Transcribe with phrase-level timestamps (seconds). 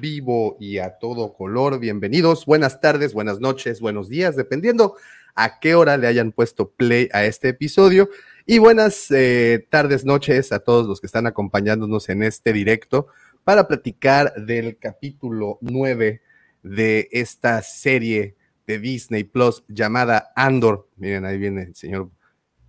[0.00, 1.78] vivo y a todo color.
[1.78, 4.96] Bienvenidos, buenas tardes, buenas noches, buenos días, dependiendo
[5.34, 8.08] a qué hora le hayan puesto play a este episodio.
[8.46, 13.08] Y buenas eh, tardes, noches a todos los que están acompañándonos en este directo
[13.44, 16.22] para platicar del capítulo 9
[16.62, 18.36] de esta serie
[18.66, 20.88] de Disney Plus llamada Andor.
[20.96, 22.10] Miren, ahí viene el señor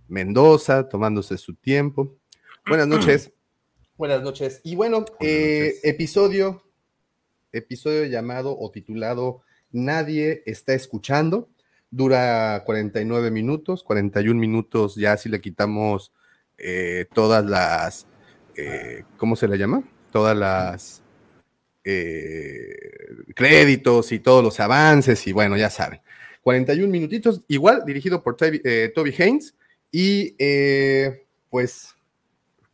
[0.08, 2.16] Mendoza tomándose su tiempo.
[2.66, 3.32] Buenas noches.
[3.96, 4.60] Buenas noches.
[4.64, 6.62] Y bueno, eh, episodio,
[7.52, 11.48] episodio llamado o titulado Nadie está escuchando.
[11.90, 16.12] Dura 49 minutos, 41 minutos ya si le quitamos
[16.58, 18.06] eh, todas las,
[18.56, 19.82] eh, ¿cómo se le llama?
[20.12, 21.02] Todas las
[23.34, 26.00] créditos y todos los avances y bueno, ya saben.
[26.42, 29.54] 41 minutitos, igual dirigido por Toby Haynes
[29.90, 30.36] y
[31.48, 31.94] pues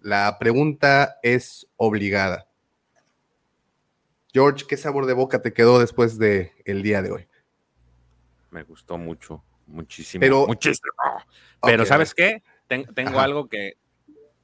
[0.00, 2.46] la pregunta es obligada.
[4.36, 7.26] George, ¿qué sabor de boca te quedó después del el día de hoy?
[8.50, 10.20] Me gustó mucho, muchísimo.
[10.20, 10.92] Pero, muchísimo.
[11.62, 12.42] Pero ¿sabes qué?
[12.68, 13.78] tengo algo que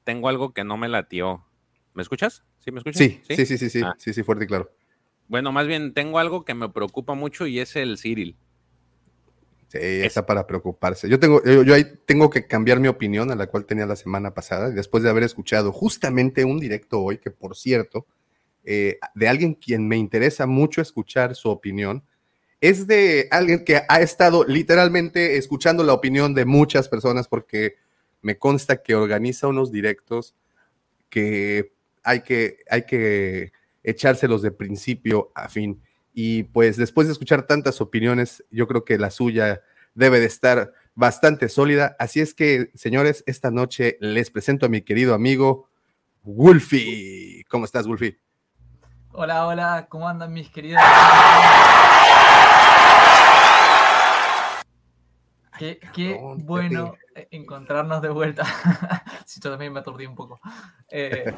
[0.05, 1.44] tengo algo que no me latió.
[1.92, 2.42] ¿Me escuchas?
[2.61, 2.97] ¿Sí me escuchas?
[2.97, 3.94] Sí, sí, sí, sí, sí, ah.
[3.98, 4.70] sí, sí, fuerte y claro.
[5.28, 8.38] Bueno, más bien tengo algo que me preocupa mucho y es el Cyril.
[9.69, 11.06] Sí, está para preocuparse.
[11.06, 14.33] Yo tengo, yo, ahí tengo que cambiar mi opinión a la cual tenía la semana
[14.33, 18.06] pasada, después de haber escuchado justamente un directo hoy, que por cierto,
[18.64, 22.05] eh, de alguien quien me interesa mucho escuchar su opinión,
[22.60, 27.74] es de alguien que ha estado literalmente escuchando la opinión de muchas personas porque
[28.20, 30.36] me consta que organiza unos directos
[31.10, 31.72] que
[32.04, 35.82] hay que, hay que echárselos de principio a fin.
[36.14, 39.62] Y pues después de escuchar tantas opiniones, yo creo que la suya
[39.94, 41.97] debe de estar bastante sólida.
[41.98, 45.69] Así es que, señores, esta noche les presento a mi querido amigo
[46.22, 47.44] Wolfie.
[47.48, 48.19] ¿Cómo estás, Wolfie?
[49.14, 50.80] Hola, hola, ¿cómo andan mis queridos?
[55.58, 56.94] Qué, bueno
[57.31, 58.44] encontrarnos de vuelta.
[59.26, 60.41] si yo también me aturdí un poco.
[60.88, 61.31] Eh,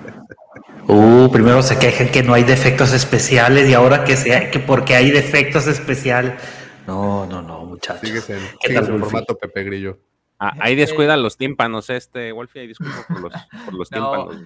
[0.87, 4.95] uh, primero se quejan que no hay defectos especiales y ahora que sea que porque
[4.95, 6.41] hay defectos especiales.
[6.87, 8.03] No, no, no, muchachos.
[8.03, 9.99] Sigues en, el formato Pepe Grillo.
[10.39, 13.33] Ah, ahí descuida los tímpanos, este, Wolfie, ahí disculpo por los,
[13.65, 14.37] por los tímpanos.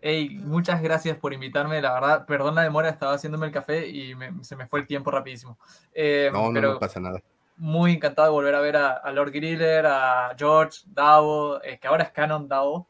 [0.00, 1.80] Hey, muchas gracias por invitarme.
[1.82, 5.10] La verdad, perdón la demora, estaba haciéndome el café y se me fue el tiempo
[5.10, 5.58] rapidísimo.
[5.92, 7.20] Eh, no, no, no pasa nada
[7.60, 12.04] muy encantado de volver a ver a, Lord Griller, a George, Davo, eh, que ahora
[12.04, 12.88] es Canon Davo,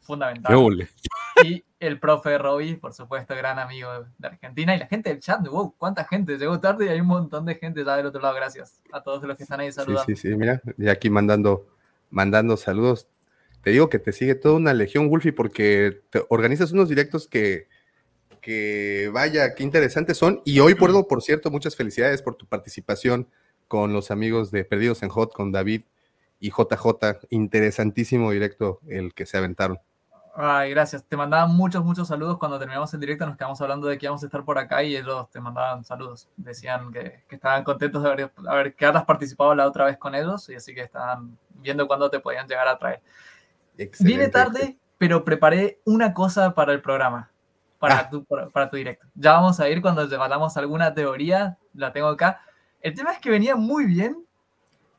[0.00, 0.56] fundamental.
[1.44, 4.74] Y el profe Robbie, por supuesto, gran amigo de Argentina.
[4.74, 7.56] Y la gente del chat, wow, cuánta gente, llegó tarde y hay un montón de
[7.56, 10.06] gente ya del otro lado, gracias a todos los que están ahí saludando.
[10.06, 11.66] Sí, sí, sí, mira, y aquí mandando,
[12.08, 13.06] mandando saludos.
[13.66, 17.66] Te digo que te sigue toda una legión, Wolfie, porque te organizas unos directos que,
[18.40, 20.40] que vaya, qué interesantes son.
[20.44, 23.28] Y hoy, por, por cierto, muchas felicidades por tu participación
[23.66, 25.82] con los amigos de Perdidos en Hot, con David
[26.38, 27.26] y JJ.
[27.30, 29.80] Interesantísimo directo el que se aventaron.
[30.36, 31.02] Ay, gracias.
[31.02, 33.26] Te mandaban muchos, muchos saludos cuando terminamos el directo.
[33.26, 36.28] Nos quedamos hablando de que íbamos a estar por acá y ellos te mandaban saludos.
[36.36, 40.48] Decían que, estaban contentos de haber, haber, que hayas participado la otra vez con ellos
[40.50, 43.02] y así que estaban viendo cuándo te podían llegar a traer.
[44.00, 47.30] Vine tarde, pero preparé una cosa para el programa,
[47.78, 48.10] para, ah.
[48.10, 49.06] tu, para, tu directo.
[49.14, 52.40] Ya vamos a ir cuando llevamos alguna teoría, la tengo acá
[52.86, 54.24] el tema es que venía muy bien,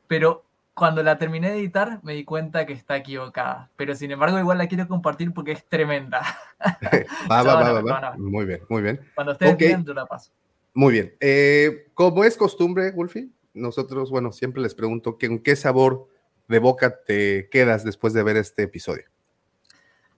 [0.06, 0.44] pero
[0.74, 3.70] cuando la terminé de editar me di cuenta que está equivocada.
[3.76, 6.20] Pero sin embargo, igual la quiero compartir porque es tremenda.
[7.30, 9.00] va, va, va, Muy bien, muy bien.
[9.14, 9.74] Cuando ustedes okay.
[9.82, 10.30] yo la paso.
[10.74, 11.14] Muy bien.
[11.18, 16.08] Eh, como es costumbre, Wolfie, nosotros, bueno, siempre les pregunto que en qué sabor
[16.48, 19.04] de boca te quedas después de ver este episodio.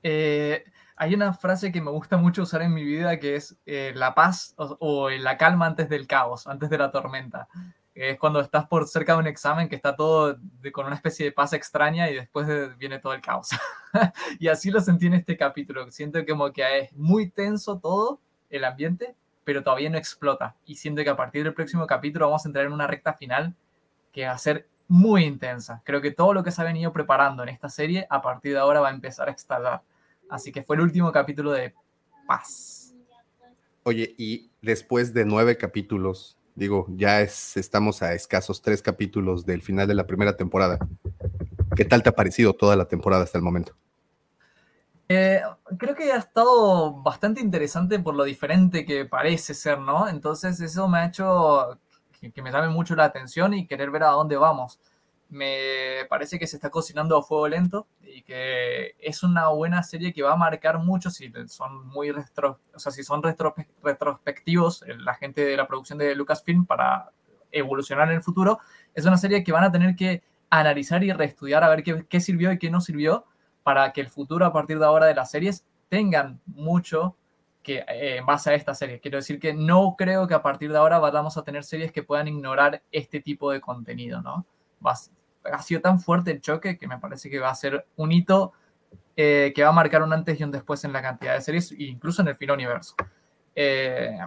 [0.02, 0.64] Eh,
[0.96, 4.14] hay una frase que me gusta mucho usar en mi vida que es eh, la
[4.14, 7.48] paz o, la calma antes del caos, antes de la tormenta.
[7.94, 10.38] Es cuando estás por cerca de un examen que está todo
[10.72, 12.46] con una especie de paz extraña y después
[12.78, 13.48] viene todo el caos.
[14.38, 15.90] y así lo sentí en este capítulo.
[15.90, 19.14] Siento como que es muy tenso todo el ambiente,
[19.44, 20.54] pero todavía no explota.
[20.64, 23.54] Y siento que a partir del próximo capítulo vamos a entrar en una recta final
[24.12, 25.82] que va a ser muy intensa.
[25.84, 28.58] Creo que todo lo que se ha venido preparando en esta serie a partir de
[28.58, 29.82] ahora va a empezar a estallar.
[30.28, 31.72] Así que fue el último capítulo de
[32.26, 32.92] Paz.
[33.84, 39.86] Oye, y después de nueve capítulos, digo, ya estamos a escasos tres capítulos del final
[39.86, 40.80] de la primera temporada.
[41.76, 43.76] ¿Qué tal te ha parecido toda la temporada hasta el momento?
[45.08, 45.40] Eh,
[45.78, 50.08] creo que ha estado bastante interesante por lo diferente que parece ser, ¿no?
[50.08, 51.78] Entonces eso me ha hecho
[52.20, 54.78] que, me llame mucho la atención y querer ver a dónde vamos.
[55.28, 60.12] me parece que se está cocinando a fuego lento y que es una buena serie
[60.12, 65.14] que va a marcar mucho si son muy retro, o sea, si son retrospectivos la
[65.14, 67.12] gente de la producción de Lucasfilm para
[67.52, 68.58] evolucionar en el futuro.
[68.94, 72.20] Es una serie que van a tener que analizar y reestudiar a ver qué, qué
[72.20, 73.24] sirvió y qué no sirvió
[73.62, 77.16] para que el futuro a partir de ahora de las series tengan mucho
[77.62, 79.00] que eh, en base a esta serie.
[79.00, 82.02] Quiero decir que no creo que a partir de ahora vayamos a tener series que
[82.02, 84.46] puedan ignorar este tipo de contenido, ¿no?
[84.82, 88.52] ha sido tan fuerte el choque que me parece que va a ser un hito
[89.16, 91.72] eh, que va a marcar un antes y un después en la cantidad de series,
[91.72, 92.94] incluso en el filo universo.
[93.54, 94.18] Eh,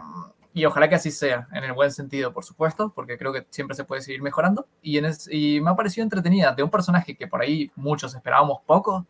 [0.53, 3.75] y ojalá que así sea, en el buen sentido, por supuesto, porque creo que siempre
[3.75, 4.68] se puede seguir mejorando.
[4.83, 5.00] Y,
[5.31, 9.07] y me ha parecido entretenida, de un personaje que por ahí muchos esperábamos poco.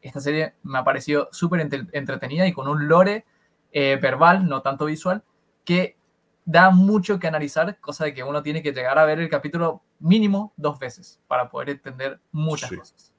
[0.00, 3.26] Esta serie me ha parecido súper entretenida y con un lore
[3.72, 5.22] eh, verbal, no tanto visual,
[5.64, 5.96] que
[6.44, 9.82] da mucho que analizar, cosa de que uno tiene que llegar a ver el capítulo
[9.98, 13.12] mínimo dos veces para poder entender muchas cosas.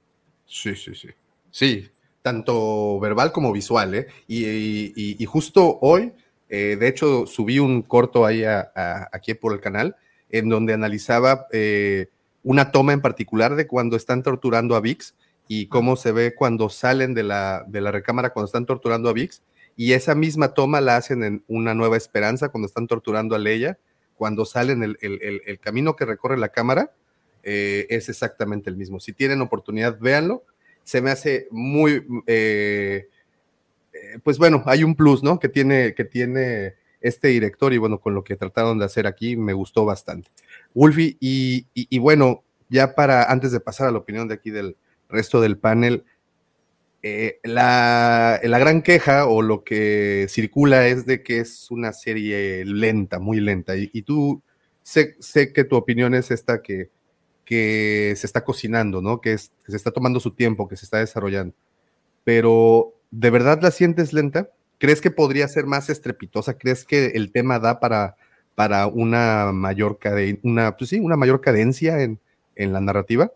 [0.46, 1.10] Sí, sí, sí.
[1.52, 1.90] Sí,
[2.22, 4.08] tanto verbal como visual, ¿eh?
[4.28, 6.14] Y, justo hoy,
[6.50, 9.96] eh, de hecho, subí un corto ahí aquí por el canal,
[10.30, 12.08] en donde analizaba eh,
[12.44, 15.16] una toma en particular de cuando están torturando a Vix
[15.48, 19.14] y cómo se ve cuando salen de la, de la recámara cuando están torturando a
[19.14, 19.42] Vix.
[19.78, 23.78] Y esa misma toma la hacen en Una Nueva Esperanza cuando están torturando a Leia
[24.18, 26.92] cuando salen el, el, camino que recorre la cámara,
[27.44, 29.00] eh, es exactamente el mismo.
[29.00, 30.44] Si tienen oportunidad, véanlo.
[30.84, 33.08] Se me hace muy, eh,
[33.94, 35.40] eh, pues bueno, hay un plus, ¿no?
[35.40, 39.38] Que tiene, que tiene este director y bueno, con lo que trataron de hacer aquí,
[39.38, 40.32] me gustó bastante.
[40.74, 44.78] Wolfie, y, y bueno, ya para, antes de pasar a la opinión de aquí del
[45.10, 46.06] resto del panel,
[47.10, 53.20] eh, la, gran queja o lo que circula es de que es una serie lenta,
[53.20, 53.76] muy lenta.
[53.78, 54.42] Y, tú
[54.84, 56.90] sé, sé, que tu opinión es esta que,
[57.46, 59.22] que se está cocinando, ¿no?
[59.22, 61.56] Que, se está tomando su tiempo, que se está desarrollando.
[62.24, 64.50] Pero, ¿de verdad la sientes lenta?
[64.78, 66.58] ¿Crees que podría ser más estrepitosa?
[66.58, 68.18] ¿Crees que el tema da para,
[68.56, 70.00] para una mayor
[70.44, 72.20] una, pues sí, una mayor cadencia en,
[72.56, 73.32] en la narrativa?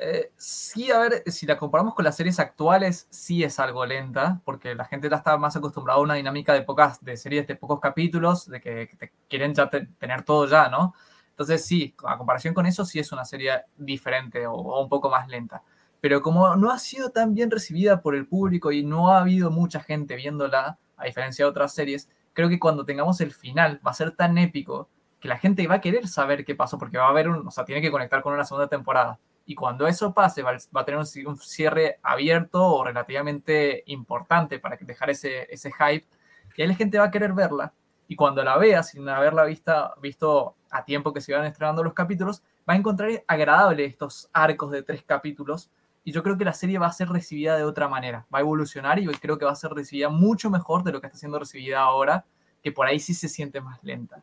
[0.00, 4.40] Eh, sí, a ver, si la comparamos con las series actuales, sí es algo lenta,
[4.44, 7.56] porque la gente ya está más acostumbrada a una dinámica de pocas, de series de
[7.56, 8.90] pocos capítulos, de que,
[9.28, 10.94] quieren ya tener todo ya, ¿no?
[11.30, 15.26] Entonces sí, a comparación con eso, sí es una serie diferente o, un poco más
[15.28, 15.64] lenta.
[16.00, 19.50] Pero como no ha sido tan bien recibida por el público y no ha habido
[19.50, 23.90] mucha gente viéndola, a diferencia de otras series, creo que cuando tengamos el final va
[23.90, 24.88] a ser tan épico
[25.20, 27.50] que la gente va a querer saber qué pasó, porque va a haber un, o
[27.50, 29.18] sea, tiene que conectar con una segunda temporada.
[29.48, 35.08] Y cuando eso pase, va, a tener un, cierre abierto o relativamente importante para dejar
[35.08, 36.06] ese, ese hype.
[36.54, 37.72] Y ahí la gente va a querer verla.
[38.08, 41.94] Y cuando la vea, sin haberla vista, visto a tiempo que se iban estrenando los
[41.94, 45.70] capítulos, va a encontrar agradable estos arcos de tres capítulos.
[46.04, 48.26] Y yo creo que la serie va a ser recibida de otra manera.
[48.32, 51.06] Va a evolucionar y creo que va a ser recibida mucho mejor de lo que
[51.06, 52.26] está siendo recibida ahora,
[52.62, 54.22] que por ahí sí se siente más lenta.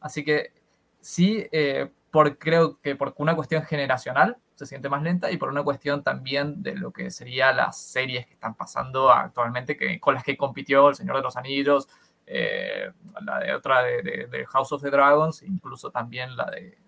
[0.00, 0.52] Así que
[1.00, 5.48] sí, eh, por, creo que por una cuestión generacional, se siente más lenta y por
[5.48, 10.14] una cuestión también de lo que serían las series que están pasando actualmente, que, con
[10.14, 11.88] las que compitió El Señor de los Anillos,
[12.28, 16.78] eh, la de otra de, House of the Dragons, incluso también la de,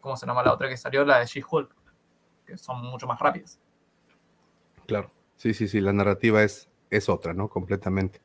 [0.00, 1.04] ¿cómo se llama la otra que salió?
[1.04, 1.72] La de She-Hulk,
[2.44, 3.60] que son mucho más rápidas.
[4.88, 7.48] Claro, sí, sí, sí, la narrativa es, es otra, ¿no?
[7.48, 8.20] Completamente.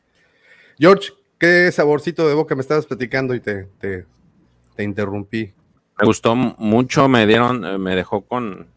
[0.80, 5.54] George, ¿qué saborcito de boca me estabas platicando y te, te interrumpí?
[6.00, 8.68] Me gustó mucho, me dieron, eh, me dejó con,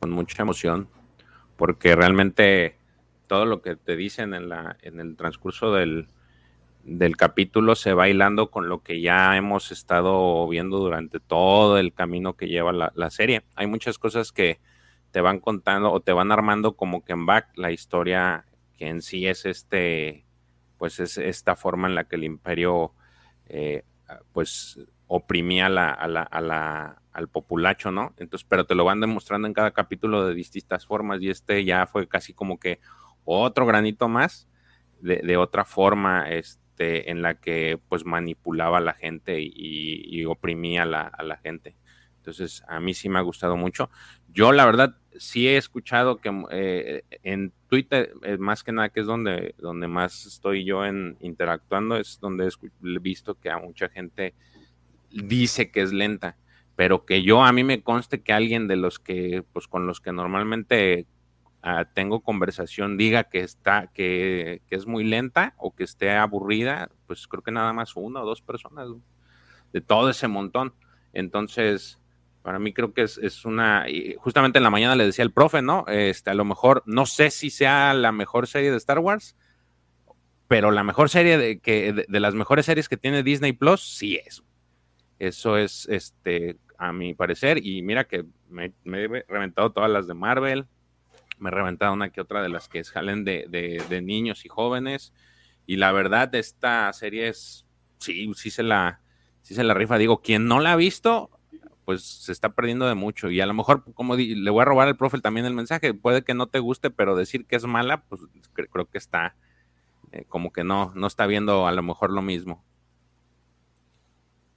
[0.00, 0.86] con mucha emoción,
[1.56, 2.76] porque realmente
[3.26, 6.08] todo lo que te dicen en, la, en el transcurso del,
[6.84, 11.94] del capítulo se va hilando con lo que ya hemos estado viendo durante todo el
[11.94, 13.44] camino que lleva la, la, serie.
[13.54, 14.60] Hay muchas cosas que
[15.12, 18.44] te van contando o te van armando como que en back la historia
[18.76, 20.26] que en sí es este,
[20.76, 22.92] pues es esta forma en la que el imperio,
[23.48, 23.84] eh,
[24.32, 28.12] pues oprimía la, a la, a la, al populacho, ¿no?
[28.18, 31.86] Entonces, pero te lo van demostrando en cada capítulo de distintas formas y este ya
[31.86, 32.80] fue casi como que
[33.24, 34.48] otro granito más
[35.00, 41.02] de, otra forma este, en la que pues manipulaba a la gente y, oprimía la,
[41.02, 41.76] a la gente.
[42.18, 43.88] Entonces, a mí sí me ha gustado mucho.
[44.32, 49.00] Yo, la verdad, sí he escuchado que eh, en Twitter, eh, más que nada, que
[49.00, 53.88] es donde, donde más estoy yo en interactuando, es donde he visto que a mucha
[53.88, 54.34] gente
[55.24, 56.36] dice que es lenta,
[56.76, 60.00] pero que yo a mí me conste que alguien de los que, pues con los
[60.00, 61.06] que normalmente
[61.62, 67.26] ah, tengo conversación diga que está, que, es muy lenta o que esté aburrida, pues
[67.26, 68.88] creo que nada más una o dos personas
[69.72, 70.74] de todo ese montón.
[71.12, 72.00] Entonces,
[72.42, 73.86] Para mí creo que es, es, una,
[74.18, 75.84] justamente en la mañana le decía el profe, ¿no?
[75.88, 79.34] Este, a lo mejor, no sé si sea la mejor serie de Star Wars,
[80.48, 84.20] pero la mejor serie de, que, de, las mejores series que tiene Disney Plus, sí
[84.24, 84.44] es.
[85.18, 90.14] Eso es, este, a mi parecer, y mira que me, he reventado todas las de
[90.14, 90.66] Marvel,
[91.38, 93.46] me he reventado una que otra de las que salen de,
[93.88, 95.12] de, niños y jóvenes,
[95.66, 97.66] y la verdad, esta serie es,
[97.98, 99.00] sí, sí se la,
[99.42, 99.98] sí se la rifa.
[99.98, 101.30] Digo, quien no la ha visto,
[101.84, 103.30] pues se está perdiendo de mucho.
[103.30, 106.22] Y a lo mejor, como le voy a robar al profe también el mensaje, puede
[106.22, 108.20] que no te guste, pero decir que es mala, pues
[108.52, 109.34] creo que está,
[110.12, 112.64] eh, como que no, no está viendo a lo mejor lo mismo.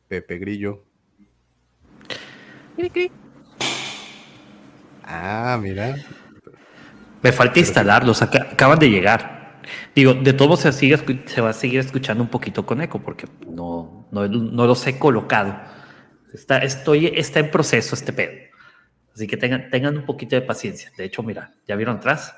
[0.09, 0.83] Pepe Grillo.
[5.03, 5.95] Ah, mira.
[7.21, 9.61] Me falta instalarlos, acaban de llegar.
[9.95, 10.97] Digo, de todo se, sigue,
[11.27, 15.55] se va a seguir escuchando un poquito con eco porque no, no, los he colocado.
[16.33, 18.31] Está, estoy, está en proceso este pedo.
[19.13, 20.91] Así que tengan, tengan un poquito de paciencia.
[20.97, 22.33] De hecho, mira, ¿ya vieron atrás?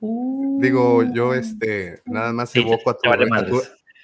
[0.00, 3.62] Digo, yo este, nada más evoco a, tu, a, tu,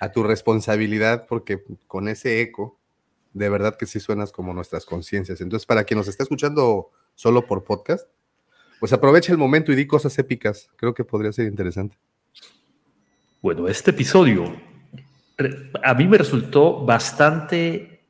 [0.09, 2.78] responsabilidad porque con ese eco,
[3.33, 5.40] de verdad que sí suenas como nuestras conciencias.
[5.40, 8.09] Entonces, para quien nos está escuchando solo por podcast,
[8.80, 10.71] pues aprovecha el momento y di cosas épicas.
[10.76, 11.97] Creo que podría ser interesante.
[13.42, 14.54] Bueno, este episodio
[15.83, 18.04] a mí me resultó bastante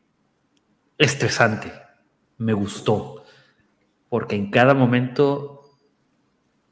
[0.99, 1.73] estresante.
[2.39, 3.25] Me gustó.
[4.09, 5.77] Porque en cada momento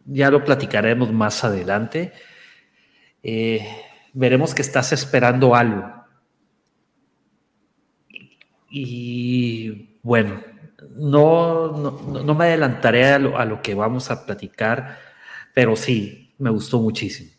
[0.04, 2.12] ya lo platicaremos más adelante.
[3.22, 3.66] Eh,
[4.18, 5.94] veremos que estás esperando algo.
[8.68, 10.42] Y bueno,
[10.96, 11.70] no,
[12.24, 14.98] no, me adelantaré a lo, que vamos a platicar,
[15.54, 17.30] pero sí, me gustó muchísimo.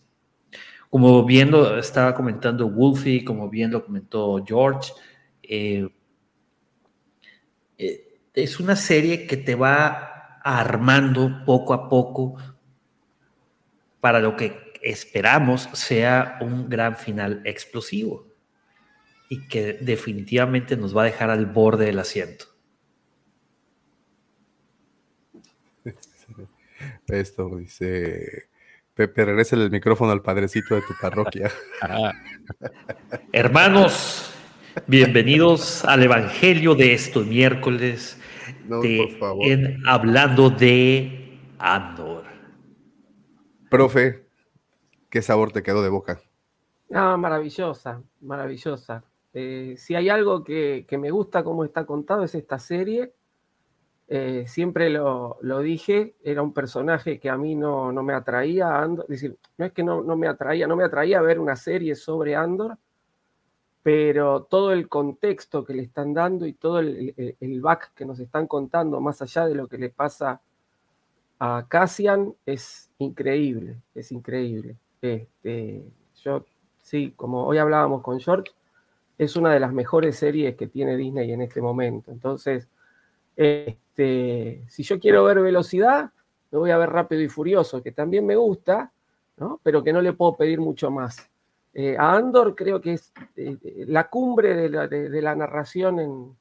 [0.89, 4.93] Como bien lo estaba comentando Wolfie, como bien lo comentó George,
[5.43, 5.87] eh,
[7.77, 12.37] eh, es una serie que te va armando poco a poco
[13.99, 18.27] para lo que esperamos sea un gran final explosivo
[19.29, 22.45] y que definitivamente nos va a dejar al borde del asiento.
[27.07, 28.49] Esto dice
[28.99, 31.49] Pepe, regresa el micrófono al padrecito de tu parroquia.
[33.31, 34.33] Hermanos,
[34.87, 38.17] bienvenidos al Evangelio de estos miércoles
[39.41, 42.25] En, hablando de Andor.
[43.69, 44.28] Profe,
[45.09, 46.21] ¿qué sabor te quedó de boca?
[46.91, 49.03] Ah, maravillosa, maravillosa.
[49.33, 53.13] Eh, si hay algo que, me gusta cómo está contado es esta serie.
[54.07, 58.81] Eh, siempre lo, dije, era un personaje que a mí no, me atraía.
[58.81, 62.35] Andor, decir, no es que no, me atraía, no me atraía ver una serie sobre
[62.35, 62.77] Andor,
[63.83, 68.19] pero todo el contexto que le están dando y todo el, el back que nos
[68.19, 70.41] están contando, más allá de lo que le pasa
[71.39, 74.75] a Cassian, es increíble, es increíble.
[75.01, 75.83] Este,
[76.23, 76.45] yo,
[76.81, 78.51] sí, como hoy hablábamos con George,
[79.17, 82.11] es una de las mejores series que tiene Disney en este momento.
[82.11, 82.67] Entonces,
[83.35, 86.11] este, si yo quiero ver velocidad,
[86.51, 88.91] me voy a ver rápido y furioso, que también me gusta,
[89.37, 89.59] ¿no?
[89.63, 91.29] pero que no le puedo pedir mucho más.
[91.73, 96.37] Eh, a Andor creo que es eh, la cumbre de la, narración en,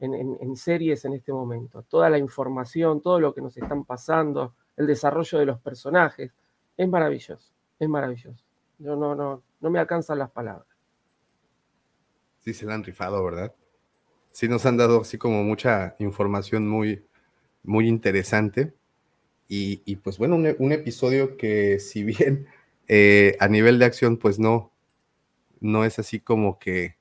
[0.00, 1.82] en, series en este momento.
[1.82, 6.32] Toda la información, todo lo que nos están pasando, el desarrollo de los personajes.
[6.76, 8.44] Es maravilloso, es maravilloso.
[8.78, 10.68] Yo no, no, no me alcanzan las palabras.
[12.38, 13.54] Sí, se la han rifado, ¿verdad?
[14.30, 17.04] Sí, nos han dado así como mucha información muy,
[17.62, 18.74] muy interesante.
[19.52, 22.46] Y, pues bueno, un, episodio que si bien
[22.88, 24.72] eh, a nivel de acción, pues no,
[25.58, 26.96] no es así como que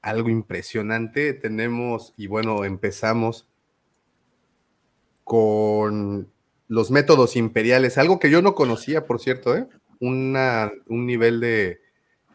[0.00, 1.34] algo impresionante.
[1.34, 3.50] Tenemos, y bueno, empezamos
[5.24, 6.32] con
[6.70, 9.66] los métodos imperiales, algo que yo no conocía, por cierto, ¿eh?
[9.98, 11.80] Una, un nivel de...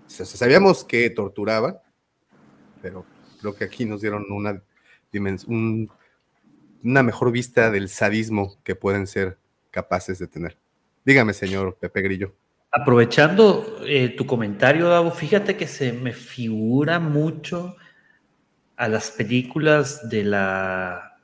[0.07, 1.81] Sabíamos que torturaba,
[2.81, 3.05] pero
[3.39, 4.61] creo que aquí nos dieron una,
[5.47, 5.89] un,
[6.83, 9.37] una mejor vista del sadismo que pueden ser
[9.71, 10.57] capaces de tener.
[11.05, 12.35] Dígame, señor Pepe Grillo.
[12.73, 17.77] Aprovechando eh, tu comentario, Davo, fíjate que se me figura mucho
[18.75, 21.14] a las películas de la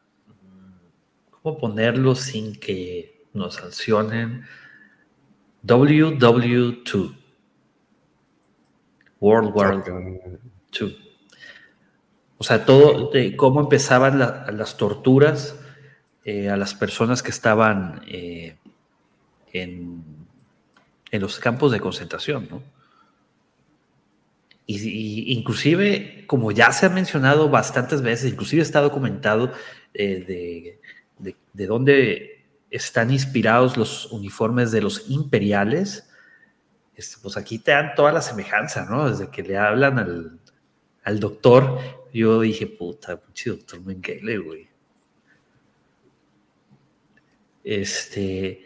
[1.41, 4.45] ¿Cómo ponerlo sin que nos sancionen?
[5.65, 7.15] WW2.
[9.19, 10.97] World War II.
[12.37, 15.55] O sea, todo de cómo empezaban las torturas
[16.25, 18.55] eh, a las personas que estaban eh,
[19.53, 20.03] en,
[21.11, 22.63] en, los campos de concentración, ¿no?
[24.65, 29.51] Y, y inclusive, como ya se ha mencionado bastantes veces, inclusive está documentado
[29.93, 30.80] eh, de,
[31.53, 36.09] de, de dónde están inspirados los uniformes de los imperiales,
[36.95, 39.09] este, pues aquí te dan toda la semejanza, ¿no?
[39.09, 40.39] Desde que le hablan al,
[41.03, 41.79] al doctor,
[42.13, 44.69] yo dije, puta, pinche doctor Mengele, güey.
[47.63, 48.65] Este,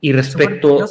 [0.00, 0.86] y respecto...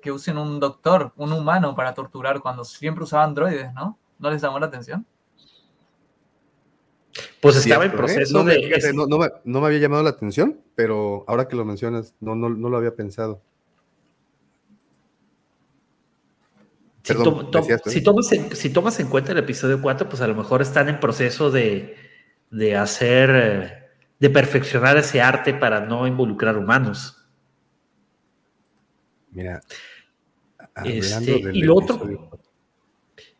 [0.00, 3.98] que usen un doctor, un humano para torturar cuando siempre usaban droides, ¿no?
[4.18, 5.06] ¿No les llamó la atención?
[7.44, 7.94] Pues estaba en ¿eh?
[7.94, 8.62] proceso no, me, de...
[8.62, 12.14] fíjate, no, no me, no me había llamado la atención, pero ahora que lo mencionas,
[12.20, 13.42] no, no, no lo había pensado.
[17.02, 17.90] Si, Perdón, to- to- decías tú.
[17.90, 20.88] si tomas en, si tomas en cuenta el episodio 4, pues a lo mejor están
[20.88, 21.96] en proceso de,
[22.50, 27.26] de hacer, eh, de perfeccionar ese arte para no involucrar humanos.
[29.32, 29.60] Mira.
[30.82, 32.33] Este, y lo otro-.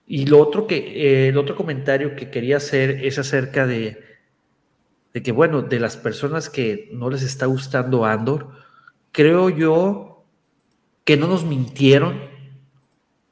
[0.06, 4.02] Y lo otro que, eh, el otro comentario que quería hacer es acerca de,
[5.14, 8.50] de que, bueno, de las personas que no les está gustando Andor,
[9.12, 10.26] creo yo
[11.04, 12.20] que no nos mintieron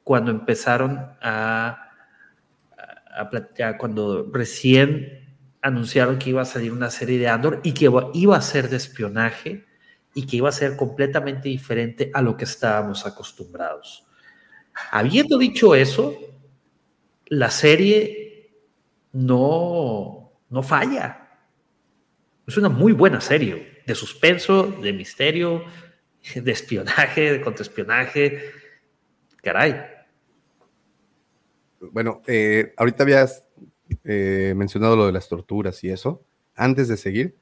[0.03, 1.89] cuando empezaron a,
[3.07, 8.37] a, cuando recién anunciaron que iba a salir una serie de Andor y que iba
[8.37, 9.65] a ser de espionaje
[10.13, 14.05] y que iba a ser completamente diferente a lo que estábamos acostumbrados.
[14.91, 16.15] Habiendo dicho eso,
[17.37, 18.51] la serie
[19.11, 21.39] no, no falla.
[22.47, 25.63] Es una muy buena serie de suspenso, de misterio,
[26.35, 28.51] de espionaje, de contraespionaje.
[29.41, 29.81] Caray.
[31.91, 33.45] Bueno, eh, ahorita habías
[34.03, 36.23] eh, mencionado lo de las torturas y eso.
[36.55, 37.35] Antes de seguir,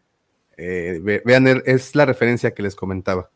[0.57, 3.29] eh, ve- vean, es la referencia que les comentaba.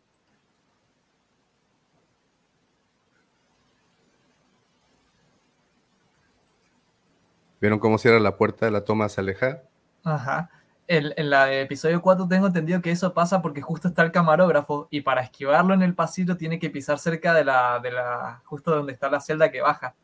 [7.65, 9.63] ¿Vieron cómo cierra la puerta de la toma se aleja?
[10.03, 10.51] Ajá.
[10.87, 14.11] El- en la de episodio 4 tengo entendido que eso pasa porque justo está el
[14.11, 18.43] camarógrafo y para esquivarlo en el pasillo tiene que pisar cerca de la, de la,
[18.45, 19.95] justo donde está la celda que baja.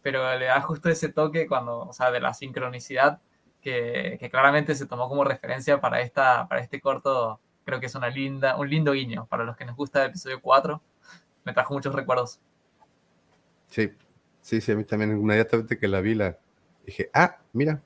[0.00, 3.20] Pero le da justo ese toque cuando, o sea, de la sincronicidad
[3.60, 7.40] que, que claramente se tomó como referencia para, esta, para este corto.
[7.66, 10.40] Creo que es una linda, un lindo guiño para los que nos gusta el episodio
[10.40, 10.80] 4.
[11.44, 12.40] Me trajo muchos recuerdos.
[13.68, 13.90] Sí,
[14.40, 16.38] sí, sí, a mí también inmediatamente que la vi, la
[16.86, 17.80] dije, ah, mira,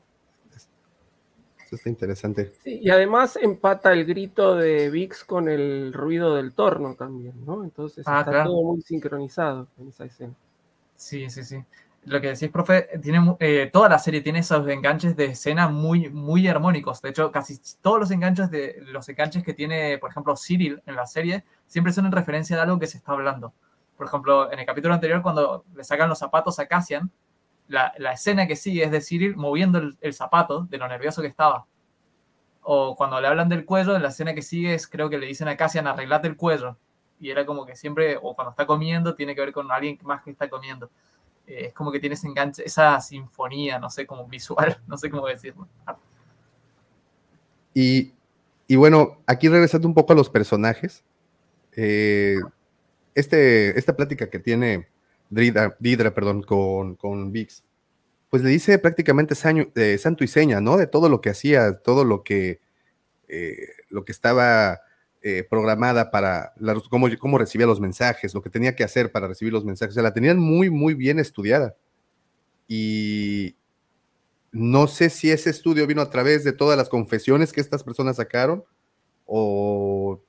[1.64, 2.52] esto está interesante.
[2.62, 7.64] Sí, y además empata el grito de Vix con el ruido del torno también, ¿no?
[7.64, 8.50] Entonces Ah, está claro.
[8.50, 10.34] todo muy sincronizado en esa escena.
[10.94, 11.62] Sí, sí, sí.
[12.04, 16.08] Lo que decís, profe, tiene, eh, toda la serie tiene esos enganches de escena muy,
[16.08, 17.02] muy armónicos.
[17.02, 20.94] De hecho, casi todos los enganches de los enganches que tiene, por ejemplo, Cyril en
[20.94, 23.52] la serie, siempre son en referencia de algo que se está hablando.
[23.96, 27.10] Por ejemplo, en el capítulo anterior, cuando le sacan los zapatos a Cassian,
[27.68, 31.28] la, la escena que sigue es de Cyril moviendo el, zapato de lo nervioso que
[31.28, 31.66] estaba.
[32.62, 35.48] O cuando le hablan del cuello, la escena que sigue es, creo que le dicen
[35.48, 36.76] a Cassian, arreglate el cuello.
[37.20, 40.22] Y era como que siempre, o cuando está comiendo, tiene que ver con alguien más
[40.22, 40.90] que está comiendo.
[41.46, 45.26] Eh, es como que tiene enganche, esa sinfonía, no sé, como visual, no sé cómo
[45.26, 45.68] decirlo.
[47.72, 48.12] Y,
[48.66, 51.04] y bueno, aquí regresando un poco a los personajes,
[51.72, 52.38] eh,
[53.14, 54.88] este, esta plática que tiene
[55.30, 57.64] Didra, Didra, perdón, con, con Vix,
[58.30, 60.76] pues le dice prácticamente saño- eh, santo y seña, ¿no?
[60.76, 62.60] De todo lo que hacía, todo lo que,
[63.28, 64.80] eh, lo que estaba
[65.22, 69.28] eh, programada para, la- cómo, cómo recibía los mensajes, lo que tenía que hacer para
[69.28, 69.92] recibir los mensajes.
[69.92, 71.76] O sea, la tenían muy, muy bien estudiada.
[72.68, 73.56] Y
[74.52, 78.16] no sé si ese estudio vino a través de todas las confesiones que estas personas
[78.16, 78.64] sacaron
[79.26, 80.20] o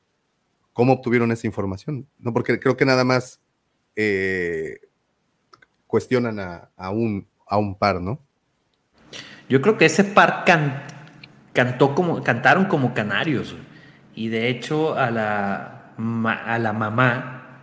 [0.74, 2.08] cómo obtuvieron esa información.
[2.20, 3.40] No, porque creo que nada más
[3.96, 4.80] eh,
[5.88, 8.19] cuestionan a, a un, a un par, ¿no?
[9.50, 10.84] Yo creo que ese par can-
[11.54, 13.56] cantó como, cantaron como canarios.
[14.13, 15.93] Y de hecho, a la,
[16.45, 17.62] a la mamá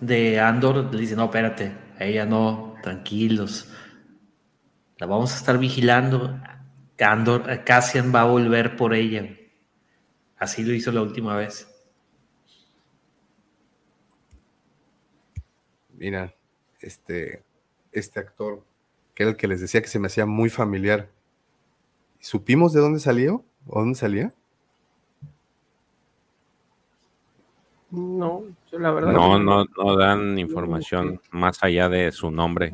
[0.00, 3.70] de Andor le dice: No, espérate, a ella no, tranquilos.
[4.98, 6.40] La vamos a estar vigilando.
[7.00, 9.28] Andor, eh, Cassian va a volver por ella.
[10.38, 11.68] Así lo hizo la última vez.
[15.90, 16.34] Mira,
[16.80, 17.43] este,
[17.94, 18.62] este actor,
[19.14, 21.08] que era el que les decía que se me hacía muy familiar.
[22.20, 23.44] ¿Supimos de dónde salió?
[23.66, 24.32] ¿O dónde salía?
[27.90, 29.12] No, yo la verdad.
[29.12, 32.72] No, que- no, no dan información más allá de su nombre.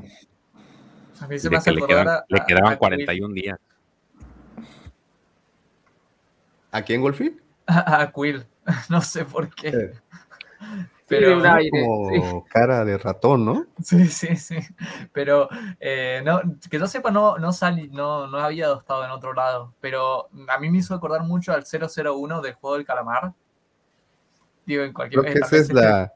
[1.21, 3.59] A mí se me hace que le, quedan- a- le quedaban a 41 días.
[6.73, 7.37] ¿A quién, Golfi?
[7.67, 8.47] A, a Quill,
[8.89, 9.69] no sé por qué.
[9.69, 9.93] Eh.
[11.11, 13.67] Pero, como cara de ratón, ¿no?
[13.83, 14.59] Sí, sí, sí.
[15.13, 15.49] Pero
[15.81, 19.75] eh, no, que yo sepa, no, no, salí, no, no había estado en otro lado.
[19.81, 23.33] Pero a mí me hizo acordar mucho al 001 del juego del calamar.
[24.65, 26.13] Digo, en cualquier Creo que esa es la,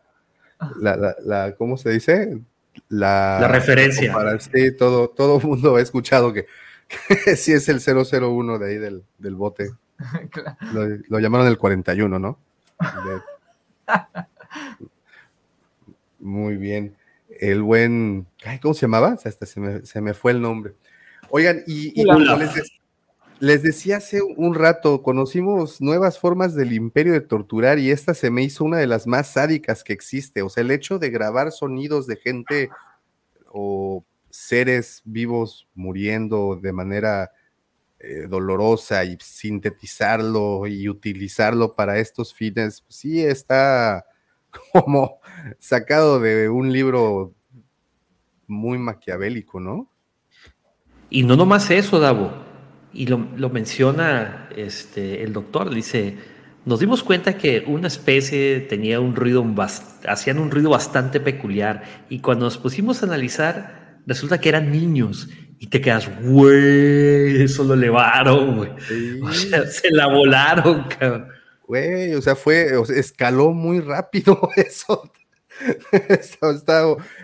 [0.76, 2.40] la, la, ¿cómo se dice?
[2.88, 4.12] La, referencia.
[4.12, 6.46] Para, sí, todo, todo mundo ha escuchado que,
[7.24, 9.72] que sí es el 001 de ahí del, del bote.
[10.72, 12.38] Lo, lo, llamaron el 41, ¿no?
[16.18, 16.96] Muy bien.
[17.40, 18.26] El buen,
[18.62, 19.16] ¿cómo se llamaba?
[19.24, 20.74] Hasta se me, se me fue el nombre.
[21.30, 21.92] Oigan, y,
[23.40, 28.30] les, decía hace un rato, conocimos nuevas formas del imperio de torturar y esta se
[28.30, 30.42] me hizo una de las más sádicas que existe.
[30.42, 32.70] O sea, el hecho de grabar sonidos de gente
[33.50, 37.32] o seres vivos muriendo de manera
[37.98, 44.04] eh, dolorosa y sintetizarlo y utilizarlo para estos fines, pues sí está
[44.72, 45.20] como
[45.58, 47.34] sacado de un libro
[48.46, 49.90] muy maquiavélico, ¿no?
[51.10, 52.32] Y no nomás eso, Davo,
[52.92, 53.18] y lo,
[53.50, 56.16] menciona este, el doctor, dice,
[56.64, 59.44] nos dimos cuenta que una especie tenía un ruido,
[60.08, 65.28] hacían un ruido bastante peculiar, y cuando nos pusimos a analizar, resulta que eran niños
[65.58, 68.70] y te quedas, güey, eso lo elevaron, güey.
[69.22, 71.28] O sea, se la volaron, cabrón.
[71.66, 75.10] Güey, o sea, fue, escaló muy rápido eso.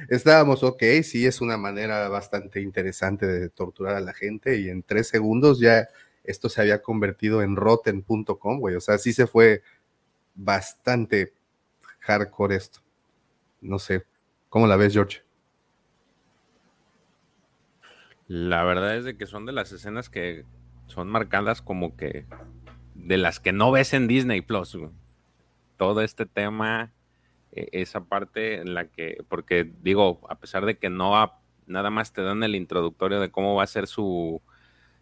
[0.08, 4.82] estábamos, ok, sí, es una manera bastante interesante de torturar a la gente y en
[4.82, 5.88] tres segundos ya
[6.24, 8.76] esto se había convertido en rotten.com, güey.
[8.76, 9.62] O sea, sí se fue
[10.34, 11.34] bastante
[12.00, 12.80] hardcore esto.
[13.60, 14.04] No sé,
[14.48, 15.22] ¿cómo la ves, George?
[18.26, 20.44] La verdad es de que son de las escenas que
[20.86, 22.26] son marcadas como que
[23.04, 24.76] de las que no ves en Disney Plus.
[25.76, 26.92] Todo este tema,
[27.52, 31.14] e, esa parte en la que, porque digo, a pesar de que no
[31.66, 34.42] nada más te dan el introductorio de cómo va a ser su,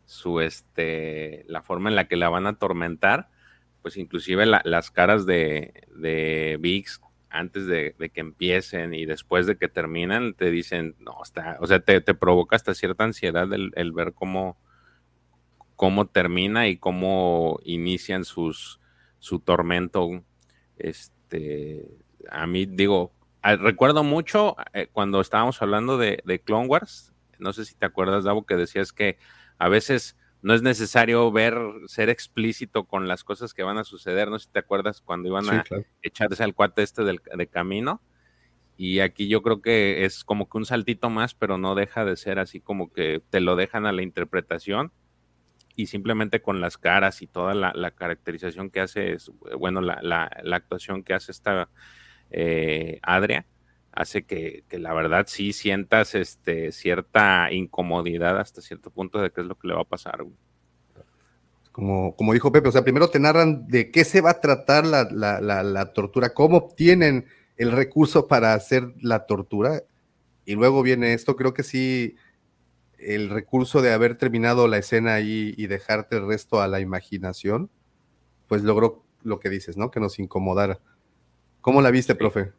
[0.05, 3.31] su este, la forma en la que la van a atormentar,
[3.83, 9.69] pues inclusive las caras de, de Vix antes de, que empiecen y después de que
[9.69, 14.57] terminan, te dicen, no, está, o sea, te, provoca hasta cierta ansiedad el, ver cómo,
[15.79, 18.81] cómo termina y cómo inician sus,
[19.21, 20.25] su tormento.
[20.77, 21.87] Este,
[22.29, 23.13] a mí digo,
[23.45, 28.25] recuerdo mucho eh, cuando estábamos hablando de, de Clone Wars, no sé si te acuerdas,
[28.25, 29.19] Davo, que decías que
[29.57, 34.31] a veces no es necesario ver, ser explícito con las cosas que van a suceder.
[34.31, 35.65] No sé si te acuerdas cuando iban a
[36.03, 38.03] echarse al cuate este del, de camino.
[38.77, 42.17] Y aquí yo creo que es como que un saltito más, pero no deja de
[42.17, 44.91] ser así como que te lo dejan a la interpretación
[45.79, 49.17] y simplemente con las caras y toda la, caracterización que hace,
[49.57, 51.69] bueno, la, la, actuación que hace esta
[52.33, 53.47] eh, Adria,
[53.93, 59.47] hace que, la verdad sí sientas este, cierta incomodidad hasta cierto punto de qué es
[59.47, 60.27] lo que le va a pasar.
[61.71, 64.85] Como, como dijo Pepe, o sea, primero te narran de qué se va a tratar
[64.85, 69.85] la, tortura, cómo obtienen el recurso para hacer la tortura,
[70.45, 72.17] y luego viene esto, creo que sí,
[72.99, 77.71] el recurso de haber terminado la escena ahí y dejarte el resto a la imaginación,
[78.47, 79.91] pues logró lo que dices, ¿no?
[79.91, 80.81] Que nos incomodara.
[81.61, 82.53] ¿Cómo la viste, profe?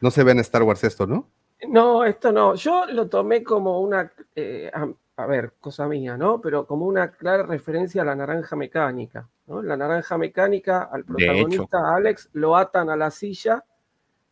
[0.00, 1.30] No se ve en Star Wars esto, ¿no?
[1.68, 2.54] No, esto no.
[2.54, 4.70] Yo lo tomé como una, eh,
[5.16, 6.40] a, ver, cosa mía, ¿no?
[6.40, 9.28] Pero como una clara referencia a la naranja mecánica.
[9.46, 9.62] ¿no?
[9.62, 13.64] La naranja mecánica, al protagonista Alex, lo atan a la silla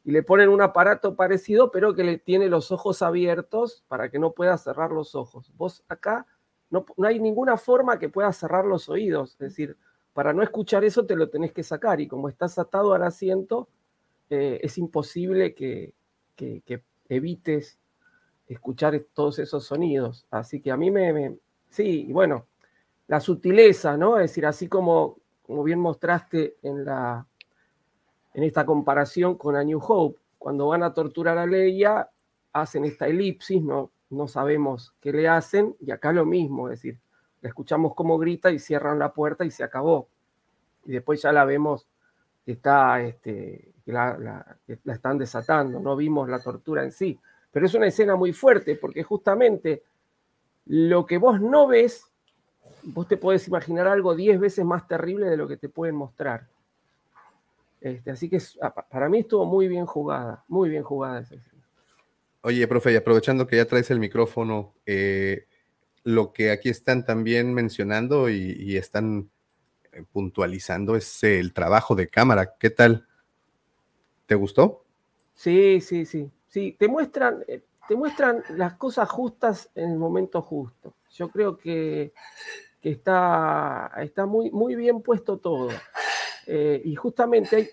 [0.05, 4.19] y le ponen un aparato parecido, pero que le tiene los ojos abiertos para que
[4.19, 5.53] no pueda cerrar los ojos.
[5.57, 6.27] Vos acá
[6.71, 9.33] no, hay ninguna forma que pueda cerrar los oídos.
[9.33, 9.77] Es decir,
[10.13, 13.69] para no escuchar eso te lo tenés que sacar y como estás atado al asiento,
[14.31, 15.95] eh, es imposible que,
[17.09, 17.79] evites
[18.49, 20.27] escuchar todos esos sonidos.
[20.31, 21.37] Así que a mí me,
[21.69, 22.47] sí, bueno,
[23.07, 24.19] la sutileza, ¿no?
[24.19, 27.27] Es decir, así como, como bien mostraste en, la,
[28.35, 32.09] en esta comparación con A New Hope, cuando van a torturar a Leia,
[32.53, 36.99] hacen esta elipsis, no, no sabemos qué le hacen, y acá lo mismo, es decir,
[37.41, 40.09] la escuchamos como grita y cierran la puerta y se acabó.
[40.85, 41.87] Y después ya la vemos
[42.45, 47.19] que está este, que la, están desatando, no vimos la tortura en sí.
[47.51, 49.83] Pero es una escena muy fuerte porque justamente
[50.67, 52.07] lo que vos no ves,
[52.85, 56.49] vos te podés imaginar algo diez veces más terrible de lo que te pueden mostrar.
[57.83, 58.39] Este, así que
[58.91, 61.63] para mí estuvo muy bien jugada, muy bien jugada esa escena.
[62.43, 65.47] Oye, profe, y aprovechando que ya traes el micrófono, eh,
[66.05, 69.31] lo que aquí están también mencionando y están
[69.93, 72.55] eh, puntualizando es el trabajo de cámara.
[72.59, 73.07] ¿Qué tal?
[74.27, 74.85] ¿Te gustó?
[75.35, 76.31] Sí, sí, sí.
[76.49, 80.95] Sí, te muestran, eh, te muestran las cosas justas en el momento justo.
[81.11, 82.13] Yo creo que,
[82.83, 85.69] está, está muy, muy bien puesto todo.
[86.47, 87.69] Eh, y justamente hay,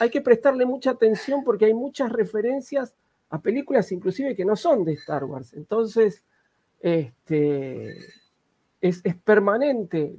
[0.00, 2.94] hay que prestarle mucha atención porque hay muchas referencias
[3.30, 5.54] a películas inclusive que no son de Star Wars.
[5.54, 6.22] Entonces,
[6.80, 7.96] este,
[8.80, 10.14] es, permanente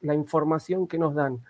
[0.00, 1.40] la información que nos dan.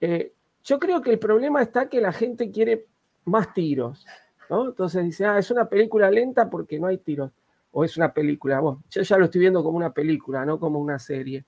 [0.00, 0.32] Eh,
[0.64, 2.86] yo creo que el problema está que la gente quiere
[3.26, 4.04] más tiros,
[4.50, 4.68] ¿no?
[4.68, 7.30] Entonces dice, ah, es una película lenta porque no hay tiros.
[7.70, 10.80] O es una película, bueno, yo ya lo estoy viendo como una película, no como
[10.80, 11.44] una serie.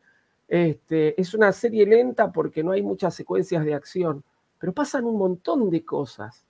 [0.49, 4.25] Este, es una serie lenta porque no hay muchas secuencias de acción,
[4.59, 6.47] pero pasan un montón de cosas.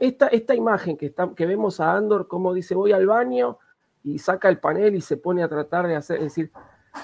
[0.00, 3.58] Esta, imagen que, que vemos a Andor, como dice, voy al baño
[4.02, 6.50] y saca el panel y se pone a tratar de hacer, es decir,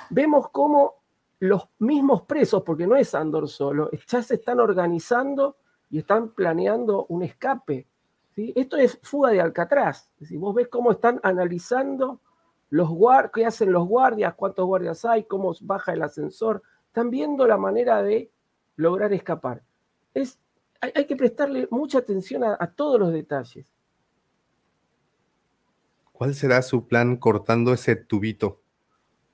[0.08, 1.02] vemos cómo
[1.40, 5.56] los mismos presos, porque no es Andor solo, ya se están organizando
[5.90, 7.86] y están planeando un escape.
[8.34, 10.08] Esto es fuga de Alcatraz.
[10.18, 12.20] Es vos ves cómo están analizando
[12.72, 12.88] los
[13.34, 16.62] qué hacen los guardias, cuántos guardias hay, cómo baja el ascensor.
[16.86, 18.30] Están viendo la manera de
[18.76, 19.62] lograr escapar.
[20.14, 20.38] Es,
[20.80, 23.66] hay, que prestarle mucha atención a, a todos los detalles.
[26.12, 28.62] ¿Cuál será su plan cortando ese tubito?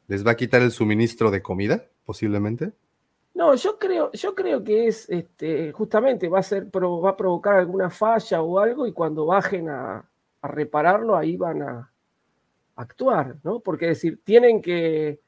[0.09, 2.73] ¿Les va a quitar el suministro de comida, posiblemente?
[3.35, 7.55] No, yo creo, yo creo que es este, justamente va a ser, va a provocar
[7.55, 10.11] alguna falla o algo, y cuando bajen a,
[10.43, 11.93] repararlo, ahí van a
[12.79, 13.61] actuar, ¿no?
[13.61, 15.21] Porque decir, tienen que.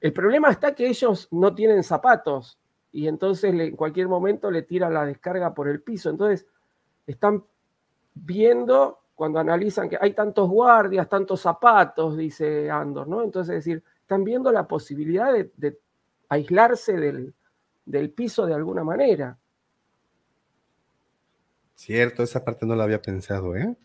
[0.00, 2.58] El problema está que ellos no tienen zapatos
[2.92, 6.08] y entonces en cualquier momento le tiran la descarga por el piso.
[6.08, 6.46] Entonces,
[7.06, 7.44] están
[8.14, 13.22] viendo cuando analizan que hay tantos guardias, tantos zapatos, dice Andor, ¿no?
[13.22, 15.78] Entonces, es decir, están viendo la posibilidad de,
[16.28, 17.34] aislarse del,
[17.84, 19.36] del, piso de alguna manera.
[21.74, 23.76] Cierto, esa parte no la había pensado, ¿eh?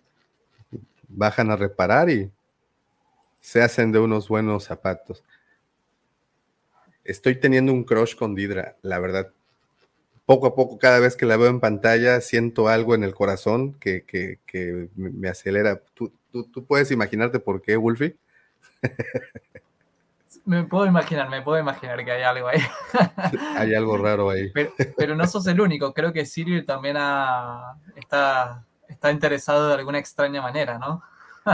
[1.07, 2.31] Bajan a reparar y
[3.45, 5.23] se hacen de unos buenos zapatos.
[7.03, 9.31] Estoy teniendo un crush con Didra, la verdad
[10.25, 13.73] poco a poco, cada vez que la veo en pantalla, siento algo en el corazón
[13.75, 14.39] que,
[14.95, 15.81] me acelera.
[15.93, 16.11] ¿Tú,
[16.67, 18.17] puedes imaginarte por qué, Wolfie?
[20.45, 22.59] Me puedo imaginar, me puedo imaginar que hay algo ahí.
[23.55, 24.51] hay algo raro ahí.
[24.97, 26.97] Pero, no sos el único, creo que Cyril también
[27.95, 31.03] está, está interesado de alguna extraña manera, ¿no?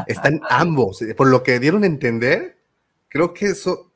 [0.08, 2.58] Están ambos, por lo que dieron a entender,
[3.10, 3.92] creo que eso,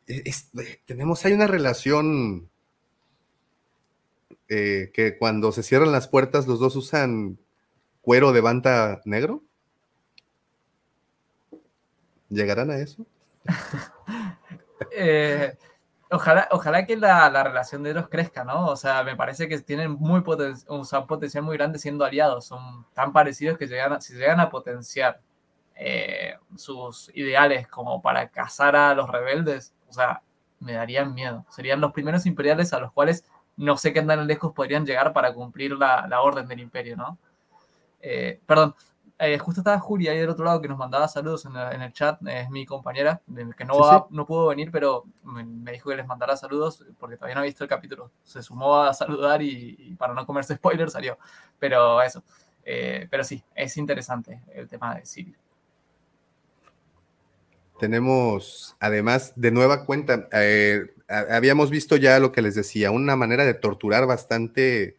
[0.86, 2.50] tenemos, hay una relación
[4.48, 7.40] eh, que cuando se cierran las puertas los dos usan
[8.02, 9.42] cuero de banda negro?
[12.30, 13.06] ¿Llegarán a eso?
[14.92, 15.58] Eh,
[16.12, 18.68] ojalá, ojalá que la, relación de ellos crezca, ¿no?
[18.68, 20.22] O sea, me parece que tienen muy
[20.68, 22.46] un potencial muy grande siendo aliados.
[22.46, 25.22] Son tan parecidos que llegan si llegan a potenciar
[25.76, 30.22] eh, sus ideales como para cazar a los rebeldes, o sea,
[30.60, 31.46] me darían miedo.
[31.50, 33.26] Serían los primeros imperiales a los cuales
[33.58, 37.18] no sé qué tan lejos podrían llegar para cumplir la, orden del imperio, ¿no?
[38.02, 38.76] Eh, perdón,
[39.18, 42.20] eh, justo estaba Julia ahí del otro lado que nos mandaba saludos en, el chat,
[42.28, 43.22] es mi compañera,
[43.58, 47.42] que no, no pudo venir, pero me, dijo que les mandara saludos porque todavía no
[47.42, 48.12] ha visto el capítulo.
[48.24, 51.18] Se sumó a saludar y, para no comerse spoiler salió.
[51.60, 52.24] Pero eso,
[52.66, 55.36] eh, pero sí, es interesante el tema de Siri.
[57.80, 63.46] Tenemos, además, de nueva cuenta, eh, habíamos visto ya lo que les decía, una manera
[63.46, 64.98] de torturar bastante,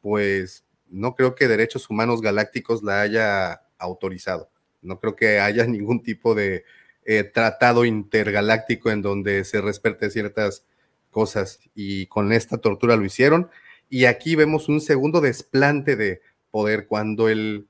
[0.00, 4.50] pues no creo que Derechos Humanos Galácticos la haya autorizado.
[4.82, 6.64] No creo que haya ningún tipo de
[7.04, 10.64] eh, tratado intergaláctico en donde se respete ciertas
[11.10, 13.50] cosas y con esta tortura lo hicieron.
[13.88, 17.66] Y aquí vemos un segundo desplante de poder cuando el,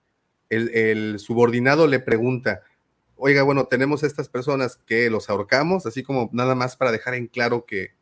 [0.51, 2.63] el subordinado le pregunta,
[3.17, 7.27] oiga, bueno, tenemos estas personas que los ahorcamos, así como nada más para dejar en
[7.27, 7.93] claro que...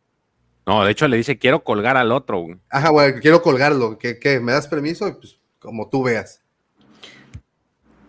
[0.67, 2.47] No, de hecho le dice, quiero colgar al otro.
[2.71, 4.19] Ajá, bueno, quiero colgarlo, ¿qué?
[4.19, 4.39] qué?
[4.39, 5.19] ¿Me das permiso?
[5.19, 6.43] Pues como tú veas.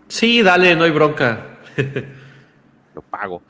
[0.07, 1.59] Sí, dale, no hay bronca.
[2.93, 3.41] Lo pago.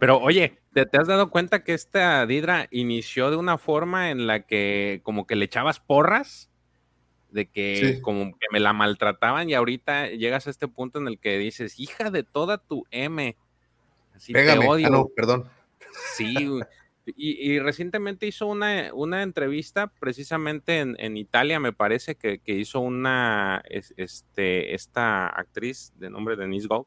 [0.00, 4.40] Pero oye, ¿te, has dado cuenta que esta Didra inició de una forma en la
[4.40, 6.49] que como que le echabas porras?
[7.32, 11.18] De que como que me la maltrataban y ahorita llegas a este punto en el
[11.18, 13.36] que dices, hija de toda tu M,
[14.14, 14.90] así te ah, odio.
[14.90, 15.48] no, perdón.
[16.16, 16.48] Sí,
[17.16, 24.74] y, recientemente hizo una, una entrevista precisamente en, Italia, me parece que, hizo una, este,
[24.74, 26.86] esta actriz de nombre Denise Gold,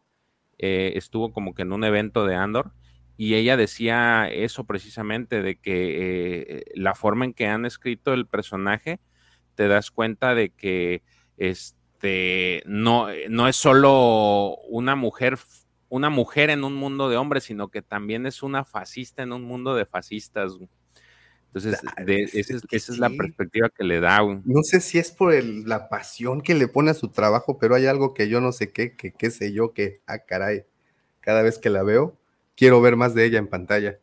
[0.60, 2.72] eh, estuvo como que en un evento de Andor
[3.18, 8.26] y ella decía eso precisamente, de que eh, la forma en que han escrito el
[8.26, 9.00] personaje,
[9.56, 11.04] te das cuenta de que
[11.38, 15.38] este no, no es solo una mujer,
[15.90, 19.44] una mujer en un mundo de hombres, sino que también es una fascista en un
[19.44, 20.54] mundo de fascistas.
[21.48, 21.80] Entonces,
[22.34, 24.24] esa, es, la perspectiva que le da.
[24.44, 27.86] No sé si es por la pasión que le pone a su trabajo, pero hay
[27.86, 30.66] algo que yo no sé qué, que qué sé yo, que, ah, caray,
[31.20, 32.18] cada vez que la veo,
[32.56, 34.00] quiero ver más de ella en pantalla.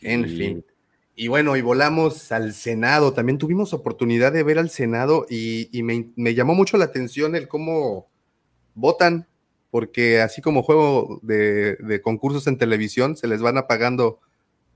[0.00, 0.64] En fin.
[1.14, 3.12] Y bueno, y volamos al Senado.
[3.12, 8.08] También tuvimos oportunidad de ver al Senado y, me, llamó mucho la atención el cómo
[8.74, 9.28] votan,
[9.70, 14.20] porque así como juego de, concursos en televisión, se les van apagando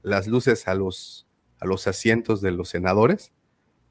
[0.03, 1.27] las luces a los,
[1.59, 3.33] a los asientos de los senadores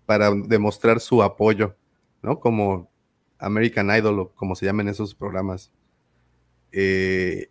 [0.05, 1.75] para demostrar su apoyo,
[2.21, 2.39] ¿no?
[2.39, 2.91] Como
[3.39, 5.71] American Idol o como se llaman esos programas.
[6.71, 7.49] Eh,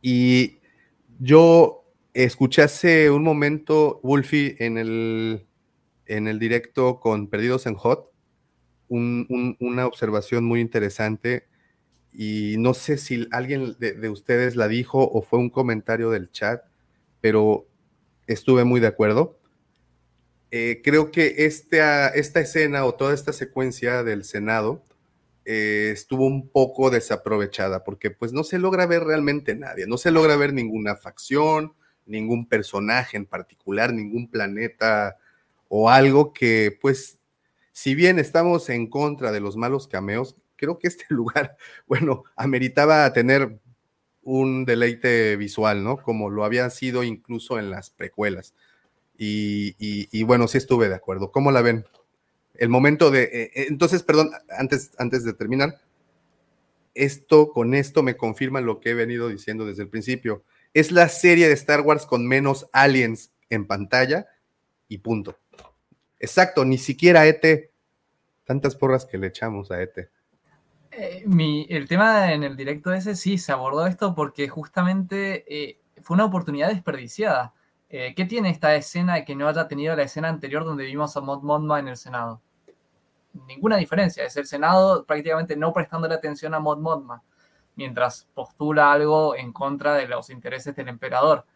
[0.00, 0.58] y
[1.18, 1.84] yo
[2.24, 5.46] escuché hace un momento, Wolfie, en el,
[6.06, 8.10] en el directo con Perdidos en Hot,
[8.88, 11.46] una observación muy interesante
[12.12, 16.30] y no sé si alguien de, de, ustedes la dijo o fue un comentario del
[16.30, 16.64] chat,
[17.20, 17.68] pero
[18.26, 19.38] estuve muy de acuerdo.
[20.50, 24.82] Eh, creo que esta, esta escena o toda esta secuencia del Senado
[25.44, 30.10] eh, estuvo un poco desaprovechada porque pues no se logra ver realmente nadie, no se
[30.10, 31.74] logra ver ninguna facción,
[32.08, 35.16] ningún personaje en particular, ningún planeta
[35.68, 37.18] o algo que pues
[37.72, 43.12] si bien estamos en contra de los malos cameos, creo que este lugar, bueno, ameritaba
[43.12, 43.60] tener
[44.22, 45.96] un deleite visual, ¿no?
[46.02, 48.52] Como lo había sido incluso en las precuelas.
[49.16, 51.30] Y, bueno, sí estuve de acuerdo.
[51.30, 51.86] ¿Cómo la ven?
[52.54, 53.22] El momento de...
[53.22, 55.80] Eh, eh, entonces, perdón, antes, antes de terminar,
[56.94, 60.42] esto con esto me confirma lo que he venido diciendo desde el principio.
[60.74, 64.26] Es la serie de Star Wars con menos aliens en pantalla
[64.88, 65.38] y punto.
[66.18, 67.70] Exacto, ni siquiera ET.
[68.44, 70.10] Tantas porras que le echamos a ET.
[70.90, 71.24] Eh,
[71.68, 76.24] el tema en el directo ese sí se abordó esto porque justamente eh, fue una
[76.24, 77.54] oportunidad desperdiciada.
[77.88, 81.20] Eh, ¿Qué tiene esta escena que no haya tenido la escena anterior donde vimos a
[81.20, 82.42] Mod Modma en el Senado?
[83.46, 84.24] Ninguna diferencia.
[84.24, 87.22] Es el Senado prácticamente no prestándole atención a Mod Modma
[87.78, 91.46] mientras postula algo en contra de los intereses del emperador.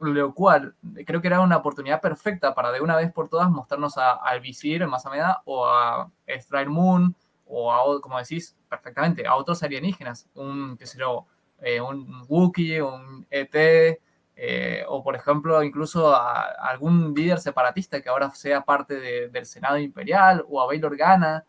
[0.00, 0.74] lo cual
[1.06, 4.86] creo que era una oportunidad perfecta para de una vez por todas mostrarnos al visir
[4.86, 10.86] Masameda o a Strike Moon o a, como decís perfectamente, a otros alienígenas, un, qué
[10.86, 11.26] sé yo,
[11.60, 14.00] eh, un Wookiee, un ET,
[14.36, 19.78] eh, o por ejemplo incluso a, algún líder separatista que ahora sea parte del Senado
[19.78, 21.44] Imperial, o a Bail Organa.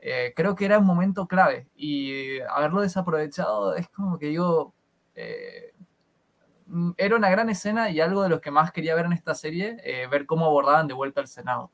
[0.00, 4.72] Eh, creo que era un momento clave y haberlo desaprovechado es como que digo,
[6.96, 9.76] era una gran escena y algo de lo que más quería ver en esta serie,
[10.10, 11.72] ver cómo abordaban de vuelta al Senado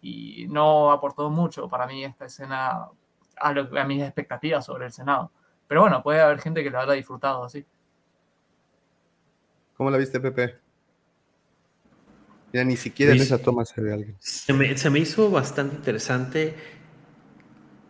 [0.00, 2.88] y no aportó mucho para mí esta escena
[3.36, 5.30] a, a mis expectativas sobre el Senado.
[5.68, 7.66] Pero bueno, puede haber gente que lo haya disfrutado así.
[9.76, 10.54] ¿Cómo la viste, Pepe?
[12.52, 14.16] Ya ni siquiera en esa toma se ve alguien.
[14.20, 16.54] Se me, hizo bastante interesante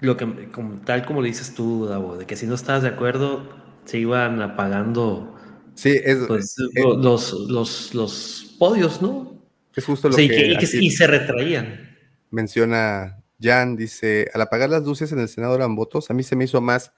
[0.01, 2.89] lo que, como, tal como lo dices tú, Davo, de que si no estabas de
[2.89, 3.49] acuerdo,
[3.85, 5.35] se iban apagando
[5.75, 9.43] sí, es, pues, los, los, los, podios, ¿no?
[9.75, 11.87] Es justo lo que, y se retraían
[12.31, 16.37] menciona Jan, dice, al apagar las luces en el Senado eran votos, a mí se
[16.37, 16.93] me hizo más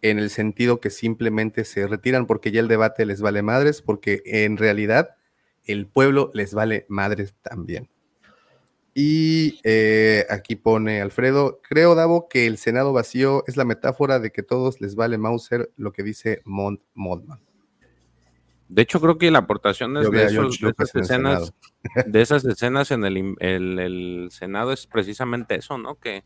[0.00, 4.22] en el sentido que simplemente se retiran porque ya el debate les vale madres, porque
[4.24, 5.16] en realidad
[5.64, 7.88] el pueblo les vale madres también.
[8.94, 14.32] Y eh, aquí pone Alfredo, creo, Davo, que el Senado vacío es la metáfora de
[14.32, 17.40] que todos les vale Mauser lo que dice Mont Modman.
[18.68, 21.52] De hecho, creo que la aportación de, esas escenas,
[22.06, 25.96] de esas escenas en el, Senado es precisamente eso, ¿no?
[25.96, 26.24] Que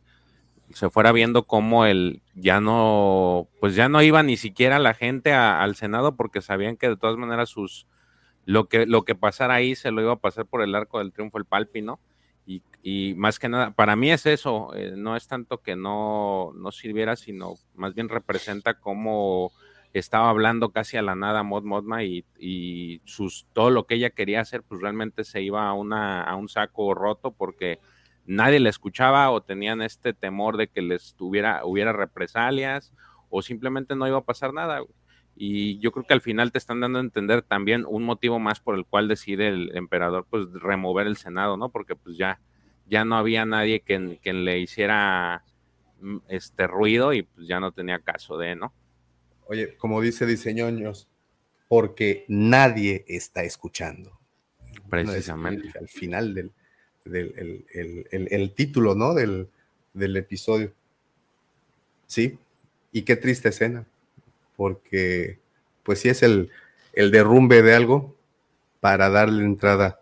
[0.73, 5.33] se fuera viendo cómo el ya no, pues ya no iba ni siquiera la gente
[5.33, 7.87] al Senado porque sabían que de todas maneras sus
[8.45, 11.13] lo que lo que pasara ahí se lo iba a pasar por el arco del
[11.13, 12.01] triunfo el Palpi, ¿no?
[12.89, 16.71] Y, más que nada, para mí es eso, eh, no es tanto que no, no
[16.71, 19.51] sirviera, sino más bien representa cómo
[19.93, 24.41] estaba hablando casi a la nada Mod Modma y, sus, todo lo que ella quería
[24.41, 27.81] hacer, pues realmente se iba a, una, a un saco roto porque
[28.25, 32.93] nadie le escuchaba o tenían este temor de que les tuviera, hubiera represalias
[33.31, 34.81] o simplemente no iba a pasar nada.
[35.35, 38.61] Y yo creo que al final te están dando a entender también un motivo más
[38.61, 41.71] por el cual decide el emperador pues remover el Senado, ¿no?
[41.71, 42.39] Porque pues ya,
[42.89, 45.45] ya no había nadie que, que le hiciera
[46.01, 48.73] mm, este ruido y pues ya no tenía caso de, ¿no?
[49.49, 51.09] Oye, como dice Diseñoños,
[51.69, 54.19] porque nadie está escuchando.
[54.89, 55.77] Precisamente.
[55.79, 56.53] al final del,
[58.11, 59.15] el, título, ¿no?
[59.15, 59.49] Del,
[59.95, 60.73] del episodio.
[62.07, 62.39] Sí,
[62.93, 63.85] y qué triste escena,
[64.57, 65.41] porque
[65.83, 66.51] pues sí es el,
[66.93, 68.17] el derrumbe de algo
[68.81, 70.01] para darle entrada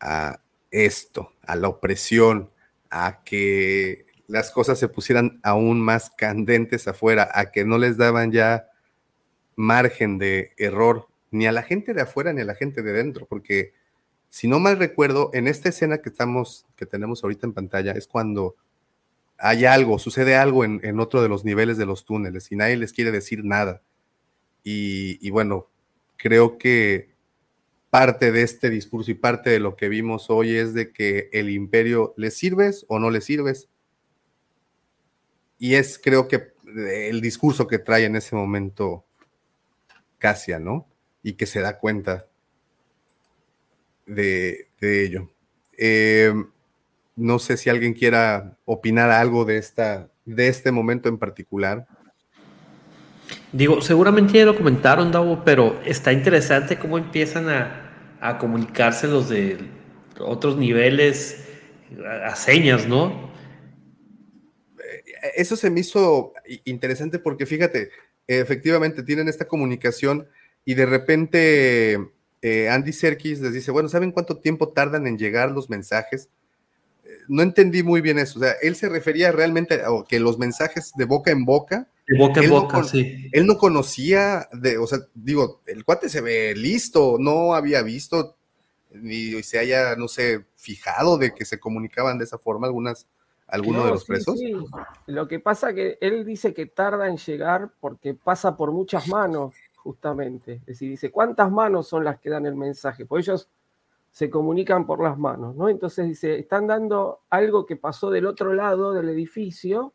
[0.00, 0.40] a
[0.74, 2.50] esto, a la opresión,
[2.90, 8.32] a que las cosas se pusieran aún más candentes afuera, a que no les daban
[8.32, 8.66] ya
[9.56, 13.26] margen de error ni a la gente de afuera ni a la gente de dentro,
[13.26, 13.72] porque
[14.28, 18.08] si no mal recuerdo, en esta escena que estamos, que tenemos ahorita en pantalla, es
[18.08, 18.56] cuando
[19.38, 22.92] hay algo, sucede algo en, otro de los niveles de los túneles y nadie les
[22.92, 23.82] quiere decir nada.
[24.64, 25.68] y bueno,
[26.16, 27.13] creo que
[27.94, 31.48] parte de este discurso y parte de lo que vimos hoy es de que el
[31.48, 33.68] imperio le sirves o no le sirves.
[35.60, 39.04] Y es creo que el discurso que trae en ese momento
[40.18, 40.88] Casia, ¿no?
[41.22, 42.26] Y que se da cuenta
[44.06, 45.30] de, ello.
[45.78, 46.34] Eh,
[47.14, 51.86] no sé si alguien quiera opinar algo de, esta, de este momento en particular.
[53.52, 57.83] Digo, seguramente ya lo comentaron, Davo, pero está interesante cómo empiezan a,
[58.24, 59.58] a comunicarse los de
[60.18, 61.44] otros niveles
[62.24, 63.30] a, señas, ¿no?
[64.78, 66.32] Eh, eso se me hizo
[66.64, 67.90] interesante porque fíjate,
[68.26, 70.26] efectivamente tienen esta comunicación
[70.64, 71.98] y de repente
[72.40, 76.30] eh, Andy Serkis les dice, bueno, ¿saben cuánto tiempo tardan en llegar los mensajes?
[77.04, 80.38] Eh, no entendí muy bien eso, o sea, él se refería realmente a que los
[80.38, 83.28] mensajes de boca en boca de boca en boca, sí.
[83.32, 88.36] Él no conocía, de, o sea, digo, el cuate se ve listo, no había visto
[88.94, 93.06] ni se haya, no sé, fijado de que se comunicaban de esa forma algunas,
[93.46, 94.38] algunos de los presos.
[94.38, 94.54] Sí.
[95.06, 99.54] Lo que pasa que él dice que tarda en llegar porque pasa por muchas manos,
[99.76, 100.54] justamente.
[100.54, 103.04] Es decir, dice, ¿cuántas manos son las que dan el mensaje?
[103.04, 103.48] Pues ellos
[104.10, 105.68] se comunican por las manos, ¿no?
[105.68, 109.92] Entonces dice, están dando algo que pasó del otro lado del edificio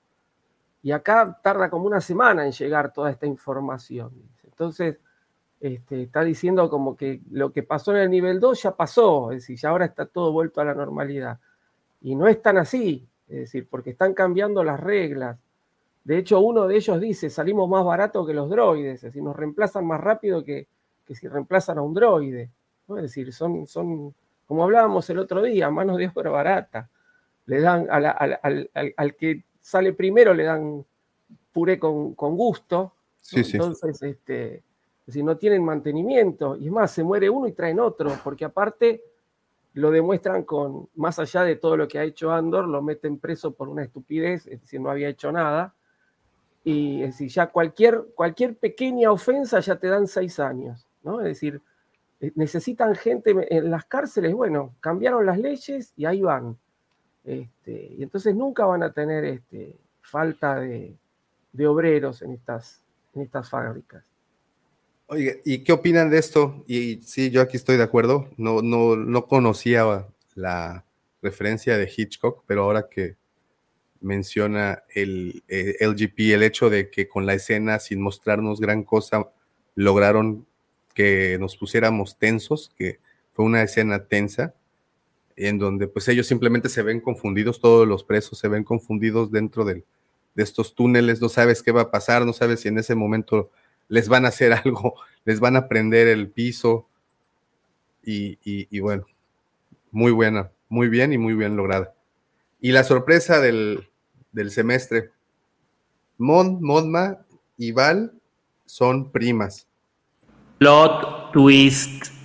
[0.82, 4.12] y acá tarda como una semana en llegar toda esta información.
[4.44, 4.98] Entonces,
[5.60, 9.40] este, está diciendo como que lo que pasó en el nivel 2 ya pasó, es
[9.40, 11.40] decir, ya ahora está todo vuelto a la normalidad.
[12.02, 15.38] Y no es tan así, es decir, porque están cambiando las reglas.
[16.04, 19.36] De hecho, uno de ellos dice, salimos más barato que los droides, es decir, nos
[19.36, 20.68] reemplazan más rápido que,
[21.10, 22.50] si reemplazan a un droide.
[22.90, 24.16] Es decir, son, son,
[24.46, 26.90] como hablábamos el otro día, manos de obra barata.
[27.48, 30.86] Le dan al que sale primero, le dan
[31.52, 32.94] puré con, gusto.
[33.32, 34.64] Entonces, este,
[35.08, 39.04] si no tienen mantenimiento, y es más, se muere uno y traen otro, porque aparte
[39.74, 43.52] lo demuestran con, más allá de todo lo que ha hecho Andor, lo meten preso
[43.52, 45.74] por una estupidez, es decir, no había hecho nada.
[46.64, 51.20] Y es decir, ya cualquier, cualquier pequeña ofensa ya te dan seis años, ¿no?
[51.22, 51.62] Es decir,
[52.20, 56.58] eh, necesitan gente en las cárceles, bueno, cambiaron las leyes y ahí van.
[57.30, 60.96] Este, y entonces nunca van a tener este, falta de,
[61.68, 62.82] obreros en estas,
[63.48, 64.04] fábricas.
[65.06, 66.64] Oye, ¿y qué opinan de esto?
[66.66, 68.30] Y sí, yo aquí estoy de acuerdo.
[68.38, 70.84] No conocía la
[71.22, 73.16] referencia de Hitchcock, pero ahora que
[74.02, 78.84] menciona el, el eh, LGP, el hecho de que con la escena, sin mostrarnos gran
[78.84, 79.30] cosa,
[79.76, 80.48] lograron
[80.96, 83.00] que nos pusiéramos tensos, que
[83.34, 84.56] fue una escena tensa
[85.48, 89.64] en donde pues ellos simplemente se ven confundidos, todos los presos se ven confundidos dentro
[89.64, 89.86] de
[90.36, 93.50] estos túneles, no sabes qué va a pasar, no sabes si en ese momento
[93.88, 96.88] les van a hacer algo, les van a prender el piso
[98.04, 99.06] y, bueno,
[99.92, 101.94] muy buena, muy bien y muy bien lograda.
[102.60, 103.88] Y la sorpresa del,
[104.32, 105.12] del semestre,
[106.18, 107.20] Mon, Monma
[107.56, 108.12] y Val
[108.66, 109.68] son primas.
[110.58, 112.19] Plot twist.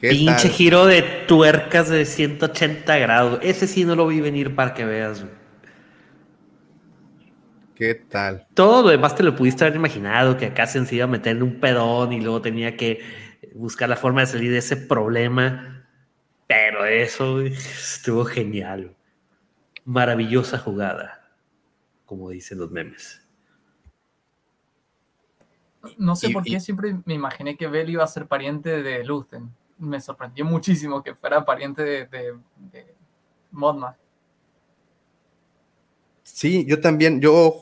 [0.00, 3.38] Pinche giro de tuercas de 180 grados.
[3.42, 5.26] Ese sí no lo vi venir para que veas.
[7.74, 8.46] ¿Qué tal?
[8.54, 11.42] Todo lo demás te lo pudiste haber imaginado, que acá se iba a meter en
[11.42, 13.00] un pedón y luego tenía que
[13.54, 15.86] buscar la forma de salir de ese problema.
[16.46, 18.96] Pero eso estuvo genial.
[19.84, 21.30] Maravillosa jugada,
[22.06, 23.26] como dicen los memes.
[25.96, 29.50] No sé por qué siempre me imaginé que Bell iba a ser pariente de Luthen
[29.80, 32.94] me sorprendió muchísimo que fuera pariente de, de,
[33.50, 33.96] Modma.
[36.22, 37.60] Sí, yo también, yo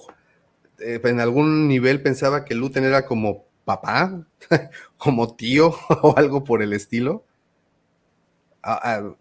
[0.80, 4.26] eh, en algún nivel pensaba que Luten era como papá,
[4.98, 7.24] como tío o algo por el estilo.
[8.62, 9.14] Ah, ah,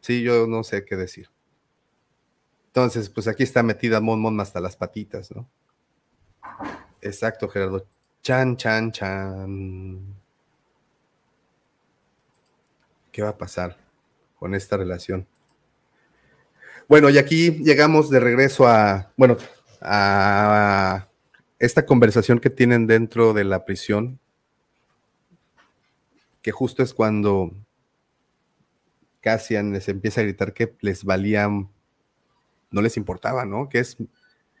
[0.00, 1.30] sí, yo no sé qué decir.
[2.66, 5.48] Entonces, pues aquí está metida Mon Mon hasta las patitas, ¿no?
[7.00, 7.86] Exacto, Gerardo.
[8.22, 10.23] Chan, chan, chan.
[13.14, 13.76] ¿Qué va a pasar
[14.40, 15.28] con esta relación?
[16.88, 19.36] Bueno, y aquí llegamos de regreso a, bueno,
[19.80, 21.06] a
[21.60, 24.18] esta conversación que tienen dentro de la prisión,
[26.42, 27.52] que justo es cuando
[29.20, 31.70] Cassian les empieza a gritar que les valían,
[32.72, 33.68] no les importaba, ¿no?
[33.68, 33.96] Que es,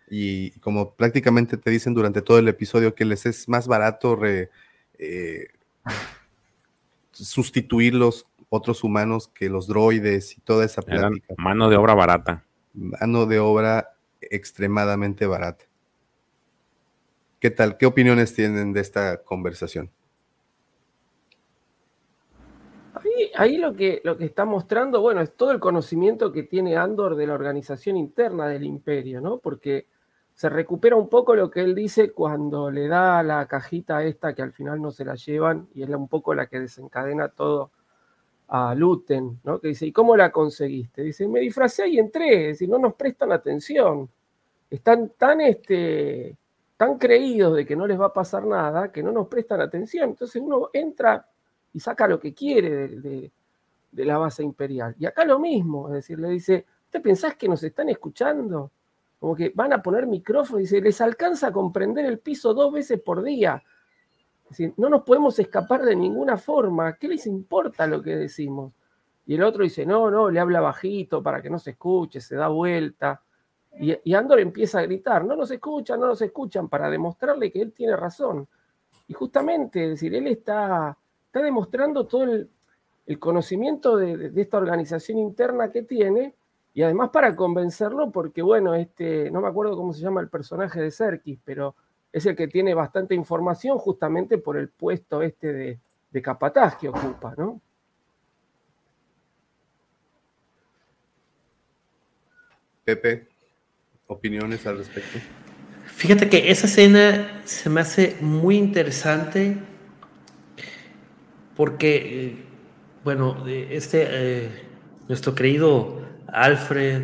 [0.08, 4.48] y como prácticamente te dicen durante todo el episodio, que les es más barato eh,
[7.10, 11.34] sustituir los otros humanos que los droides y toda esa plática.
[11.36, 12.44] mano de obra barata.
[12.72, 15.64] Mano de obra extremadamente barata.
[17.40, 17.76] ¿Qué tal?
[17.76, 19.90] ¿Qué opiniones tienen de esta conversación?
[23.36, 27.16] Ahí, lo, que, lo que está mostrando, bueno, es todo el conocimiento que tiene Andor
[27.16, 29.38] de la organización interna del imperio, ¿no?
[29.38, 29.86] Porque
[30.34, 34.42] se recupera un poco lo que él dice cuando le da la cajita esta que
[34.42, 37.70] al final no se la llevan y es un poco la que desencadena todo
[38.48, 39.60] a Luten, ¿no?
[39.60, 41.02] Que dice, ¿y cómo la conseguiste?
[41.02, 44.08] Dice, me disfracé y entré, es decir, no nos prestan atención.
[44.70, 46.36] Están tan, este,
[46.76, 50.10] tan creídos de que no les va a pasar nada que no nos prestan atención.
[50.10, 51.26] Entonces uno entra
[51.72, 53.32] y saca lo que quiere de,
[53.92, 54.94] la base imperial.
[54.98, 58.70] Y acá lo mismo, es decir, le dice, ¿te pensás que nos están escuchando?
[59.20, 62.72] Como que van a poner micrófono y dice, les alcanza a comprender el piso dos
[62.72, 63.62] veces por día.
[64.56, 66.96] Decir, no nos podemos escapar de ninguna forma.
[66.96, 68.72] ¿Qué les importa lo que decimos?
[69.26, 72.36] Y el otro dice, no, no, le habla bajito para que no se escuche, se
[72.36, 73.22] da vuelta.
[73.80, 77.72] Y, Andor empieza a gritar, no nos escuchan, no nos escuchan, para demostrarle que él
[77.72, 78.46] tiene razón.
[79.08, 80.96] Y justamente, es decir, él está,
[81.26, 82.50] está demostrando todo el,
[83.18, 86.34] conocimiento de, esta organización interna que tiene,
[86.72, 90.80] y además para convencerlo, porque bueno, este, no me acuerdo cómo se llama el personaje
[90.80, 91.74] de Serkis, pero
[92.14, 95.80] es el que tiene bastante información justamente por el puesto este de,
[96.12, 97.60] de capataz que ocupa, ¿no?
[102.84, 103.26] Pepe
[104.06, 105.18] opiniones al respecto.
[105.86, 109.56] Fíjate que esa escena se me hace muy interesante
[111.56, 112.36] porque, eh,
[113.02, 114.50] bueno, este, eh,
[115.08, 117.02] nuestro querido Alfred,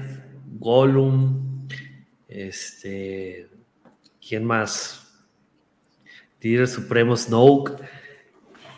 [0.61, 1.67] Gollum,
[2.29, 3.50] este,
[4.31, 5.07] ¿quién más?
[6.41, 7.73] Líder Supremo Snoke.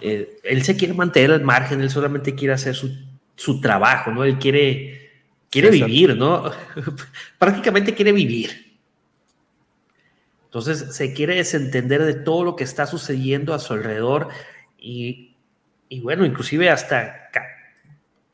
[0.01, 2.93] Eh, él se quiere mantener al margen, él solamente quiere hacer su,
[3.37, 4.25] su trabajo, ¿no?
[4.25, 5.03] Él quiere
[5.53, 6.51] Quiere vivir, ¿no?
[7.39, 8.79] Prácticamente quiere vivir.
[10.47, 14.29] Entonces se quiere desentender de todo lo que está sucediendo a su alrededor
[14.79, 15.37] y,
[16.01, 17.29] bueno, inclusive hasta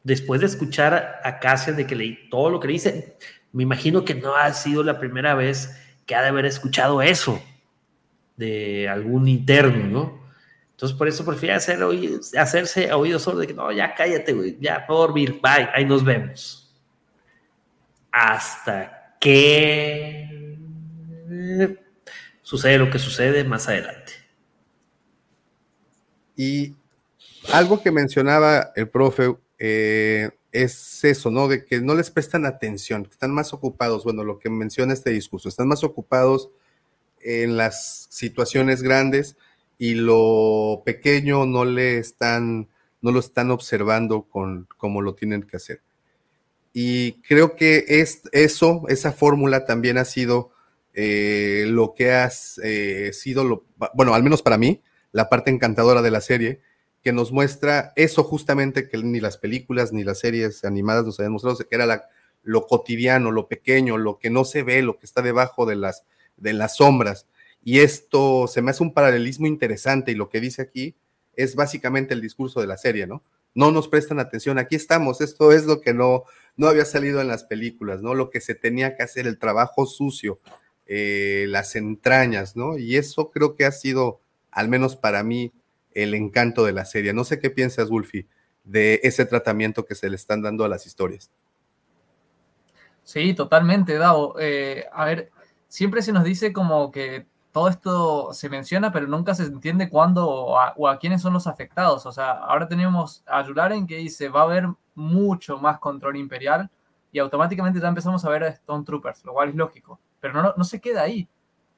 [0.04, 3.16] después de escuchar a Cassian de que leí todo lo que le dice,
[3.50, 5.76] me imagino que no ha sido la primera vez
[6.08, 7.40] que ha de haber escuchado eso
[8.38, 10.28] de algún interno, ¿no?
[10.70, 11.78] Entonces por eso prefiere hacer,
[12.38, 16.02] hacerse oído sordo de que no, ya cállate, güey, ya por dormir, bye, ahí nos
[16.02, 16.64] vemos
[18.10, 20.56] hasta que
[22.40, 24.12] sucede lo que sucede más adelante.
[26.36, 26.74] Y
[27.52, 31.48] algo que mencionaba el profe eh, es eso, ¿no?
[31.48, 35.48] De que no les prestan atención, están más ocupados, bueno, lo que menciona este discurso,
[35.48, 36.50] están más ocupados
[37.20, 39.36] en las situaciones grandes
[39.78, 42.68] y lo pequeño no le están,
[43.00, 45.82] no lo están observando con como lo tienen que hacer.
[46.72, 50.52] Y creo que es, eso, esa fórmula también ha sido
[50.94, 52.30] eh, lo que ha
[52.62, 54.82] eh, sido, bueno, al menos para mí,
[55.12, 56.60] la parte encantadora de la serie,
[57.08, 61.32] que nos muestra eso justamente que ni las películas ni las series animadas nos habían
[61.32, 62.06] mostrado, que era
[62.42, 66.04] lo cotidiano, lo pequeño, lo que no se ve, lo que está debajo de las,
[66.36, 67.26] de las sombras.
[67.64, 70.96] Y esto se me hace un paralelismo interesante y lo que dice aquí
[71.32, 73.22] es básicamente el discurso de la serie, ¿no?
[73.54, 76.24] No nos prestan atención, aquí estamos, esto es lo que no,
[76.58, 78.12] no había salido en las películas, ¿no?
[78.12, 80.40] Lo que se tenía que hacer, el trabajo sucio,
[80.84, 82.76] eh, las entrañas, ¿no?
[82.76, 85.54] Y eso creo que ha sido, al menos para mí,
[86.02, 87.12] el encanto de la serie.
[87.12, 88.26] No sé qué piensas, Wolfie,
[88.64, 91.30] de ese tratamiento que se le están dando a las historias.
[93.02, 94.38] Sí, totalmente, Dao.
[94.38, 95.30] Eh, a ver,
[95.66, 100.28] siempre se nos dice como que todo esto se menciona, pero nunca se entiende cuándo
[100.28, 102.06] o a, quiénes son los afectados.
[102.06, 106.70] O sea, ahora tenemos a Yularen que dice va a haber mucho más control imperial
[107.10, 109.98] y automáticamente ya empezamos a ver a Stone Troopers, lo cual es lógico.
[110.20, 111.28] Pero no, no se queda ahí.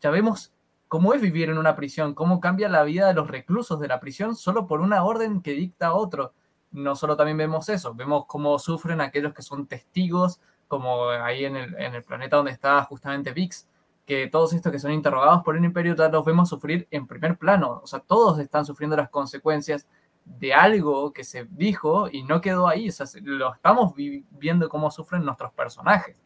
[0.00, 0.52] Ya vemos
[0.90, 4.00] cómo es vivir en una prisión, cómo cambia la vida de los reclusos de la
[4.00, 6.34] prisión solo por una orden que dicta otro.
[6.72, 11.54] No solo también vemos eso, vemos cómo sufren aquellos que son testigos, como ahí en
[11.54, 13.68] el, planeta donde está justamente Vix,
[14.04, 17.80] que todos estos que son interrogados por el imperio los vemos sufrir en primer plano.
[17.84, 19.86] O sea, todos están sufriendo las consecuencias
[20.24, 22.88] de algo que se dijo y no quedó ahí.
[22.88, 26.20] O sea, lo estamos viendo cómo sufren nuestros personajes.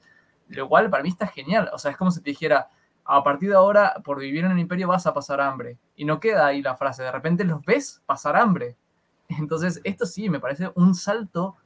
[0.48, 1.68] Lo cual para mí está genial.
[1.74, 2.70] O sea, es como si te dijera,
[3.04, 5.78] a partir de ahora, por vivir en el imperio vas a pasar hambre.
[5.96, 8.76] Y no queda ahí la frase, de repente los ves pasar hambre.
[9.28, 11.56] Entonces, esto sí, me parece un salto,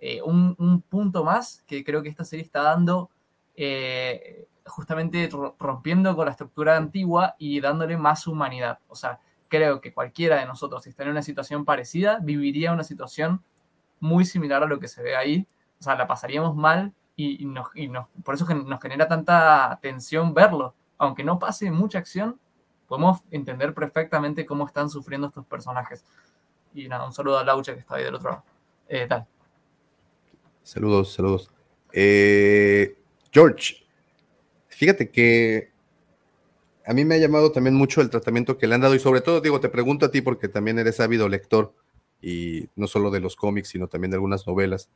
[0.00, 3.10] eh, un, punto más que creo que esta serie está dando,
[3.56, 5.28] eh, justamente
[5.58, 8.80] rompiendo con la estructura antigua y dándole más humanidad.
[8.88, 12.84] O sea, creo que cualquiera de nosotros, si está en una situación parecida, viviría una
[12.84, 13.42] situación
[14.00, 15.46] muy similar a lo que se ve ahí.
[15.80, 17.68] O sea, la pasaríamos mal y, nos,
[18.24, 20.74] por eso nos genera tanta tensión verlo.
[20.98, 22.38] Aunque no pase mucha acción,
[22.86, 26.04] podemos entender perfectamente cómo están sufriendo estos personajes.
[26.74, 28.44] Y nada, un saludo a Laucha que está ahí del otro lado.
[28.88, 29.26] Eh, tal.
[30.62, 31.50] Saludos, saludos.
[31.92, 32.98] Eh,
[33.32, 33.86] George,
[34.68, 35.70] fíjate que
[36.84, 39.20] a mí me ha llamado también mucho el tratamiento que le han dado y sobre
[39.20, 41.74] todo, digo, te pregunto a ti porque también eres ávido lector
[42.22, 44.90] y no solo de los cómics, sino también de algunas novelas.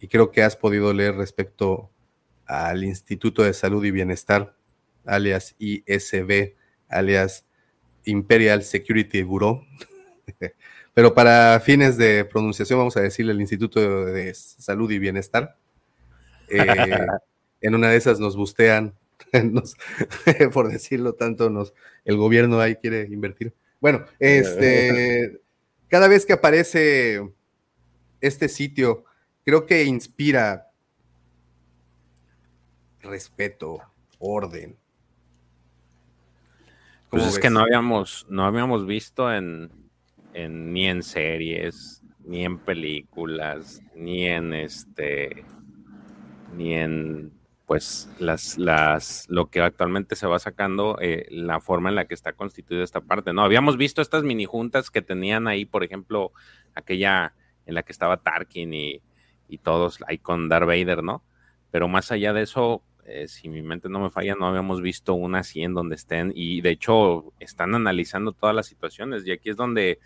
[0.00, 1.90] Y creo que has podido leer respecto
[2.46, 4.56] al Instituto de Salud y Bienestar,
[5.04, 6.54] alias ISB,
[6.88, 7.44] alias
[8.04, 9.64] Imperial Security Bureau.
[10.94, 15.56] Pero para fines de pronunciación vamos a decirle el Instituto de Salud y Bienestar.
[16.48, 16.66] Eh,
[17.62, 18.94] en una de esas nos bustean,
[20.52, 21.72] por decirlo tanto, nos,
[22.04, 23.54] el gobierno ahí quiere invertir.
[23.80, 25.40] Bueno, este,
[25.88, 27.32] cada vez que aparece
[28.20, 29.04] este sitio,
[29.44, 30.70] creo que inspira
[33.00, 33.80] respeto,
[34.18, 34.76] orden.
[37.12, 39.70] Pues es que no habíamos, no habíamos visto en,
[40.32, 45.44] ni en series, ni en películas, ni en este,
[46.56, 47.30] ni en
[47.66, 52.14] pues las, las, lo que actualmente se va sacando, eh, la forma en la que
[52.14, 53.42] está constituida esta parte, ¿no?
[53.42, 56.32] Habíamos visto estas mini juntas que tenían ahí, por ejemplo,
[56.74, 57.34] aquella
[57.66, 59.02] en la que estaba Tarkin y,
[59.48, 61.22] y todos ahí con Darth Vader, ¿no?
[61.70, 65.14] Pero más allá de eso, eh, si mi mente no me falla, no habíamos visto
[65.14, 69.50] una así en donde estén y de hecho están analizando todas las situaciones y aquí
[69.50, 69.98] es donde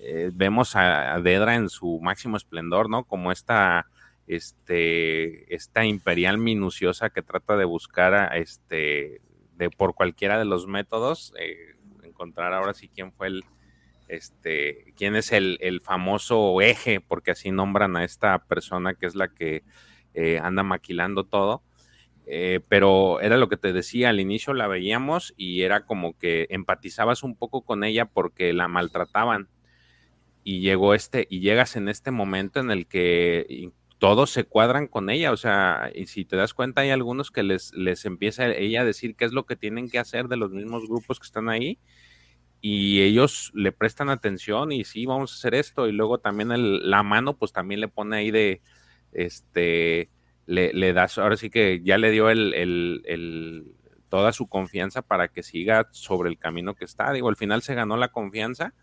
[0.00, 3.04] eh, vemos a, Dedra en su máximo esplendor, ¿no?
[3.04, 3.86] Como esta,
[4.26, 9.20] este, esta imperial minuciosa que trata de buscar, a, este,
[9.56, 13.44] de por cualquiera de los métodos, eh, encontrar ahora sí quién fue el,
[14.08, 19.14] este, quién es el, el, famoso eje, porque así nombran a esta persona que es
[19.14, 19.62] la que
[20.42, 21.62] anda maquilando todo.
[22.68, 27.22] Pero era lo que te decía, al inicio la veíamos y era como que empatizabas
[27.22, 29.48] un poco con ella porque la maltrataban.
[30.42, 35.10] Y llegó este, y llegas en este momento en el que todos se cuadran con
[35.10, 38.82] ella, o sea, y si te das cuenta hay algunos que les, les empieza ella
[38.82, 41.48] a decir qué es lo que tienen que hacer de los mismos grupos que están
[41.48, 41.78] ahí,
[42.60, 46.50] y ellos le prestan atención y sí, vamos a hacer esto, y luego también
[46.90, 48.60] la mano, pues también le pone ahí de,
[49.12, 50.10] este,
[50.46, 53.76] le, le das, ahora sí que ya le dio el, el, el,
[54.08, 57.74] toda su confianza para que siga sobre el camino que está, digo, al final se
[57.74, 58.74] ganó la confianza,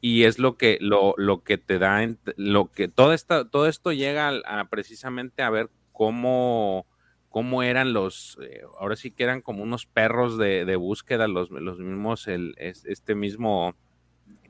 [0.00, 2.00] y es lo que, lo, lo que te da,
[2.36, 6.86] lo que todo, esto, todo esto llega a, precisamente a ver cómo,
[7.28, 11.50] cómo eran los, eh, ahora sí que eran como unos perros de, de búsqueda, los,
[11.50, 13.74] los mismos, el, este mismo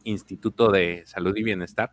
[0.05, 1.93] Instituto de Salud y Bienestar,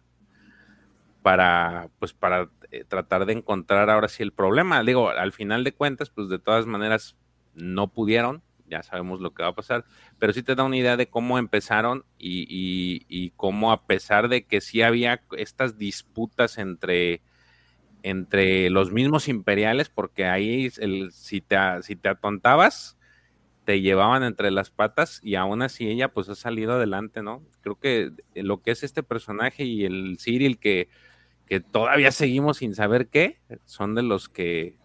[1.27, 4.81] para, pues, para eh, tratar de encontrar ahora sí el problema.
[4.81, 7.17] Digo, al final de cuentas, pues de todas maneras
[7.53, 9.83] no pudieron, ya sabemos lo que va a pasar,
[10.19, 14.61] pero sí te da una idea de cómo empezaron y, cómo a pesar de que
[14.61, 17.21] sí había estas disputas entre,
[18.03, 22.97] entre los mismos imperiales, porque ahí el, si, te, si te atontabas,
[23.65, 27.43] te llevaban entre las patas y aún así ella pues ha salido adelante, ¿no?
[27.59, 30.87] Creo que lo que es este personaje y el Cyril que,
[31.47, 34.77] que todavía seguimos sin saber qué, son de los que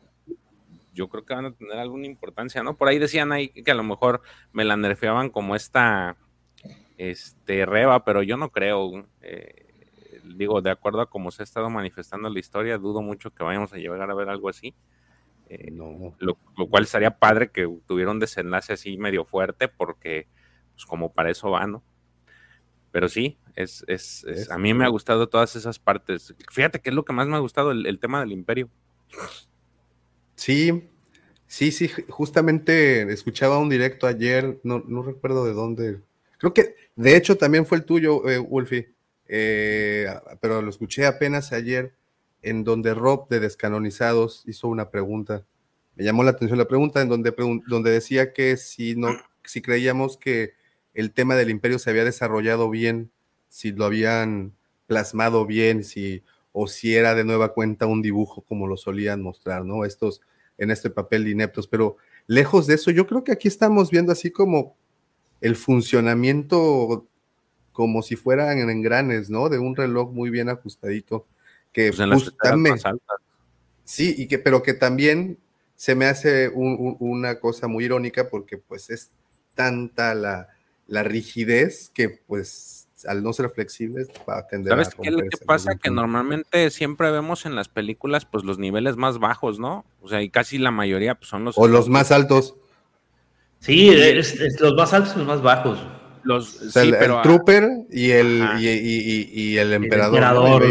[0.94, 2.76] yo creo que van a tener alguna importancia, ¿no?
[2.76, 6.16] Por ahí decían ahí que a lo mejor me la nerfeaban como esta
[6.98, 9.06] este Reba, pero yo no creo.
[9.22, 9.66] Eh,
[10.36, 13.72] digo, de acuerdo a cómo se ha estado manifestando la historia, dudo mucho que vayamos
[13.72, 14.74] a llegar a ver algo así.
[15.48, 16.14] Eh, no.
[16.18, 16.36] lo,
[16.68, 20.28] cual estaría padre que tuviera un desenlace así medio fuerte, porque
[20.74, 21.82] pues como para eso va, ¿no?
[22.92, 26.34] Pero sí, es, es, a mí me ha gustado todas esas partes.
[26.50, 28.70] Fíjate que es lo que más me ha gustado, el tema del imperio.
[30.34, 30.88] Sí,
[31.46, 36.00] sí, sí, justamente escuchaba un directo ayer, no, recuerdo de dónde.
[36.38, 38.92] Creo que, de hecho, también fue el tuyo, eh, Wolfie,
[39.28, 40.06] eh,
[40.40, 41.94] pero lo escuché apenas ayer,
[42.42, 45.44] en donde Rob de Descanonizados hizo una pregunta.
[45.94, 47.32] Me llamó la atención la pregunta, en donde,
[47.66, 49.10] donde decía que si, no,
[49.44, 50.54] si creíamos que
[50.94, 53.10] el tema del imperio se había desarrollado bien
[53.48, 54.52] si lo habían
[54.86, 56.22] plasmado bien, si
[56.52, 59.84] o si era de nueva cuenta un dibujo como lo solían mostrar, ¿no?
[59.84, 60.20] Estos
[60.58, 64.12] en este papel de ineptos, pero lejos de eso, yo creo que aquí estamos viendo
[64.12, 64.76] así como
[65.40, 67.06] el funcionamiento
[67.72, 69.48] como si fueran en engranes, ¿no?
[69.48, 71.26] De un reloj muy bien ajustadito
[71.72, 72.82] que Pues en justamente- más.
[73.84, 75.38] Sí, y que, pero que también
[75.74, 79.10] se me hace un- un- una cosa muy irónica porque pues es
[79.54, 80.48] tanta la,
[80.92, 85.14] la rigidez que pues al no ser flexibles va a tender ¿Sabes a qué es
[85.14, 85.74] lo que pasa?
[85.76, 89.86] Que normalmente siempre vemos en las películas pues los niveles más bajos, ¿no?
[90.02, 91.56] O sea, y casi la mayoría pues, son los...
[91.56, 92.56] O los más altos.
[93.58, 95.78] Sí, es- es los más altos y los más bajos.
[96.24, 99.72] Los, O sea, sí, el, pero, el Trooper y el, y, y- y- y el
[99.72, 100.62] emperador.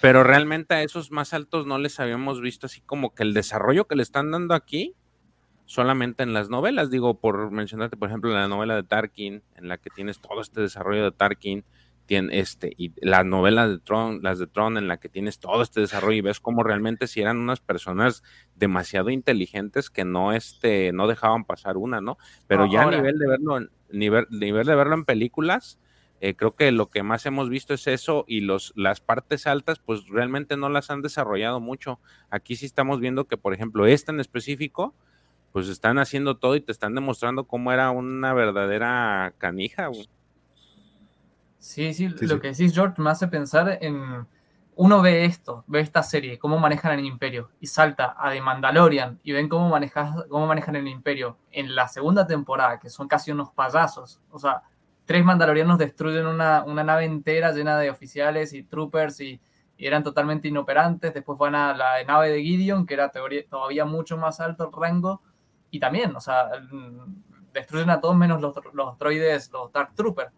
[0.00, 3.86] pero realmente a esos más altos no les habíamos visto así como que el desarrollo
[3.86, 4.94] que le están dando aquí
[5.70, 6.90] solamente en las novelas.
[6.90, 10.60] Digo, por mencionarte, por ejemplo, la novela de Tarkin, en la que tienes todo este
[10.60, 11.64] desarrollo de Tarkin,
[12.06, 15.62] tiene este, y las novelas de Tron, las de Tron, en la que tienes todo
[15.62, 18.24] este desarrollo y ves cómo realmente si eran unas personas
[18.56, 22.18] demasiado inteligentes que no, este, no dejaban pasar una, ¿no?
[22.48, 25.78] Pero ya a nivel de verlo, en- nivel, nivel de verlo en películas,
[26.20, 29.78] eh, creo que lo que más hemos visto es eso y los, las partes altas,
[29.78, 32.00] pues realmente no las han desarrollado mucho.
[32.28, 34.96] Aquí sí estamos viendo que, por ejemplo, esta en específico,
[35.52, 39.88] pues están haciendo todo y te están demostrando cómo era una verdadera canija.
[39.88, 40.08] güey.
[41.58, 42.40] Sí, sí, Sí, lo sí.
[42.40, 44.26] que decís, George, me hace pensar en.
[44.76, 49.20] Uno ve esto, ve esta serie, cómo manejan el Imperio, y salta a The Mandalorian
[49.22, 53.30] y ven cómo, manejas, cómo manejan el Imperio en la segunda temporada, que son casi
[53.30, 54.22] unos payasos.
[54.30, 54.62] O sea,
[55.04, 59.38] tres Mandalorianos destruyen una, una nave entera llena de oficiales y troopers y,
[59.76, 61.12] y eran totalmente inoperantes.
[61.12, 64.72] Después van a la nave de Gideon, que era teoría- todavía mucho más alto el
[64.72, 65.20] rango,
[65.70, 70.32] y también, o sea, mm, destruyen a todos menos los, los droides, los Dark Troopers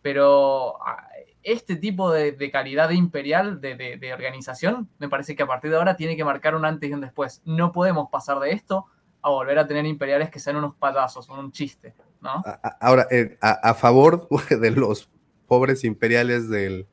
[0.00, 1.06] pero ah,
[1.42, 5.70] este tipo de, de calidad imperial de, de- de organización me parece que a partir
[5.70, 7.40] de ahora tiene que marcar un antes y un después.
[7.44, 8.86] No podemos pasar de esto
[9.22, 12.42] a volver a tener imperiales que sean unos payasos, un chiste, ¿no?
[12.80, 15.08] Ahora, eh, a, a favor de los
[15.46, 16.88] pobres imperiales del,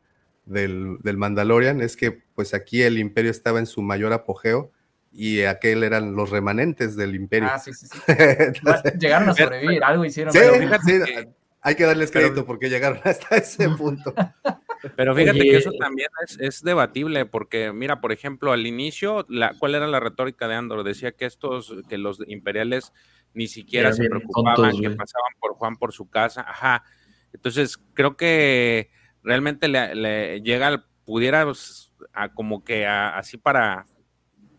[0.46, 4.72] del, del Mandalorian, es que pues aquí el imperio estaba en su mayor apogeo
[5.12, 7.50] y aquel eran los remanentes del imperio.
[7.52, 8.00] Ah, sí, sí, sí.
[9.00, 10.32] Llegaron a sobrevivir, algo hicieron.
[10.34, 11.30] sí, pero- fíjate sí, que-
[11.62, 14.14] hay que darles pero- crédito porque llegaron hasta ese punto.
[14.96, 15.52] Pero fíjate Oye.
[15.52, 19.88] que eso también es, es debatible, porque mira, por ejemplo, al inicio, la, ¿cuál era
[19.88, 20.86] la retórica de Andor?
[20.86, 22.94] Decía que estos, que los imperiales
[23.34, 26.86] ni siquiera se preocupaban, tontos, que pasaban por Juan por su casa, ajá.
[27.34, 28.90] Entonces, creo que
[29.22, 33.86] realmente le, le llega, al- pudiera pues, a como que a- así para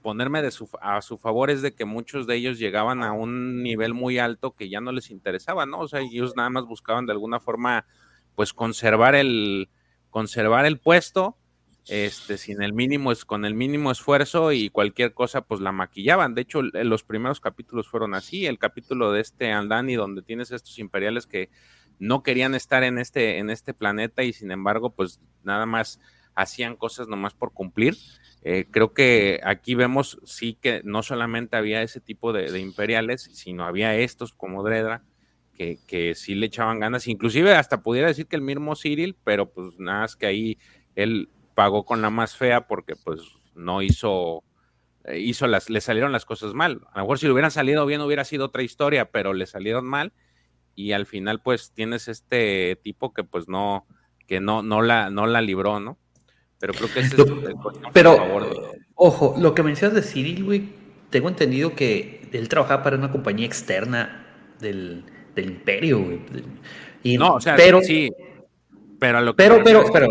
[0.02, 3.62] ponerme de su, a su favor es de que muchos de ellos llegaban a un
[3.62, 5.80] nivel muy alto que ya no les interesaba, ¿no?
[5.80, 7.86] O sea, ellos nada más buscaban de alguna forma,
[8.34, 9.68] pues, conservar el,
[10.10, 11.36] conservar el puesto,
[11.88, 16.34] este, sin el mínimo, es con el mínimo esfuerzo y cualquier cosa, pues la maquillaban.
[16.34, 18.46] De hecho, los primeros capítulos fueron así.
[18.46, 21.50] El capítulo de este Aldani, donde tienes estos imperiales que
[21.98, 26.00] no querían estar en este, en este planeta y sin embargo, pues nada más
[26.34, 27.96] hacían cosas nomás por cumplir.
[28.42, 33.64] Eh, creo que aquí vemos sí que no solamente había ese tipo de, imperiales, sino
[33.64, 35.02] había estos como Dredra,
[35.54, 39.50] que, que sí le echaban ganas, inclusive hasta pudiera decir que el mismo Cyril, pero
[39.50, 40.58] pues nada más que ahí
[40.94, 43.20] él pagó con la más fea porque pues
[43.54, 44.42] no hizo,
[45.04, 46.80] eh, hizo las, le salieron las cosas mal.
[46.92, 49.84] A lo mejor si le hubieran salido bien hubiera sido otra historia, pero le salieron
[49.84, 50.14] mal
[50.74, 53.86] y al final pues tienes este tipo que pues no,
[54.26, 55.98] que no, no la, no la libró, ¿no?
[56.60, 60.44] Pero creo que ese es el cuestión Pero, favor ojo, lo que mencionas de Cyril,
[60.44, 60.68] güey,
[61.08, 64.26] tengo entendido que él trabajaba para una compañía externa
[64.60, 65.04] del,
[65.34, 66.20] del imperio, güey.
[67.02, 68.12] Y- No, o sea, pero, sí,
[68.98, 70.08] pero a lo que pero, pero.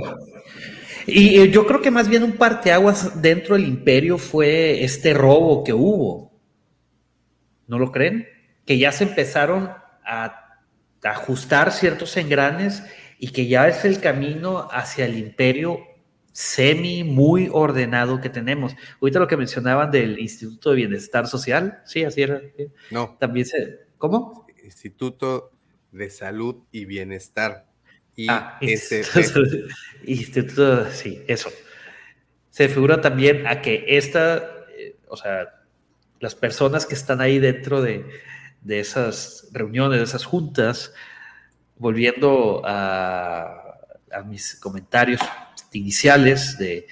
[1.06, 5.64] Y eh, yo creo que más bien un parteaguas dentro del imperio fue este robo
[5.64, 6.32] que hubo.
[7.68, 8.28] ¿No lo creen?
[8.66, 9.72] Que ya se empezaron
[10.04, 10.58] a
[11.04, 12.84] ajustar ciertos engranes
[13.20, 15.80] y que ya es el camino hacia el imperio
[16.32, 18.76] semi muy ordenado que tenemos.
[19.02, 22.42] Ahorita lo que mencionaban del Instituto de Bienestar Social, sí, así era.
[22.92, 23.80] No, También se...
[23.98, 24.48] ¿Cómo?
[24.64, 25.52] Instituto
[25.92, 27.66] de Salud y Bienestar.
[28.28, 29.04] Ah, ISB.
[29.16, 29.58] Instituto,
[30.06, 31.50] Instituto, sí, eso.
[32.50, 34.38] Se figura también a que esta,
[34.78, 35.48] eh, o sea,
[36.20, 38.06] las personas que están ahí dentro de,
[38.62, 40.94] de esas reuniones, de esas juntas,
[41.78, 43.78] volviendo a,
[44.12, 45.22] a mis comentarios
[45.74, 46.88] iniciales de,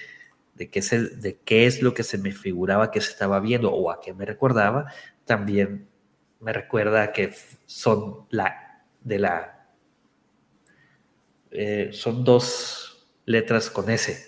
[0.55, 3.71] de, qué se, de qué es lo que se me figuraba que se estaba viendo
[3.71, 4.91] o a qué me recordaba,
[5.25, 5.87] también
[6.39, 7.33] me recuerda que
[7.65, 9.57] son la de la
[11.51, 14.25] eh, son dos letras con S.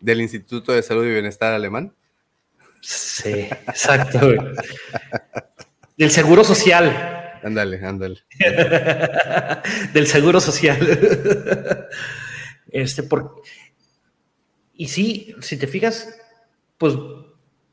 [0.00, 1.94] ¿Del Instituto de Salud y Bienestar Alemán?
[2.80, 4.20] Sí, exacto.
[5.96, 7.13] Del Seguro Social.
[7.44, 8.20] Ándale, ándale.
[9.92, 10.78] Del Seguro Social.
[12.70, 13.42] Este, por...
[14.72, 16.20] Y sí, si te fijas,
[16.78, 16.94] pues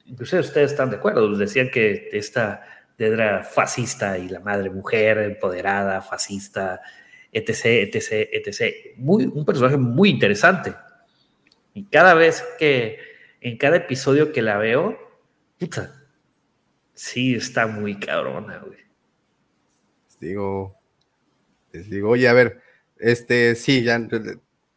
[0.06, 2.64] inclusive ustedes están de acuerdo, decían que esta
[2.98, 6.82] era fascista y la madre mujer empoderada, fascista,
[7.32, 8.76] etc., etc., etc.
[8.98, 10.76] Muy, un personaje muy interesante.
[11.74, 13.00] Y cada vez que,
[13.40, 15.00] en cada episodio que la veo,
[15.58, 15.96] puta,
[16.94, 18.80] sí está muy cabrona, güey.
[20.22, 20.78] Digo,
[21.74, 22.62] les digo, oye, a ver,
[22.98, 24.00] este, sí, ya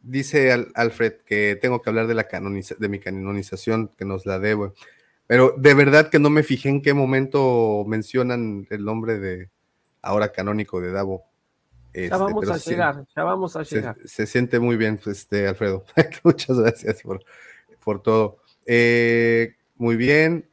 [0.01, 2.27] dice Alfred que tengo que hablar de la
[2.77, 4.73] de mi canonización, que nos la debo.
[5.27, 9.49] Pero de verdad que no me fijé en qué momento mencionan el nombre de
[10.01, 11.25] ahora canónico de Davo.
[11.93, 13.97] ya este, vamos a llegar, ya vamos a llegar.
[14.05, 15.85] Se, siente muy bien, este, Alfredo.
[16.23, 17.23] Muchas gracias por,
[17.83, 18.37] por todo.
[18.65, 20.49] Eh, muy bien.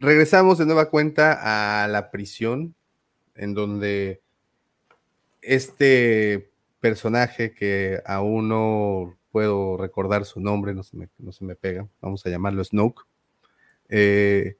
[0.00, 2.74] Regresamos de nueva cuenta a la prisión,
[3.38, 4.20] en donde
[5.40, 11.54] este personaje que aún no puedo recordar su nombre, no se me, no se me
[11.54, 13.04] pega, vamos a llamarlo Snoke
[13.88, 14.56] eh,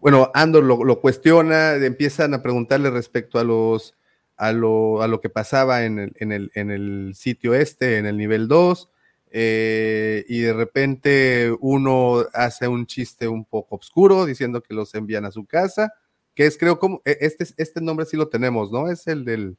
[0.00, 3.94] bueno, Andor lo, cuestiona, empiezan a preguntarle respecto a los
[4.36, 8.06] a lo, a lo que pasaba en el, en, el, en el, sitio este, en
[8.06, 8.88] el nivel 2,
[9.32, 15.26] eh, y de repente uno hace un chiste un poco oscuro diciendo que los envían
[15.26, 15.92] a su casa,
[16.34, 18.90] que es creo como, e, este, este nombre sí lo tenemos, ¿no?
[18.90, 19.56] Es el del,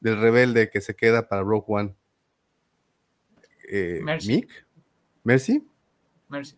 [0.00, 1.94] del rebelde que se queda para Rogue One.
[3.68, 4.46] Eh, Mercy.
[5.24, 5.66] Mercy.
[6.28, 6.56] Mercy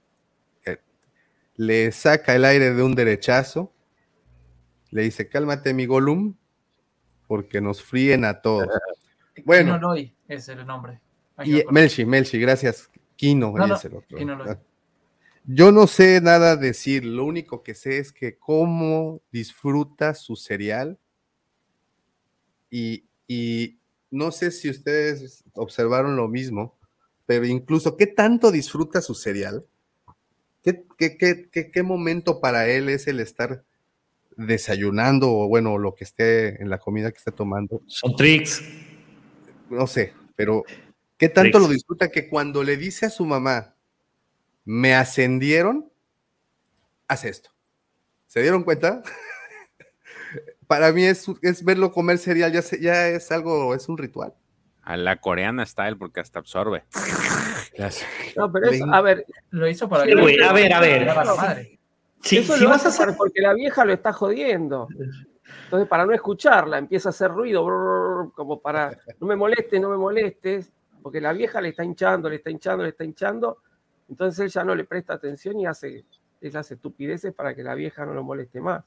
[1.56, 3.72] le saca el aire de un derechazo,
[4.90, 6.34] le dice, cálmate mi Gollum,
[7.26, 8.68] porque nos fríen a todos.
[9.44, 9.74] Bueno.
[9.74, 11.00] Kino es el nombre.
[11.42, 12.88] y Melchi, Melchi, gracias.
[13.16, 14.16] Kino es el otro.
[15.44, 20.98] Yo no sé nada decir, lo único que sé es que cómo disfruta su cereal
[22.70, 23.78] y, y
[24.10, 26.78] no sé si ustedes observaron lo mismo,
[27.26, 29.66] pero incluso qué tanto disfruta su cereal
[30.64, 33.64] ¿Qué, momento para él es el estar
[34.36, 37.82] desayunando o bueno, lo que esté en la comida que esté tomando?
[37.86, 38.62] Son tricks.
[39.68, 40.64] No sé, pero
[41.18, 43.73] ¿qué tanto lo disfruta que cuando le dice a su mamá,
[44.64, 45.90] me ascendieron,
[47.08, 47.50] hace esto?
[48.26, 49.02] ¿Se dieron cuenta?
[50.66, 54.34] para mí es, es, verlo comer cereal, ya, ya es algo, es un ritual.
[54.82, 56.84] A la coreana style porque hasta absorbe.
[58.36, 59.26] No, pero eso, a ver.
[59.50, 61.78] Lo hizo para a ver, a ver.
[62.20, 64.86] Sí, eso lo vas a hacer porque la vieja lo está jodiendo.
[65.64, 69.96] Entonces, para no escucharla, empieza a hacer ruido, como para, no me molestes, no me
[69.96, 73.58] molestes, porque la vieja le está hinchando, le está hinchando, le está hinchando.
[74.08, 76.04] Entonces él ya no le presta atención y hace
[76.40, 78.84] esas estupideces para que la vieja no lo moleste más.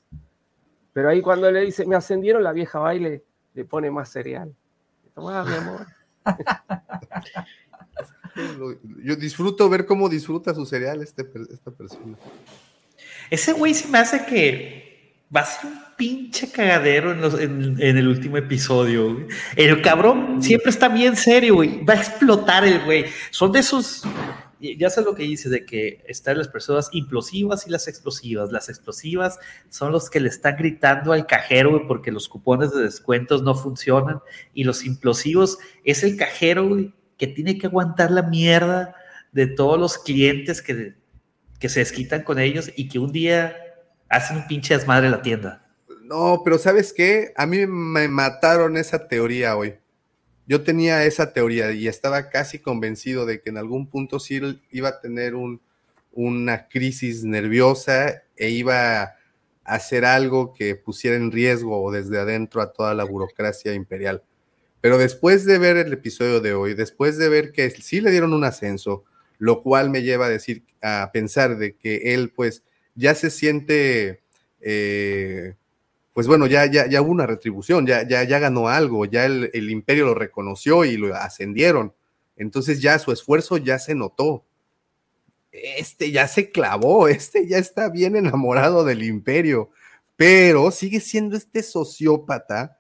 [0.93, 4.53] Pero ahí cuando le dice, me ascendieron, la vieja va y le, pone más cereal.
[5.13, 5.87] Toma, mi amor.
[9.03, 12.17] Yo disfruto ver cómo disfruta su cereal este, esta persona.
[13.29, 18.37] Ese güey se me hace que va a ser un pinche cagadero en, el último
[18.37, 19.27] episodio.
[19.55, 21.83] El cabrón siempre está bien serio, güey.
[21.83, 23.05] Va a explotar el güey.
[23.31, 24.03] Son de esos.
[24.59, 28.51] Ya sé lo que dice, de que están las personas implosivas y las explosivas.
[28.51, 29.39] Las explosivas
[29.69, 34.19] son los que le están gritando al cajero, porque los cupones de descuentos no funcionan.
[34.53, 36.77] Y los implosivos es el cajero,
[37.17, 38.95] que tiene que aguantar la mierda
[39.31, 40.95] de todos los clientes que,
[41.59, 43.55] que se desquitan con ellos y que un día
[44.09, 45.67] hacen un pinche desmadre la tienda.
[46.03, 47.33] No, pero ¿sabes qué?
[47.35, 49.75] A mí me mataron esa teoría hoy.
[50.47, 54.39] Yo tenía esa teoría y estaba casi convencido de que en algún punto sí
[54.71, 55.61] iba a tener un,
[56.13, 59.15] una crisis nerviosa e iba a
[59.65, 64.23] hacer algo que pusiera en riesgo desde adentro a toda la burocracia imperial.
[64.79, 68.33] Pero después de ver el episodio de hoy, después de ver que sí le dieron
[68.33, 69.03] un ascenso,
[69.37, 72.63] lo cual me lleva a decir, a pensar de que él pues
[72.95, 74.21] ya se siente,
[74.61, 75.55] eh,
[76.17, 79.51] pues bueno, ya, ya, ya hubo una retribución, ya, ya, ya ganó algo, ya el,
[79.53, 81.93] el imperio lo reconoció y lo ascendieron.
[82.35, 84.43] Entonces ya su esfuerzo ya se notó.
[85.51, 89.69] Este ya se clavó, este ya está bien enamorado del imperio,
[90.15, 92.79] pero sigue siendo este sociópata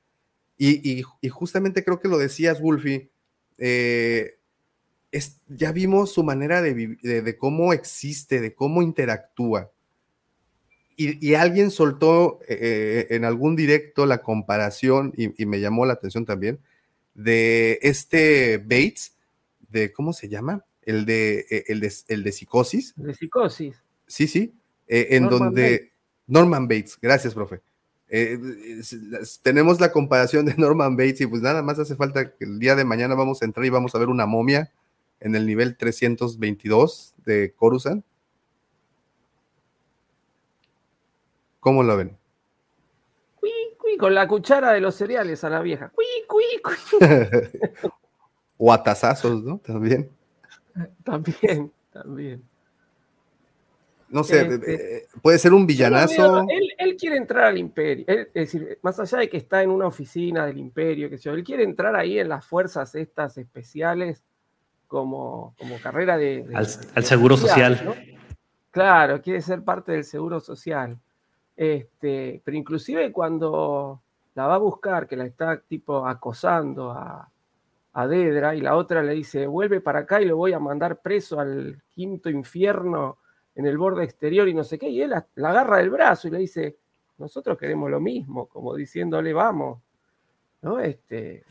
[0.57, 3.11] y, justamente creo que lo decías, Wolfie,
[3.59, 4.39] eh,
[5.11, 9.71] es, ya vimos su manera de, de, cómo existe, de cómo interactúa.
[10.99, 16.59] Y, alguien soltó eh, en algún directo la comparación, y, me llamó la atención también,
[17.13, 19.15] de este Bates,
[19.69, 20.65] de, ¿cómo se llama?
[20.81, 22.93] El de, eh, el de, el de psicosis.
[22.95, 23.75] De psicosis.
[24.07, 24.55] Sí, sí,
[24.87, 25.91] eh, en donde...
[26.29, 27.61] Norman Bates, gracias, profe.
[29.43, 32.75] tenemos la comparación de Norman Bates y pues nada más hace falta que el día
[32.75, 34.73] de mañana vamos a entrar y vamos a ver una momia
[35.21, 38.03] en el nivel 322 de Coruscant
[41.59, 42.17] ¿Cómo lo ven?
[43.97, 45.91] con la cuchara de los cereales a la vieja.
[48.57, 49.59] o a tazazos, ¿no?
[49.59, 50.09] También.
[51.03, 52.43] También, también.
[54.09, 56.45] No sé, este, eh, puede ser un villanazo.
[56.77, 58.05] él, quiere entrar al imperio.
[58.07, 61.43] es decir, más allá de que está en una oficina del imperio, que sé él
[61.43, 64.23] quiere entrar ahí en las fuerzas estas especiales
[64.85, 66.45] como, como carrera de...
[66.53, 67.95] al, seguro social.
[68.69, 70.99] Claro, quiere ser parte del seguro social.
[71.57, 74.03] Este, pero inclusive cuando
[74.35, 77.27] la va a buscar, que la está tipo acosando a,
[77.93, 81.01] a Dedra, y la otra le dice, vuelve para acá y lo voy a mandar
[81.01, 83.17] preso al quinto infierno
[83.55, 86.31] en el borde exterior y no sé qué, y él la, agarra del brazo y
[86.31, 86.77] le dice,
[87.17, 89.79] nosotros queremos lo mismo, como diciéndole, vamos,
[90.61, 90.79] ¿no?
[90.79, 91.43] Este,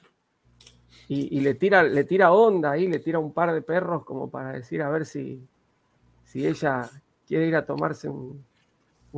[1.09, 4.53] y, le, tira, le tira onda ahí, le tira un par de perros como para
[4.53, 5.45] decir a ver si,
[6.25, 6.89] si ella
[7.27, 8.45] quiere ir a tomarse un,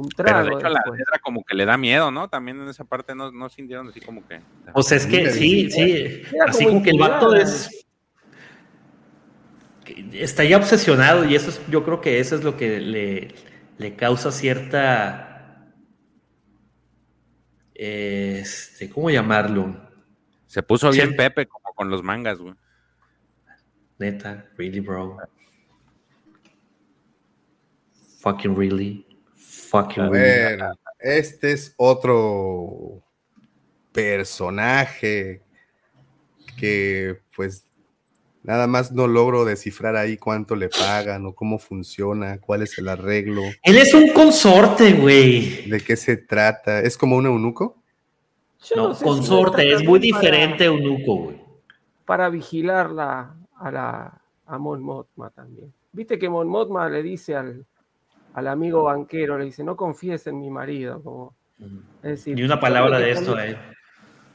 [0.01, 0.44] un trago.
[0.44, 2.28] Pero de hecho la letra como que le da miedo, ¿no?
[2.28, 4.40] También en esa parte no, no sintieron así como que...
[4.72, 7.86] O sea, es que sí, sí, así como que el vato es...
[10.12, 13.34] Está ya obsesionado y eso es, yo creo que eso es lo que le,
[13.78, 15.24] le causa cierta...
[17.74, 19.76] Este, ¿cómo llamarlo?
[20.46, 22.55] Se puso bien Pepe como con los mangas, güey.
[23.99, 25.16] Neta, really, bro.
[28.20, 29.07] Fucking really.
[29.72, 30.61] A ver,
[30.98, 33.02] este es otro
[33.92, 35.42] personaje
[36.56, 37.64] que pues
[38.42, 42.88] nada más no logro descifrar ahí cuánto le pagan o cómo funciona, cuál es el
[42.88, 43.42] arreglo.
[43.62, 45.68] Él es un consorte, güey.
[45.68, 46.80] ¿De qué se trata?
[46.80, 47.76] ¿Es como un eunuco?
[48.74, 51.40] no, consorte, es muy diferente eunuco, güey.
[52.04, 55.72] Para vigilarla a la a Mon Mothma también.
[55.92, 57.66] Viste que Mon Mothma le dice al,
[58.39, 61.03] al amigo banquero, le dice, no confíes en mi marido.
[61.03, 61.34] Como,
[62.26, 63.59] Ni una palabra de esto también,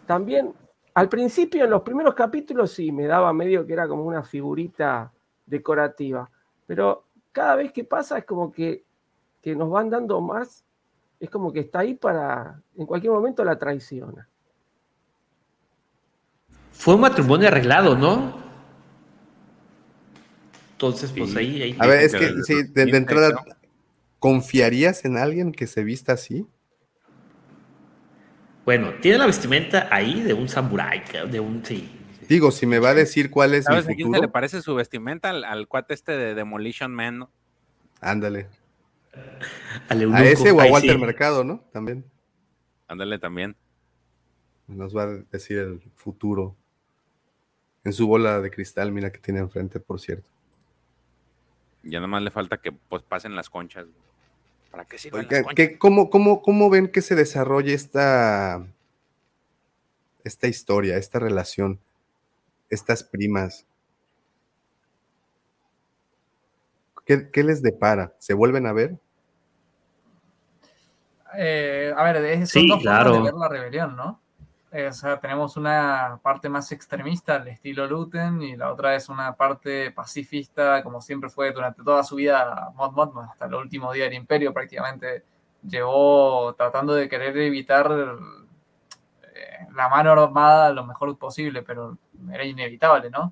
[0.05, 0.53] También,
[0.93, 5.11] al principio, en los primeros capítulos, sí, me daba medio que era como una figurita
[5.45, 6.29] decorativa,
[6.67, 8.83] pero cada vez que pasa es como que,
[9.41, 10.63] que nos van dando más,
[11.19, 14.27] es como que está ahí para, en cualquier momento la traiciona.
[16.71, 18.43] Fue un matrimonio arreglado, ¿no?
[20.73, 23.41] Entonces, pues ahí, A ver, es que sí, de, entrada
[24.23, 26.47] ¿Confiarías en alguien que se vista así?
[28.63, 31.91] Bueno, tiene la vestimenta ahí de un samurái, de un sí.
[32.29, 33.91] Digo, si me va a decir cuál es mi futuro.
[33.91, 37.31] ¿A quién se le parece su vestimenta al, cuate este de Demolition Man, ¿no?
[37.99, 38.47] Ándale.
[39.89, 41.59] a ese o a Walter Mercado, ¿no?
[41.73, 42.05] También.
[42.87, 43.57] Ándale también.
[44.67, 46.55] Nos va a decir el futuro.
[47.83, 50.29] En su bola de cristal, mira que tiene enfrente, por cierto.
[51.83, 53.87] Ya nada más le falta que pues pasen las conchas.
[54.73, 54.87] ¿Para
[55.77, 58.65] cómo, ven que se desarrolla esta,
[60.23, 61.79] esta historia, esta relación,
[62.71, 63.67] estas primas?
[67.05, 68.15] ¿Qué, les depara?
[68.17, 68.97] ¿Se vuelven a ver?
[71.37, 73.13] Eh, a ver, es sí, claro.
[73.13, 74.22] de ver la rebelión, ¿no?
[74.73, 79.07] Eh, o sea, tenemos una parte más extremista al estilo Luten y la otra es
[79.07, 83.93] una parte pacifista, como siempre fue durante toda su vida Mod Mod, hasta el último
[83.93, 85.25] día del imperio prácticamente
[85.61, 87.87] llevó tratando de querer evitar
[89.35, 91.95] eh, la mano armada lo mejor posible, pero
[92.31, 93.31] era inevitable, ¿no?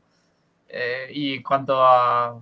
[0.69, 2.39] Eh, y cuanto a,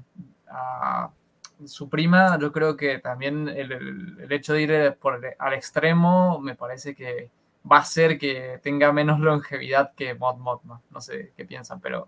[1.66, 4.97] su prima, yo creo que también el, hecho de ir
[5.39, 7.32] al extremo me parece que
[7.70, 10.82] va a ser que tenga menos longevidad que Mod Modma.
[10.91, 12.07] No sé qué piensan, pero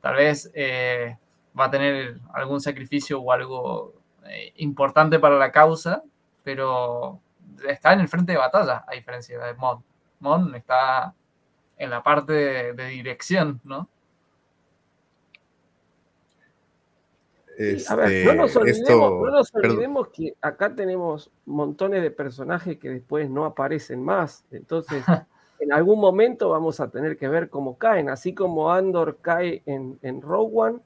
[0.00, 1.16] tal vez eh,
[1.58, 3.94] va a tener algún sacrificio o algo
[4.26, 6.02] eh, importante para la causa,
[6.44, 7.20] pero
[7.66, 9.80] está en el frente de batalla, a diferencia de Mod.
[10.20, 11.14] Mod está
[11.76, 13.88] en la parte de dirección, ¿no?
[17.88, 23.44] A ver, no nos este, olvidemos, que acá tenemos montones de personajes que después no
[23.44, 24.44] aparecen más.
[24.50, 25.02] Entonces,
[25.60, 28.10] en algún momento vamos a tener que ver cómo caen.
[28.10, 30.78] Así como Andor cae en, en Rogue One,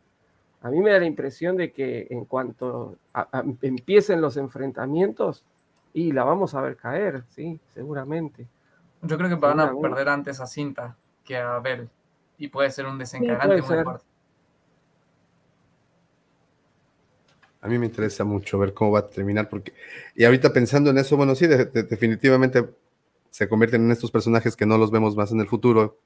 [0.62, 2.96] a mí me da la impresión de que en cuanto
[3.60, 5.44] empiecen los enfrentamientos,
[5.94, 8.46] Y la vamos a ver caer, sí, seguramente.
[9.02, 11.90] Yo creo que van a perder antes a Cinta que a Bell.
[12.38, 14.04] Y puede ser un desencadenante muy fuerte.
[17.62, 19.72] A mí me interesa mucho ver cómo va a terminar, porque.
[20.16, 22.68] Y ahorita pensando en eso, bueno, sí, definitivamente
[23.30, 25.98] se convierten en estos personajes que no los vemos más en el futuro.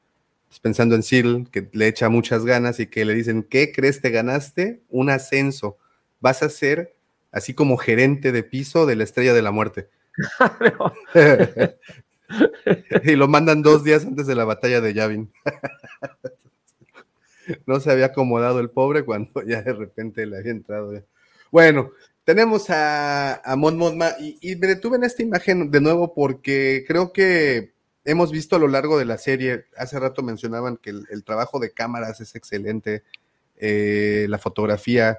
[0.48, 4.00] Pues pensando en Sil, que le echa muchas ganas y que le dicen, ¿qué crees?
[4.00, 5.78] Te ganaste un ascenso.
[6.20, 6.94] Vas a ser
[7.32, 9.88] así como gerente de piso de la Estrella de la Muerte.
[13.02, 15.32] y lo mandan dos días antes de la batalla de Yavin.
[17.66, 20.92] no se había acomodado el pobre cuando ya de repente le había entrado.
[21.56, 21.92] Bueno,
[22.24, 27.72] tenemos a, a Mon y, me detuve en esta imagen de nuevo porque creo que
[28.04, 31.72] hemos visto a lo largo de la serie, hace rato mencionaban que el, trabajo de
[31.72, 33.04] cámaras es excelente,
[33.56, 35.16] eh, la fotografía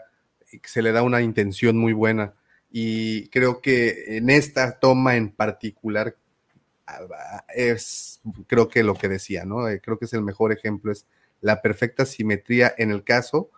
[0.64, 2.36] se le da una intención muy buena
[2.72, 6.16] y creo que en esta toma en particular
[7.52, 9.68] es, creo que lo que decía, ¿no?
[9.68, 11.08] Eh, creo que es el mejor ejemplo, es
[11.42, 13.50] la perfecta simetría en el caso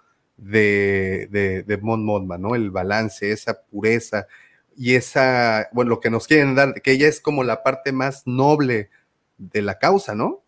[0.42, 2.56] de, de, de Mon ¿no?
[2.56, 4.28] El balance, esa pureza
[4.78, 8.26] y esa, bueno, lo que nos quieren dar, que ella es como la parte más
[8.26, 8.90] noble
[9.38, 10.42] de la causa, ¿no?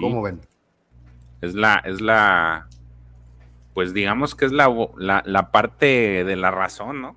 [0.00, 0.40] ¿Cómo ven?
[1.40, 2.68] Es la, es la,
[3.74, 7.16] pues digamos que es la, la, parte de la razón, ¿no?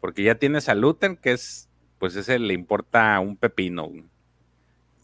[0.00, 1.68] Porque ya tienes a Luther, que es,
[1.98, 3.90] pues ese le importa un pepino.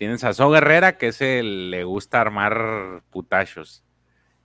[0.02, 3.84] Tienes a So Guerrera, que ese le gusta armar putachos.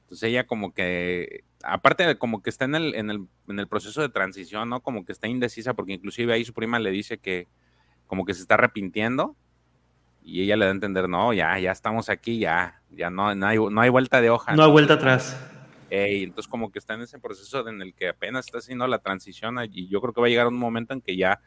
[0.01, 3.67] Entonces ella como que, aparte de como que está en el, en el, en el
[3.67, 4.81] proceso de transición, ¿no?
[4.81, 7.47] Como que está indecisa, porque inclusive ahí su prima le dice que
[8.05, 9.35] como que se está arrepintiendo
[10.21, 13.47] y ella le da a entender, no, ya, ya estamos aquí, ya, ya no, no,
[13.47, 14.55] hay, no hay vuelta de hoja.
[14.55, 15.43] No, hay vuelta atrás.
[15.89, 18.99] y entonces como que está en ese proceso en el que apenas está haciendo la
[18.99, 21.41] transición y yo creo que va a llegar un momento en que ya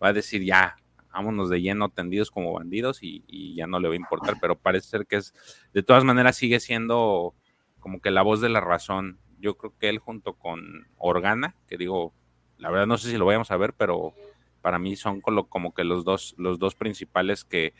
[0.00, 0.76] va a decir, ya,
[1.12, 4.88] vámonos de lleno tendidos como bandidos y, ya no le va a importar, pero parece
[4.88, 5.34] ser que es,
[5.72, 7.34] de todas maneras sigue siendo
[7.80, 9.18] como que la voz de la razón.
[9.40, 12.12] Yo creo que él junto con Organa, que digo,
[12.58, 14.14] la verdad no sé si lo vayamos a ver, pero
[14.62, 17.74] para mí son como que los dos, los dos principales que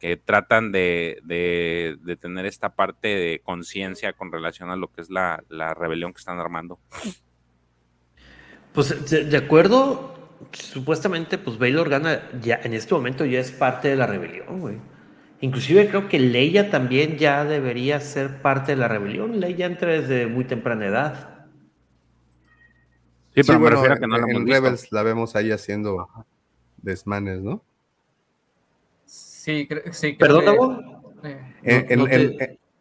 [0.00, 5.10] que tratan de, de, tener esta parte de conciencia con relación a lo que es
[5.10, 5.44] la,
[5.76, 6.80] rebelión que están armando.
[8.72, 10.14] Pues de, acuerdo,
[10.52, 14.76] supuestamente, pues Bail Organa ya en este momento ya es parte de la rebelión, güey.
[15.42, 19.40] Inclusive creo que Leia también ya debería ser parte de la rebelión.
[19.40, 21.46] Leia entra desde muy temprana edad.
[23.34, 26.08] Sí, pero me refiero a que no en, Rebels la vemos ahí haciendo
[26.78, 27.62] desmanes, ¿no?
[29.06, 30.12] Sí, sí.
[30.14, 31.00] ¿Perdón,
[31.62, 31.86] eh,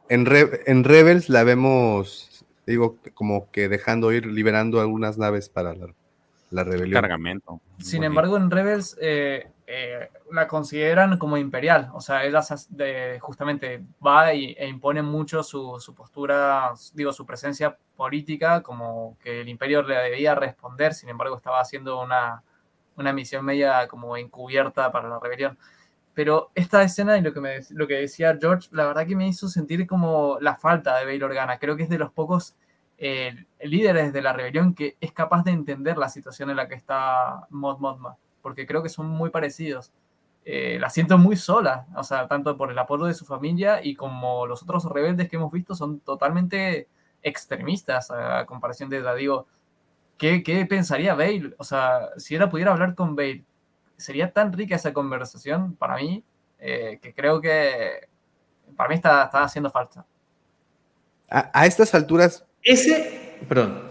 [0.09, 5.93] en, Rebels la vemos, digo, como que dejando ir, liberando algunas naves para la,
[6.51, 7.01] rebelión.
[7.01, 7.61] Cargamento.
[7.77, 11.91] Sin embargo, en Rebels eh, eh, la consideran como imperial.
[11.93, 12.41] O sea, ella
[13.19, 19.41] justamente va y, e impone mucho su, su, postura, digo, su presencia política, como que
[19.41, 20.93] el imperio le debía responder.
[20.93, 22.43] Sin embargo, estaba haciendo una,
[22.95, 25.57] una misión media como encubierta para la rebelión.
[26.13, 29.27] Pero esta escena y lo que, me, lo que decía George, la verdad que me
[29.27, 31.59] hizo sentir como la falta de Bail Organa.
[31.59, 32.55] Creo que es de los pocos
[32.99, 36.75] eh, líderes de la rebelión que es capaz de entender la situación en la que
[36.75, 39.93] está Mod Modma, porque creo que son muy parecidos.
[40.45, 43.95] Eh, la siento muy sola, o sea, tanto por el apoyo de su familia y
[43.95, 46.87] como los otros rebeldes que hemos visto son totalmente
[47.21, 49.13] extremistas a comparación de ella.
[49.13, 49.47] Digo,
[50.17, 51.55] ¿qué, ¿qué, pensaría Bale?
[51.57, 53.45] O sea, si ella pudiera hablar con Bale,
[53.97, 56.23] sería tan rica esa conversación para mí
[56.59, 58.09] eh, que creo que
[58.75, 60.05] para mí está, está haciendo falta.
[61.29, 62.45] A, estas alturas.
[62.63, 63.37] Ese.
[63.47, 63.89] Perdón.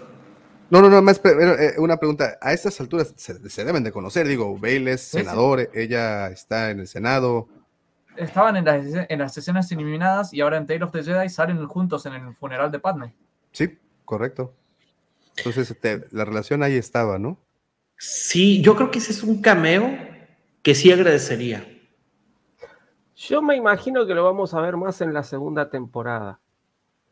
[0.71, 2.39] No, no, no, más eh, una pregunta.
[2.41, 6.87] A estas alturas se, deben de conocer, digo, Bale es senador, ella está en el
[6.87, 7.49] Senado.
[8.17, 11.67] Estaban en las, en las sesiones eliminadas y ahora en Tale of the Jedi salen
[11.67, 13.15] juntos en el funeral de Padme.
[13.53, 14.55] Sí, correcto.
[15.39, 17.39] Entonces, este, la relación ahí estaba, ¿no?
[17.97, 19.97] Sí, yo creo que ese es un cameo
[20.63, 21.67] que sí agradecería.
[23.17, 26.41] Yo me imagino que lo vamos a ver más en la segunda temporada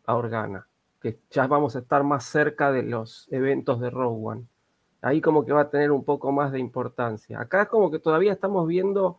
[0.05, 0.69] a Organa,
[1.07, 4.43] que ya vamos a estar más cerca de los eventos de Rogue.
[5.03, 7.41] Ahí como que va a tener un poco más de importancia.
[7.41, 9.19] Acá es como que todavía estamos viendo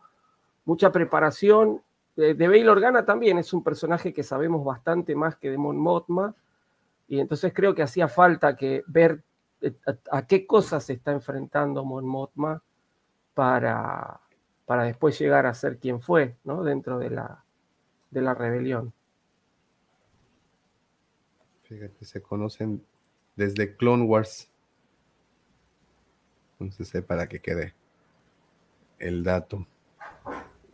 [0.66, 1.80] mucha preparación.
[2.14, 5.78] De, de Bail Organa también es un personaje que sabemos bastante más que de Mon
[5.78, 6.34] Mothma.
[7.06, 9.22] Y entonces creo que hacía falta que ver
[9.62, 9.74] eh,
[10.10, 12.62] a, qué cosas se está enfrentando Mon Mothma
[13.32, 14.20] para,
[14.66, 16.64] para después llegar a ser quien fue, ¿no?
[16.64, 17.44] Dentro de la,
[18.10, 18.92] de la rebelión.
[21.68, 22.82] Fíjate, se conocen
[23.36, 24.48] desde Clone Wars.
[26.58, 27.74] Entonces, eh, para que quede
[28.98, 29.66] el dato.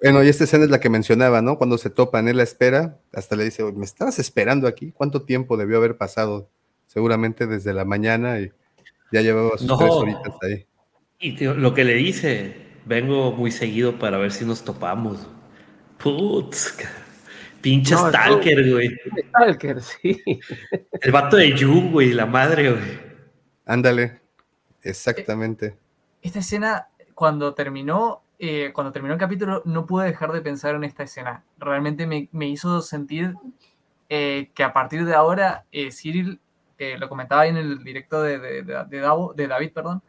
[0.00, 1.58] Bueno, y esta escena es la que mencionaba, ¿no?
[1.58, 4.92] Cuando se topan en la espera, hasta le dice, ¿me estabas esperando aquí?
[4.92, 6.48] ¿Cuánto tiempo debió haber pasado?
[6.86, 8.52] Seguramente desde la mañana y
[9.10, 10.66] ya llevaba sus tres horitas ahí.
[11.18, 12.54] Y lo que le dice,
[12.84, 15.26] vengo muy seguido para ver si nos topamos.
[15.98, 16.76] Putz,
[17.64, 18.94] pinche Stalker, güey.
[19.28, 20.22] Stalker, sí.
[21.00, 23.00] El vato de Yu, güey, la madre, güey.
[23.64, 24.20] Ándale,
[24.82, 25.78] exactamente.
[26.20, 30.84] Esta escena, cuando terminó, eh, cuando terminó el capítulo, no pude dejar de pensar en
[30.84, 31.42] esta escena.
[31.58, 33.34] Realmente me, hizo sentir
[34.10, 36.40] eh, que a partir de ahora, eh, Cyril,
[36.98, 40.02] lo comentaba ahí en el directo de, de, de David, perdón,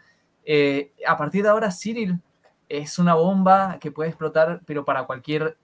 [1.07, 2.19] a partir de ahora Cyril
[2.68, 5.57] es una bomba que puede explotar, pero para cualquier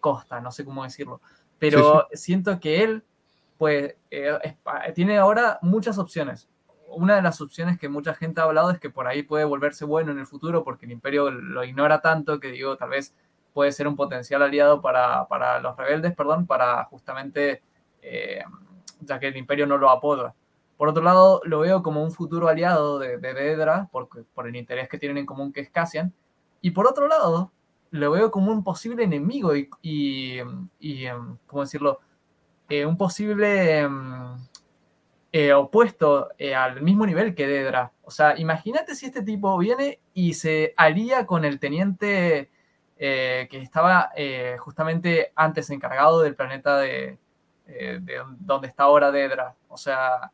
[0.00, 1.20] costa, no sé cómo decirlo.
[1.58, 3.04] Pero siento que él,
[3.58, 3.94] pues,
[4.94, 6.48] tiene ahora muchas opciones
[6.92, 9.84] una de las opciones que mucha gente ha hablado es que por ahí puede volverse
[9.84, 13.14] bueno en el futuro porque el imperio lo ignora tanto que digo, tal vez
[13.52, 17.62] puede ser un potencial aliado para, los rebeldes, perdón, para justamente,
[18.02, 18.42] eh,
[19.00, 20.34] ya que el imperio no lo apoda.
[20.76, 24.56] Por otro lado, lo veo como un futuro aliado de, de Dedra, por, por el
[24.56, 26.14] interés que tienen en común que es Cassian.
[26.60, 27.52] Y por otro lado,
[27.90, 30.38] lo veo como un posible enemigo y, y,
[30.78, 31.06] y
[31.46, 32.00] ¿cómo decirlo?
[32.70, 34.36] Eh, un posible em,
[35.32, 37.92] eh, opuesto eh, al mismo nivel que Dedra.
[38.02, 42.50] O sea, imagínate si este tipo viene y se alía con el teniente
[42.96, 44.10] que estaba
[44.58, 47.16] justamente antes encargado del planeta de,
[48.40, 49.56] donde está ahora Dedra.
[49.68, 50.32] O sea,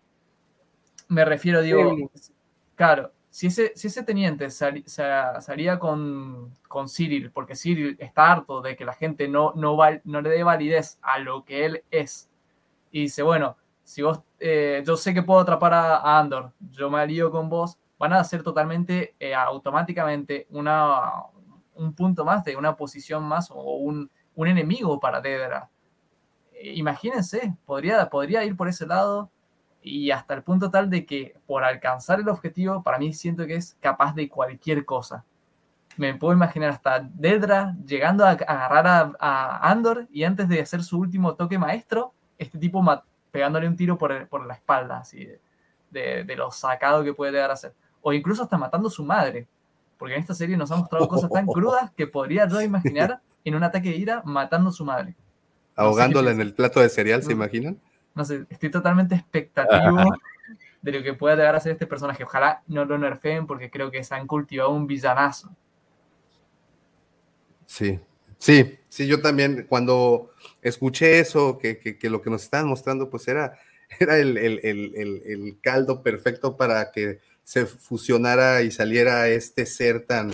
[1.06, 1.94] me refiero, digo,
[2.74, 8.94] claro, si ese, teniente salía con, con Cyril, porque Cyril está harto de que la
[8.94, 12.30] gente no, le dé validez a lo que él es,
[12.90, 16.98] y dice, bueno, si vos, eh, yo sé que puedo atrapar a, Andor, yo me
[16.98, 21.24] alío con vos, van a ser totalmente, eh, automáticamente, una,
[21.74, 25.68] un punto más de una posición más o un, enemigo para Dedra.
[26.54, 29.30] Eh, imagínense, podría ir por ese lado
[29.86, 33.54] y hasta el punto tal de que por alcanzar el objetivo, para mí siento que
[33.54, 35.24] es capaz de cualquier cosa.
[35.96, 40.82] Me puedo imaginar hasta Dedra llegando a agarrar a, a Andor y antes de hacer
[40.82, 42.84] su último toque maestro, este tipo
[43.30, 45.24] pegándole un tiro por, por la espalda, así,
[45.90, 47.72] de, de, lo sacado que puede llegar a ser.
[48.02, 49.46] O incluso hasta matando a su madre,
[49.98, 53.54] porque en esta serie nos han mostrado cosas tan crudas que podría yo imaginar en
[53.54, 55.14] un ataque de ira matando a su madre.
[55.76, 57.78] Ahogándola en el plato de cereal, ¿se imaginan?
[58.16, 59.98] No sé, estoy totalmente expectativo
[60.82, 62.24] de lo que pueda llegar a ser este personaje.
[62.24, 65.54] Ojalá no lo nerfeen porque creo que se han cultivado un villanazo.
[67.66, 68.00] Sí,
[68.38, 70.30] sí, sí, yo también cuando
[70.62, 73.58] escuché eso, que, que, lo que nos estaban mostrando, pues era,
[74.00, 80.06] era el, el, el, el, caldo perfecto para que se fusionara y saliera este ser
[80.06, 80.32] tan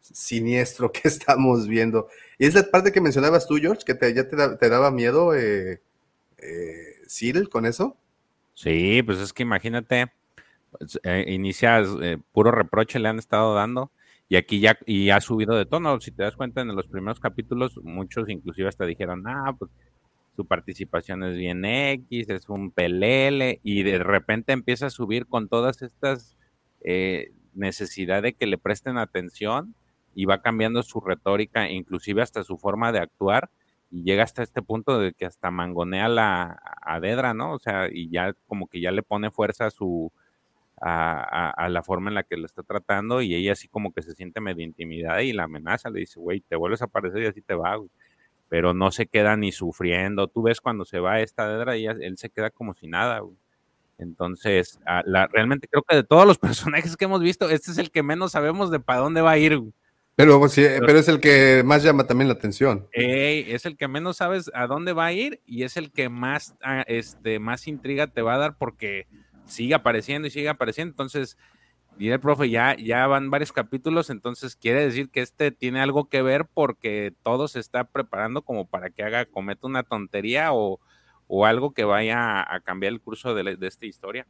[0.00, 2.08] siniestro que estamos viendo.
[2.38, 5.80] Y es la parte que mencionabas tú, George, que te, ya te, daba miedo, eh,
[6.38, 7.96] eh, Cyril, con eso.
[8.54, 10.12] Sí, pues es que imagínate,
[10.70, 13.90] pues, eh, eh, puro reproche le han estado dando
[14.28, 16.00] y aquí ya y ha subido de tono.
[16.00, 19.70] Si te das cuenta, en los primeros capítulos, muchos inclusive hasta dijeron, ah, pues
[20.36, 25.48] su participación es bien X, es un pelele, y de repente empieza a subir con
[25.48, 26.36] todas estas
[26.82, 29.74] eh, necesidades de que le presten atención
[30.14, 33.50] y va cambiando su retórica, inclusive hasta su forma de actuar,
[33.94, 37.52] y llega hasta este punto de que hasta mangonea la, a Dedra, ¿no?
[37.52, 40.10] O sea, y ya como que ya le pone fuerza a su,
[40.80, 44.14] a, la forma en la que lo está tratando y ella así como que se
[44.14, 47.40] siente medio intimidada y la amenaza, le dice, güey, te vuelves a aparecer y así
[47.40, 47.78] te va,
[48.48, 50.26] Pero no se queda ni sufriendo.
[50.26, 53.22] Tú ves cuando se va esta dedra y él se queda como si nada,
[53.98, 57.92] Entonces, la, realmente creo que de todos los personajes que hemos visto, este es el
[57.92, 59.60] que menos sabemos de para dónde va a ir.
[60.16, 60.40] Pero,
[60.86, 62.86] pero, es el que más llama también la atención.
[62.92, 66.54] es el que menos sabes a dónde va a ir y es el que más,
[66.62, 69.08] ah, este, más intriga te va a dar porque
[69.44, 70.92] sigue apareciendo y sigue apareciendo.
[70.92, 71.36] Entonces,
[71.98, 76.22] el profe, ya, ya van varios capítulos, entonces quiere decir que este tiene algo que
[76.22, 80.80] ver porque todo se está preparando como para que haga, cometa una tontería o,
[81.44, 84.26] algo que vaya a cambiar el curso de, esta historia.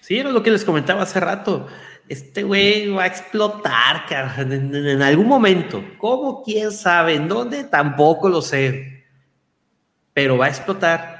[0.00, 1.66] Sí, era lo que les comentaba hace rato.
[2.08, 4.04] Este güey va a explotar,
[4.38, 5.82] en, en, algún momento.
[5.98, 6.42] ¿Cómo?
[6.42, 7.14] ¿Quién sabe?
[7.14, 7.64] ¿En dónde?
[7.64, 9.04] Tampoco lo sé.
[10.12, 11.14] Pero va a explotar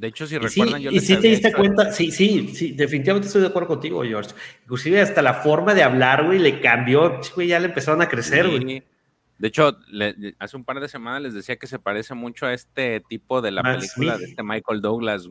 [0.00, 3.42] de hecho, si recuerdan, yo Y sí te diste cuenta, sí, sí, sí, definitivamente estoy
[3.42, 4.30] de acuerdo contigo, George.
[4.62, 8.48] Inclusive hasta la forma de hablar, güey, le cambió, güey, ya le empezaron a crecer,
[8.48, 8.82] güey.
[9.36, 9.76] De hecho,
[10.38, 13.50] hace un par de semanas les decía que se parece mucho a este tipo de
[13.50, 15.28] la película de este Michael Douglas,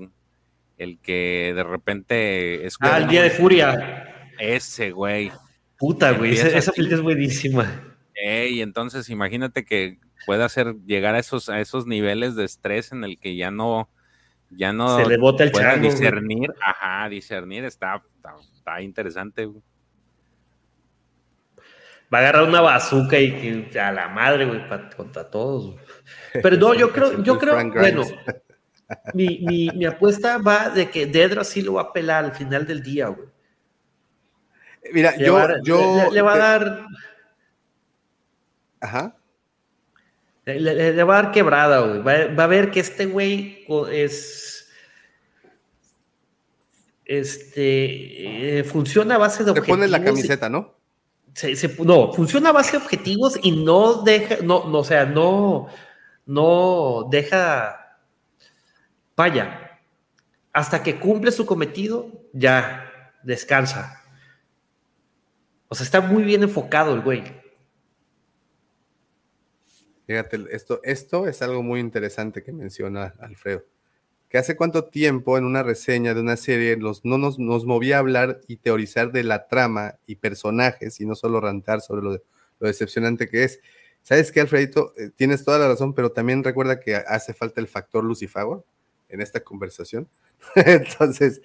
[0.77, 4.18] el que de repente es Ah, el día de furia.
[4.39, 5.31] Ese güey.
[5.77, 6.33] Puta, güey.
[6.33, 7.95] Esa, esa película es buenísima.
[8.49, 13.03] Y entonces imagínate que pueda hacer llegar a esos, a esos niveles de estrés en
[13.05, 13.89] el que ya no,
[14.49, 15.77] ya no Se le bota el chango.
[15.79, 15.91] güey.
[15.91, 19.45] discernir, ajá, discernir está, está, está interesante.
[19.45, 19.61] güey.
[22.13, 25.67] Va a agarrar una bazooka y, y a la madre, güey, pa- contra todos.
[25.73, 25.77] güey.
[26.41, 28.03] Pero no, yo creo, yo creo, bueno,
[29.13, 32.65] mi, mi, mi apuesta va de que Dedra sí lo va a pelar al final
[32.65, 33.28] del día, güey.
[34.93, 35.97] Mira, Le yo, va yo.
[36.09, 36.85] le, le va a te- dar,
[38.81, 39.15] Ajá.
[40.45, 42.01] le, va a dar quebrada, güey.
[42.01, 44.69] Va, va a ver que este güey es,
[47.05, 50.75] este, eh, funciona a base de Te pones la y- camiseta, ¿no?
[51.33, 55.05] se- se- no, funciona a base de objetivos y no deja, no, no, o sea,
[55.05, 55.67] no,
[56.25, 57.97] no deja,
[59.15, 59.79] vaya,
[60.51, 62.85] hasta que cumple su cometido, ya
[63.23, 63.98] descansa.
[65.69, 67.23] O sea, está muy bien enfocado el güey.
[70.07, 73.63] Fíjate, esto, esto es algo muy interesante que menciona Alfredo.
[74.27, 77.97] Que hace cuánto tiempo en una reseña de una serie los, no nos, nos movía
[77.97, 82.23] a hablar y teorizar de la trama y personajes y no solo rantar sobre lo,
[82.59, 83.59] decepcionante que es.
[84.01, 84.93] ¿Sabes qué, Alfredito?
[84.97, 88.65] Eh, tienes toda la razón, pero también recuerda que hace falta el factor Lucifago
[89.09, 90.09] en esta conversación.
[90.55, 91.41] Entonces,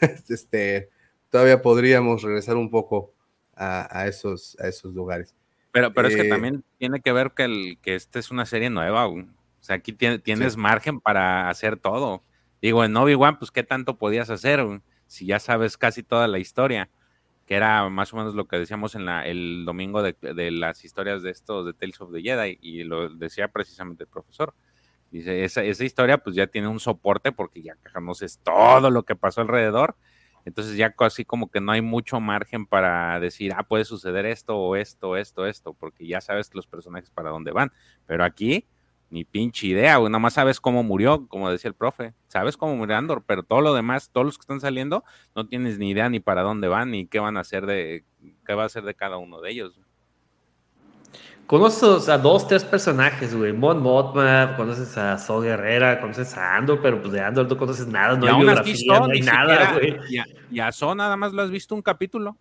[0.28, 0.90] este,
[1.30, 3.13] todavía podríamos regresar un poco
[3.56, 5.34] a, a esos, a esos lugares.
[5.72, 8.46] Pero, pero es que Eh, también tiene que ver que, el, que esta es una
[8.46, 9.08] serie nueva.
[9.08, 9.24] O
[9.60, 12.22] sea, aquí tiene- tienes margen para hacer todo.
[12.62, 14.64] Digo, en Obi-Wan, pues, ¿qué tanto podías hacer?
[15.06, 16.88] Si ya sabes casi toda la historia,
[17.46, 20.84] que era más o menos lo que decíamos en la, el domingo de, de las
[20.84, 24.54] historias de estos, de Tales of the Jedi, y lo decía precisamente el profesor.
[25.10, 29.14] Dice, esa, esa historia pues ya tiene un soporte porque ya conoces todo lo que
[29.14, 29.94] pasó alrededor.
[30.44, 34.56] Entonces ya casi como que no hay mucho margen para decir, ah, puede suceder esto
[34.56, 37.72] o esto, esto, esto, porque ya sabes los personajes para dónde van.
[38.06, 38.66] Pero aquí,
[39.10, 42.14] ni pinche idea, nada más sabes cómo murió, como decía el profe.
[42.26, 45.04] Sabes cómo murió Andor, pero todo lo demás, todos los que están saliendo,
[45.34, 48.04] no tienes ni idea ni para dónde van, ni qué van a hacer de,
[48.46, 49.80] qué va a hacer de cada uno de ellos.
[51.46, 53.52] Conoces a dos, tres personajes, güey.
[53.52, 57.86] Mon Mothma, conoces a Saw Guerrera, conoces a Andor, pero pues de Andor no conoces
[57.86, 59.96] nada, no Y hay biografía, son, no hay ni nada, güey.
[60.08, 62.38] y a- Y a Son nada más lo has visto un capítulo.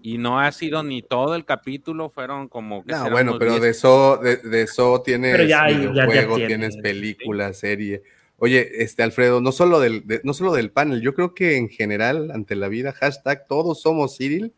[0.00, 3.62] Y no ha sido ni todo el capítulo, fueron como que No, bueno, pero 10
[3.62, 6.48] de eso, de, de eso tienes Pero ya hay- ya- ya videojuego, tiene.
[6.48, 8.02] tienes película, serie.
[8.36, 11.68] Oye, este Alfredo, no solo del, de- no solo del panel, yo creo que en
[11.68, 14.52] general, ante la vida, hashtag todos somos Cyril,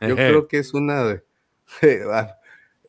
[0.00, 1.22] yo creo que es una de,
[2.10, 2.36] ah,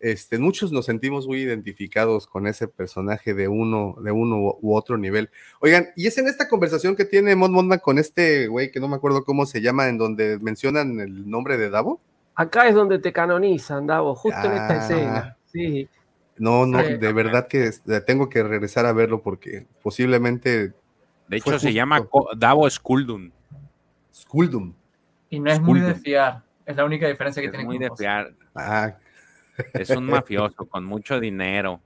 [0.03, 4.97] este, muchos nos sentimos muy identificados con ese personaje de uno, de uno u otro
[4.97, 5.29] nivel.
[5.61, 8.89] Oigan, y es en esta conversación que tiene Mon Monma con este güey que no
[8.89, 12.01] me acuerdo cómo se llama, en donde mencionan el nombre de Davo.
[12.35, 14.77] Acá es donde te canonizan, Davo, justo en esta Ah.
[14.77, 15.37] escena.
[15.51, 15.87] Sí.
[16.37, 16.97] No, no, Sí.
[16.97, 17.71] de verdad que
[18.05, 20.73] tengo que regresar a verlo porque posiblemente
[21.29, 22.05] De hecho, se llama
[22.35, 23.31] Davo Skuldun.
[24.13, 24.73] Skuldum.
[25.29, 26.43] Y no es muy de fiar.
[26.65, 28.33] Es la única diferencia que Es tiene muy con de fiar.
[28.53, 28.97] Ah,
[29.73, 31.79] Es un mafioso con mucho dinero.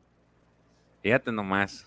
[1.04, 1.86] Fíjate nomás.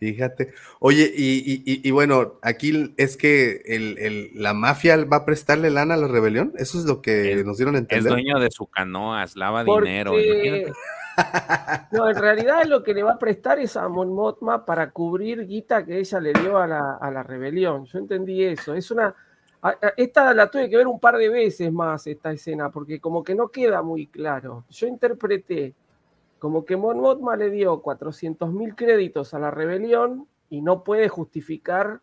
[0.00, 0.52] fíjate.
[0.80, 5.24] Oye, y, y- y- y bueno, aquí es que el, el- la mafia va a
[5.24, 6.52] prestarle lana a la rebelión.
[6.58, 8.12] Eso es lo que Es- nos dieron a Es entender.
[8.12, 10.20] dueño de su canoa, lava Porque- dinero.
[10.20, 10.72] imagínate.
[11.92, 15.46] No, en realidad lo que le va a prestar es a Mon Mothma para cubrir
[15.46, 17.86] guita que ella le dio a la, a la rebelión.
[17.86, 18.74] Yo entendí eso.
[18.74, 19.14] Es una.
[19.96, 23.34] Esta la tuve que ver un par de veces más, esta escena, porque como que
[23.34, 24.64] no queda muy claro.
[24.68, 25.74] Yo interpreté
[26.38, 31.08] como que Mon Mothma le dio 400 mil créditos a la rebelión y no puede
[31.08, 32.02] justificar.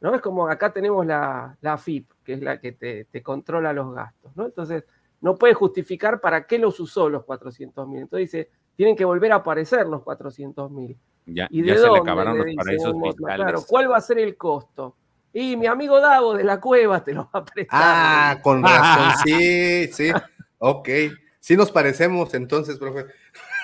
[0.00, 0.14] ¿no?
[0.14, 3.94] Es como acá tenemos la, la AFIP, que es la que te, te controla los
[3.94, 4.36] gastos.
[4.36, 4.44] ¿no?
[4.44, 4.84] Entonces,
[5.22, 8.00] no puede justificar para qué los usó los 400 mil.
[8.02, 10.96] Entonces dice, tienen que volver a aparecer los 400 mil.
[11.24, 13.36] Ya, ¿Y ya se le acabaron Le los paraísos fiscales.
[13.36, 14.96] Claro, ¿cuál va a ser el costo?
[15.32, 17.80] Y mi amigo Davo de la cueva te lo va a prestar.
[17.82, 19.12] Ah, con razón.
[19.24, 20.10] Sí, sí.
[20.58, 20.88] Ok.
[21.40, 23.06] Sí nos parecemos entonces, profe.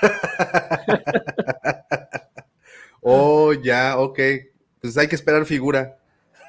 [3.01, 4.19] oh, ya, ok.
[4.81, 5.97] Pues hay que esperar figura.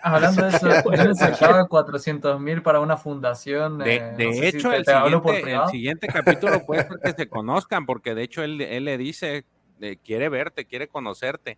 [0.04, 3.80] Hablando de eso, yo necesitaba 400 mil para una fundación.
[3.80, 5.68] De, eh, de no sé si hecho, te- el, te siguiente, el privado.
[5.70, 9.46] siguiente capítulo puede ser que se conozcan, porque de hecho él, él le dice,
[9.82, 11.58] eh, quiere verte, quiere conocerte.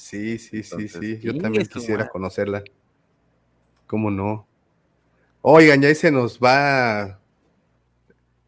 [0.00, 1.20] Sí, sí, sí, Entonces, sí.
[1.20, 2.10] Yo también quisiera madre.
[2.10, 2.64] conocerla.
[3.86, 4.46] ¿Cómo no?
[5.42, 7.20] Oigan, ya ahí se nos va.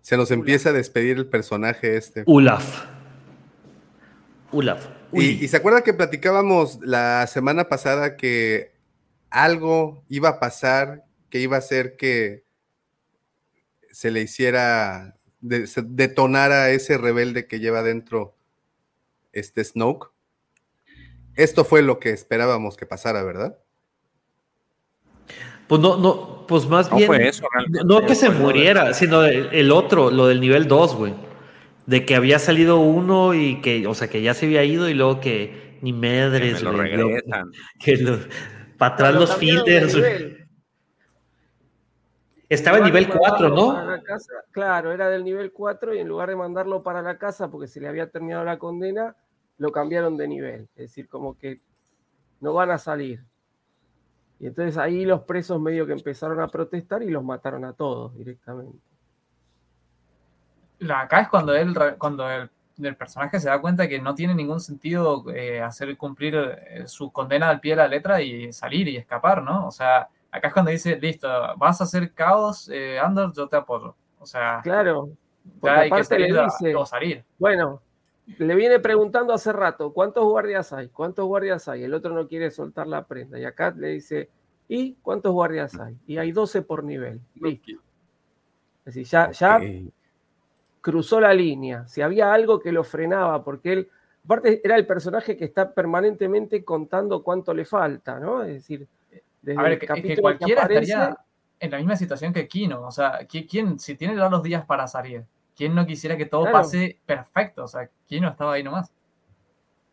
[0.00, 2.24] Se nos empieza a despedir el personaje este.
[2.26, 2.86] Olaf.
[4.50, 4.88] Olaf.
[5.12, 8.72] Y, y se acuerda que platicábamos la semana pasada que
[9.28, 12.44] algo iba a pasar, que iba a hacer que
[13.90, 18.34] se le hiciera, de, se detonara ese rebelde que lleva dentro
[19.32, 20.11] este Snoke.
[21.36, 23.56] Esto fue lo que esperábamos que pasara, ¿verdad?
[25.68, 27.06] Pues no, no, pues más No bien.
[27.06, 27.86] fue eso, realmente.
[27.86, 31.14] no que se de- muriera, sino el, el otro, lo del nivel 2, güey.
[31.86, 34.94] De que había salido uno y que, o sea, que ya se había ido y
[34.94, 37.50] luego que ni Que medres, me lo güey, regresan.
[37.80, 38.18] Que lo-
[38.76, 39.96] para atrás Lo los filters.
[42.48, 44.12] Estaba en nivel 4, mandarlo para ¿no?
[44.50, 47.80] claro, era del nivel 4 y en lugar de mandarlo para la casa porque se
[47.80, 49.16] le había terminado la condena,
[49.58, 50.62] lo cambiaron de nivel.
[50.74, 51.60] Es decir, como que
[52.40, 53.22] no van a salir.
[54.40, 58.14] Y entonces ahí los presos medio que empezaron a protestar y los mataron a todos
[58.16, 58.78] directamente.
[60.92, 62.50] Acá es cuando él, cuando el,
[62.82, 67.12] el personaje se da cuenta que no tiene ningún sentido eh, hacer cumplir eh, su
[67.12, 69.68] condena al pie de la letra y salir y escapar, ¿no?
[69.68, 73.54] O sea, acá es cuando dice, listo, vas a hacer caos, eh, Andor, yo te
[73.56, 73.94] apoyo.
[74.18, 75.10] O sea, Claro,
[75.62, 77.24] ya hay que salir a- dice- o salir.
[77.38, 77.80] bueno,
[78.26, 80.88] le viene preguntando hace rato, ¿cuántos guardias hay?
[80.88, 81.84] ¿Cuántos guardias hay?
[81.84, 83.38] El otro no quiere soltar la prenda.
[83.38, 84.28] Y acá le dice,
[84.68, 85.96] ¿y cuántos guardias hay?
[86.06, 87.20] Y hay 12 por nivel.
[87.34, 87.72] Listo.
[88.84, 89.60] Es decir, ya, ya
[90.80, 91.86] cruzó la línea.
[91.86, 93.88] Si había algo que lo frenaba, porque él,
[94.24, 98.42] aparte, era el personaje que está permanentemente contando cuánto le falta, ¿no?
[98.42, 98.86] Es decir,
[99.40, 101.16] desde A ver, el que, capítulo que que cualquiera aparece, estaría
[101.60, 102.82] en la misma situación que Kino.
[102.82, 105.24] O sea, ¿qui- ¿quién, si tiene los días para salir,
[105.56, 106.58] ¿quién no quisiera que todo Claro.
[106.58, 107.64] pase perfecto?
[107.64, 108.92] O sea, Kino estaba ahí nomás.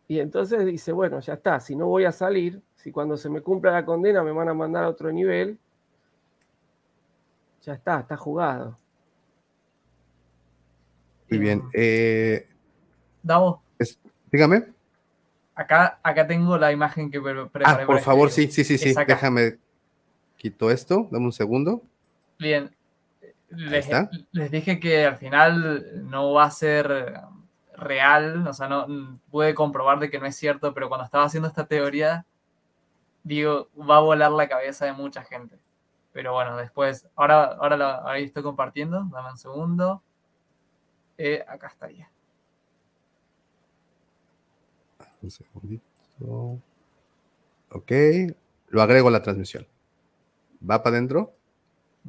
[0.08, 3.40] Y entonces dice, bueno, ya está, si no voy a salir, si cuando se me
[3.42, 5.56] cumpla la condena me van a mandar a otro nivel,
[7.62, 8.76] ya está, está jugado.
[11.30, 11.62] Muy bien.
[11.72, 12.48] Eh,
[13.22, 13.62] Davo,
[14.32, 14.64] dígame.
[15.54, 17.82] acá, acá tengo la imagen que pre- preparé.
[17.82, 18.50] Ah, por este favor, video.
[18.50, 18.94] sí, sí, sí, sí.
[19.06, 19.58] Déjame.
[20.36, 21.06] Quito esto.
[21.12, 21.82] Dame un segundo.
[22.38, 22.74] Bien.
[23.50, 27.14] Les, dije que al final no va a ser
[27.76, 31.48] real, o sea, no puede comprobar de que no es cierto, pero cuando estaba haciendo
[31.48, 32.24] esta teoría,
[33.24, 35.58] digo, va a volar la cabeza de mucha gente.
[36.12, 40.02] Pero bueno, después, ahora, ahora la- ahí estoy compartiendo, dame un segundo.
[41.18, 42.08] Eh, acá estaría.
[45.22, 45.82] Un segundito.
[47.70, 47.92] Ok.
[48.68, 49.66] Lo agrego a la transmisión.
[50.68, 51.34] ¿Va para adentro?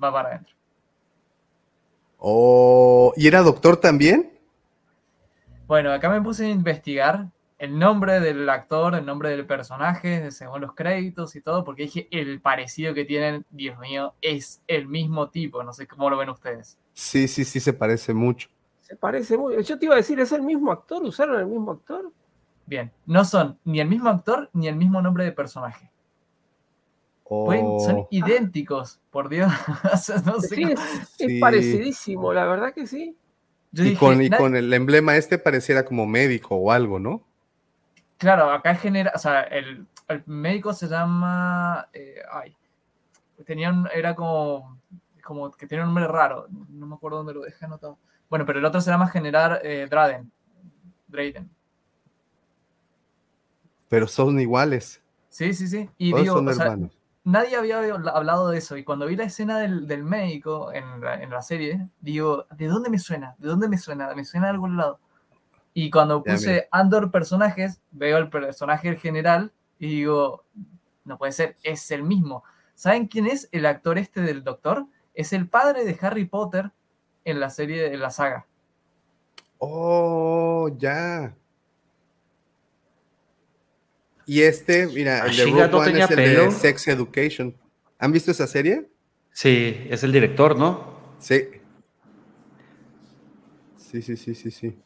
[0.01, 0.55] Va para adentro.
[2.23, 4.31] Oh, ¿y era doctor también?
[5.65, 10.61] Bueno, acá me puse a investigar el nombre del actor, el nombre del personaje, según
[10.61, 15.29] los créditos y todo, porque dije, el parecido que tienen, Dios mío, es el mismo
[15.29, 15.63] tipo.
[15.63, 16.77] No sé cómo lo ven ustedes.
[16.93, 18.49] Sí, sí, sí, se parece mucho.
[18.81, 19.63] Se parece muy.
[19.63, 21.03] Yo te iba a decir, ¿es el mismo actor?
[21.03, 22.11] ¿Usaron el mismo actor?
[22.67, 25.90] Bien, no son ni el mismo actor ni el mismo nombre de personaje.
[27.31, 29.51] Son idénticos, por Dios.
[30.25, 31.39] No sé Sí, es, es Sí.
[31.39, 33.15] parecidísimo, la verdad que sí.
[33.71, 36.99] Yo y, dije, con, y "Na- con el emblema este pareciera como médico o algo,
[36.99, 37.23] ¿no?
[38.17, 42.53] Claro, acá genera, o sea, el, el médico se llama, eh, ay,
[43.45, 44.77] tenía un- era como,
[45.23, 47.97] como que tiene un nombre raro, no me acuerdo dónde lo dejé anotado.
[48.29, 50.29] Bueno, pero el otro se llama General eh, Draden,
[51.07, 51.49] Drayden.
[53.87, 55.01] Pero son iguales.
[55.29, 55.89] Sí, sí, sí.
[55.97, 56.97] Y Todos digo, son o sea, hermanos.
[57.23, 58.77] Nadie había habla- hablado de eso.
[58.77, 62.67] Y cuando vi la escena del, del médico en la, en la serie, digo, ¿de
[62.67, 63.35] dónde me suena?
[63.37, 64.13] ¿De dónde me suena?
[64.15, 64.99] Me suena de algún lado.
[65.73, 70.43] Y cuando puse Andor personajes, veo el personaje general y digo,
[71.05, 72.43] no puede ser, es el mismo.
[72.75, 74.85] ¿Saben quién es el actor este del doctor?
[75.13, 76.71] Es el padre de Harry Potter
[77.25, 78.45] en la serie, en la saga.
[79.59, 81.33] Oh, ya.
[84.25, 86.51] Y este, mira, el de Ashiga Rogue no One tenía es el de pelo.
[86.51, 87.55] Sex Education.
[87.99, 88.89] ¿Han visto esa serie?
[89.31, 90.99] Sí, es el director, ¿no?
[91.19, 91.47] Sí.
[93.77, 94.77] Sí, sí, sí, sí, sí.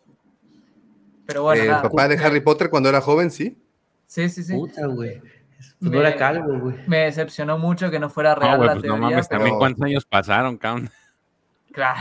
[1.25, 3.57] Pero bueno, el nada, papá de Harry Potter cuando era joven, sí.
[4.07, 4.53] Sí, sí, sí.
[4.53, 5.19] Puta, güey.
[5.19, 6.75] Pues Me- no era calvo, güey.
[6.87, 9.39] Me decepcionó mucho que no fuera real No, güey, la pues no teoría, mames, pero
[9.39, 10.89] también pero- cuántos años pasaron, cabrón.
[11.71, 11.99] claro.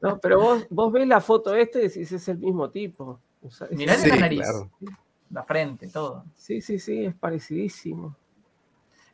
[0.00, 3.20] No, pero vos, vos ves la foto este y decís, es el mismo tipo.
[3.40, 4.70] O sea, Mirá Sí, la nariz, claro.
[5.32, 6.24] La frente, todo.
[6.36, 8.16] Sí, sí, sí, es parecidísimo.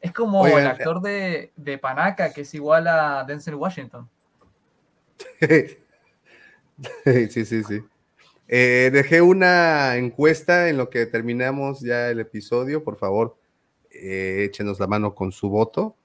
[0.00, 4.08] Es como Oigan, el actor de, de Panaca, que es igual a Denzel Washington.
[7.04, 7.82] sí, sí, sí.
[8.46, 12.82] Eh, dejé una encuesta en lo que terminamos ya el episodio.
[12.82, 13.36] Por favor,
[13.90, 15.96] eh, échenos la mano con su voto.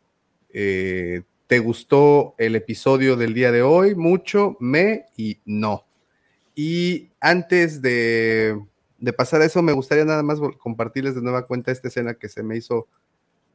[0.49, 3.95] Eh, ¿Te gustó el episodio del día de hoy?
[3.95, 5.85] Mucho, me y no.
[6.55, 8.59] Y antes de,
[9.03, 12.29] de pasar a eso, me gustaría nada más compartirles de nueva cuenta esta escena que
[12.29, 12.87] se me hizo,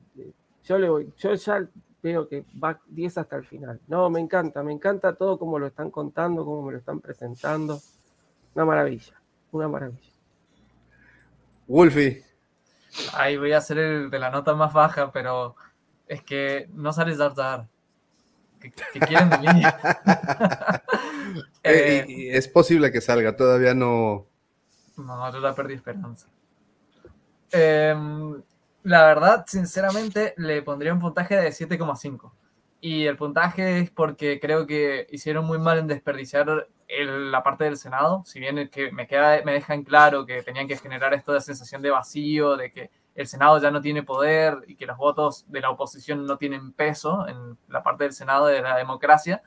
[0.64, 1.68] yo le voy, yo ya
[2.02, 3.80] veo que va 10 hasta el final.
[3.88, 7.80] No, me encanta, me encanta todo como lo están contando, como me lo están presentando.
[8.54, 9.20] Una maravilla,
[9.52, 10.17] una maravilla.
[11.68, 12.24] Wolfie.
[13.14, 15.56] Ahí voy a hacer el de la nota más baja, pero
[16.08, 17.68] es que no sale Jar.
[18.60, 19.46] ¿Qué, qué quieren de mí?
[21.64, 24.26] eh, y, y es posible que salga, todavía no.
[24.98, 26.28] No, yo la perdí esperanza.
[27.52, 27.96] Eh,
[28.84, 32.32] la verdad, sinceramente, le pondría un puntaje de 7,5.
[32.80, 37.66] Y el puntaje es porque creo que hicieron muy mal en desperdiciar el, la parte
[37.66, 38.24] del Senado.
[38.26, 41.82] Si bien es que me, queda, dejan claro que tenían que generar esto de sensación
[41.82, 45.62] de vacío, de que el Senado ya no tiene poder y que los votos de
[45.62, 49.42] la oposición no tienen peso en la parte del Senado de la democracia,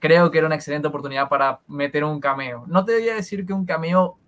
[0.00, 2.64] creo que era una excelente oportunidad para meter un cameo.
[2.66, 4.18] No te voy a decir que un cameo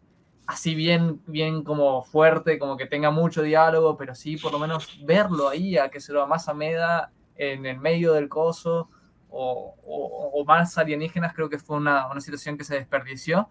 [0.46, 4.98] así bien, bien como fuerte, como que tenga mucho diálogo, pero sí por lo menos
[5.04, 8.88] verlo ahí, a que se lo amasa Meda en el medio del coso,
[9.30, 13.48] o, o, o más alienígenas, creo que fue una, una, situación que se desperdició.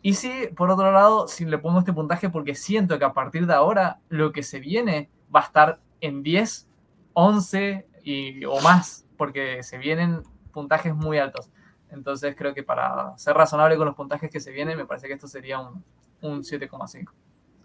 [0.00, 3.46] Y sí, por otro lado, si le pongo este puntaje porque siento que a partir
[3.46, 6.68] de ahora lo que se viene va a estar en 10,
[7.14, 10.22] 11 y, o más, porque se vienen
[10.52, 11.50] puntajes muy altos.
[11.90, 15.14] Entonces creo que para ser razonable con los puntajes que se vienen, me parece que
[15.14, 15.82] esto sería un,
[16.20, 17.10] un 7,5.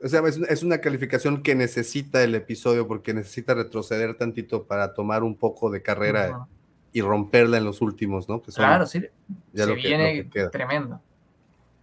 [0.03, 5.23] O sea, es, una calificación que necesita el episodio porque necesita retroceder tantito para tomar
[5.23, 6.47] un poco de carrera uh -huh.
[6.93, 8.41] Y romperla en los últimos, ¿no?
[8.41, 9.03] Que son claro, sí.
[9.51, 11.01] Ya se lo viene que, lo que tremendo.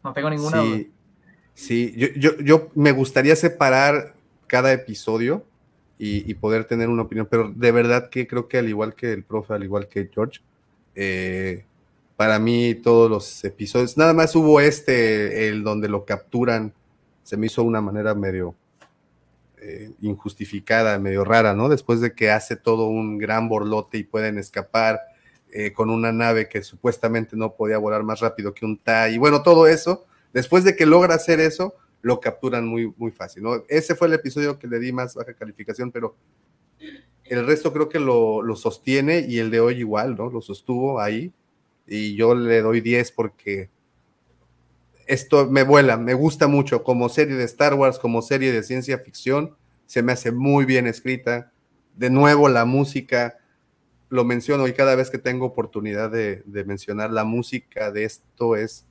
[0.02, 0.84] No tengo ninguna sí, duda.
[1.52, 4.14] Sí, yo, yo, yo, me gustaría separar
[4.46, 5.44] cada episodio
[5.98, 9.12] y, y, poder tener una opinión, pero de verdad que creo que al igual que
[9.12, 10.40] el profe, al igual que George,
[10.94, 11.64] eh,
[12.16, 16.72] para mí todos los episodios, nada más hubo este, el donde lo capturan,
[17.22, 18.54] se me hizo una manera medio
[19.62, 21.68] eh, injustificada, medio rara, ¿no?
[21.68, 25.00] Después de que hace todo un gran borlote y pueden escapar
[25.52, 29.18] eh, con una nave que supuestamente no podía volar más rápido que un TIE, y
[29.18, 33.64] bueno, todo eso, después de que logra hacer eso, lo capturan muy, muy fácil, ¿no?
[33.68, 36.16] Ese fue el episodio que le di más baja calificación, pero
[37.24, 40.30] el resto creo que lo, lo sostiene y el de hoy igual, ¿no?
[40.30, 41.32] Lo sostuvo ahí
[41.86, 43.68] y yo le doy 10 porque
[45.10, 48.96] esto me vuela, me gusta mucho como serie de Star Wars, como serie de ciencia
[48.98, 49.56] ficción,
[49.86, 51.50] se me hace muy bien escrita.
[51.96, 53.36] De nuevo, la música,
[54.08, 58.86] lo menciono y cada vez que tengo oportunidad de, mencionar la música de esto es,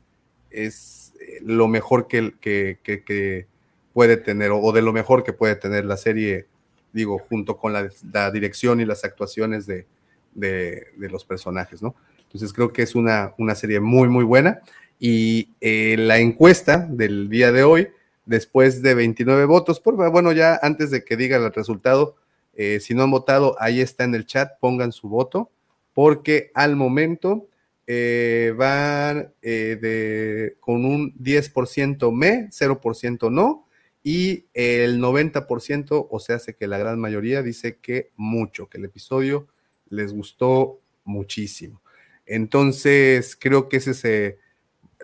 [0.49, 3.47] es lo mejor que, que, que,
[3.93, 6.47] puede tener o de lo mejor que puede tener la serie,
[6.91, 9.87] digo, junto con la, la dirección y las actuaciones de,
[10.35, 11.95] de, de los personajes, ¿no?
[12.23, 14.59] Entonces creo que es una, una serie muy, muy buena.
[14.99, 17.87] Y eh, la encuesta del día de hoy,
[18.25, 22.17] después de 29 votos, por bueno, ya antes de que diga el resultado,
[22.53, 25.49] eh, si no han votado, ahí está en el chat, pongan su voto,
[25.93, 27.47] porque al momento
[27.87, 33.65] eh, van de, con un 10% me, 0% no,
[34.03, 38.85] y el 90%, o sea, hace que la gran mayoría dice que mucho, que el
[38.85, 39.47] episodio
[39.89, 41.81] les gustó muchísimo.
[42.25, 44.37] Entonces, creo que ese se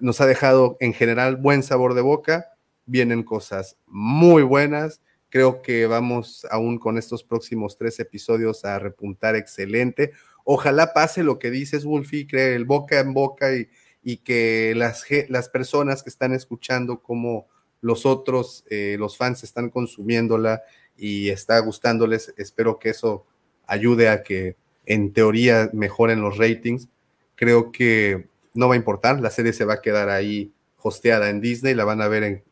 [0.02, 2.54] nos ha dejado en general buen sabor de boca,
[2.86, 9.36] vienen cosas muy buenas, creo que vamos aún con estos próximos tres episodios a repuntar
[9.36, 10.12] excelente.
[10.44, 13.68] Ojalá pase lo que dices, Wolfie, cree el boca en boca y,
[14.04, 17.48] y que las, las personas que están escuchando como
[17.82, 20.62] los otros, eh, los fans están consumiéndola
[20.96, 22.34] y está gustándoles.
[22.38, 23.26] Espero que eso
[23.66, 24.56] ayude a que
[24.86, 26.88] en teoría mejoren los ratings.
[27.36, 30.52] Creo que no va a importar, la serie se va a quedar ahí
[30.82, 32.44] hosteada en Disney, la van a ver en,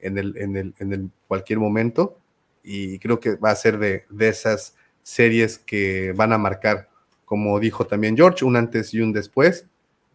[0.00, 2.18] en, el, en, el, en el cualquier momento
[2.62, 6.88] y creo que va a ser de, de esas series que van a marcar,
[7.24, 9.66] como dijo también George, un antes y un después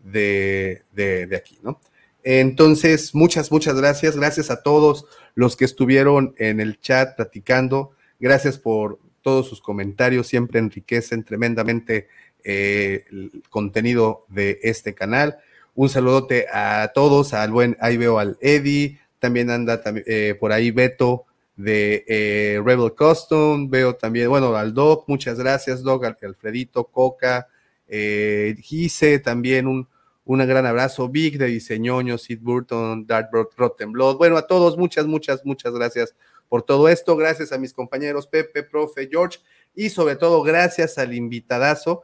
[0.04, 1.80] de, de, de aquí, ¿no?
[2.24, 4.16] Entonces, muchas, muchas gracias.
[4.16, 5.06] Gracias a todos
[5.36, 7.92] los que estuvieron en el chat platicando.
[8.20, 10.28] Gracias por todos sus comentarios.
[10.28, 12.08] Siempre enriquecen tremendamente
[12.44, 15.38] el contenido de este canal.
[15.76, 20.72] Un saludote a todos, al buen, ahí veo al Eddie, también anda eh, por ahí
[20.72, 21.26] Beto
[21.56, 27.48] de eh, Rebel Custom, veo también, bueno, al Doc, muchas gracias Doc, al Alfredito, Coca,
[27.88, 29.88] eh, Gise, también un,
[30.26, 31.10] un gran abrazo.
[31.10, 33.54] Big de Diseñoño, Sid Burton, Dartbrook,
[33.88, 34.18] Blood.
[34.18, 36.16] Bueno, a todos, muchas, muchas, muchas gracias
[36.50, 37.16] por todo esto.
[37.16, 39.40] Gracias a mis compañeros Pepe, Profe, George
[39.76, 42.04] y sobre todo gracias al invitadazo.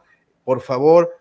[0.50, 1.16] Por favor,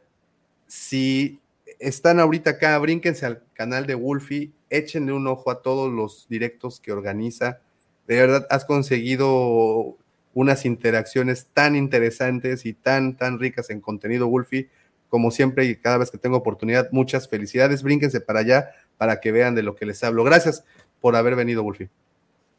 [0.69, 1.39] si
[1.79, 6.81] están ahorita acá, brínquense al canal de Wolfie, échenle un ojo a todos los directos
[6.81, 7.61] que organiza.
[8.07, 9.99] De verdad, has conseguido
[10.33, 14.71] unas interacciones tan interesantes y tan, tan ricas en contenido, Wolfie
[15.11, 17.83] como siempre y cada vez que tengo oportunidad, muchas felicidades.
[17.83, 20.25] Brínquense para allá para que vean de lo que les hablo.
[20.25, 20.65] Gracias
[21.03, 21.91] por haber venido, Wolfie.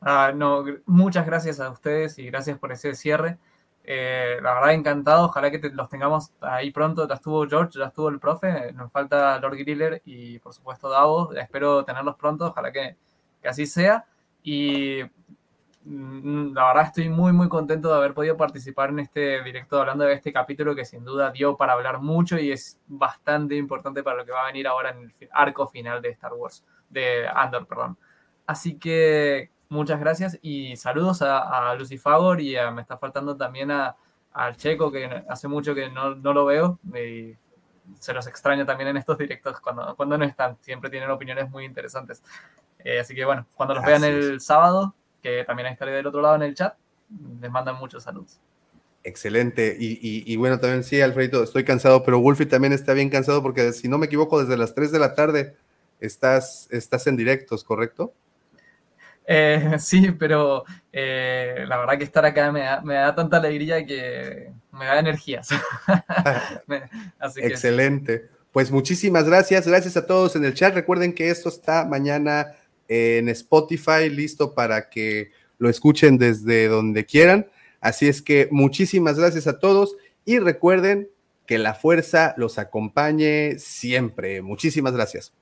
[0.01, 3.39] Ah, no, muchas gracias a ustedes y gracias por ese cierre.
[3.91, 5.25] Eh, la verdad, encantado.
[5.25, 7.07] Ojalá que los tengamos ahí pronto.
[7.07, 8.71] Ya estuvo George, ya estuvo el profe.
[8.73, 11.35] Nos falta Lord Griller y, por supuesto, Davos.
[11.35, 12.47] Espero tenerlos pronto.
[12.47, 12.97] Ojalá que,
[13.41, 14.05] que así sea.
[14.43, 15.01] Y
[15.85, 20.03] Mm, la verdad estoy muy, muy contento de haber podido participar en este directo hablando
[20.03, 24.17] de este capítulo que sin duda dio para hablar mucho y es bastante importante para
[24.17, 27.65] lo que va a venir ahora en el arco final de Star Wars, de Andor,
[27.65, 27.97] perdón.
[28.45, 33.95] Así que muchas gracias y saludos a, Lucy Favor y me está faltando también a,
[34.33, 37.35] al Checo, que hace mucho que no, no lo veo y
[37.99, 41.65] se los extraño también en estos directos cuando, cuando no están, siempre tienen opiniones muy
[41.65, 42.21] interesantes.
[42.83, 46.35] Eh, así que bueno, cuando los vean el sábado, que también estaré del otro lado
[46.35, 46.75] en el chat.
[47.41, 48.39] Les mandan muchos saludos.
[49.03, 49.75] Excelente.
[49.79, 53.87] Y, bueno, también sí, Alfredito, estoy cansado, pero Wolfie también está bien cansado porque si
[53.87, 55.55] no me equivoco, desde las 3 de la tarde
[55.99, 58.13] estás, estás en directos, ¿correcto?
[59.31, 64.85] Eh, sí, pero eh, la verdad que estar acá me da, tanta alegría que me
[64.85, 65.49] da energías.
[67.37, 68.27] Excelente.
[68.51, 69.67] Pues muchísimas gracias.
[69.67, 70.73] Gracias a todos en el chat.
[70.73, 72.55] Recuerden que esto está mañana
[72.87, 77.45] en Spotify, listo para que lo escuchen desde donde quieran.
[77.81, 79.95] Así es que muchísimas gracias a todos
[80.25, 81.07] y recuerden
[81.45, 84.41] que la fuerza los acompañe siempre.
[84.41, 85.33] Muchísimas gracias.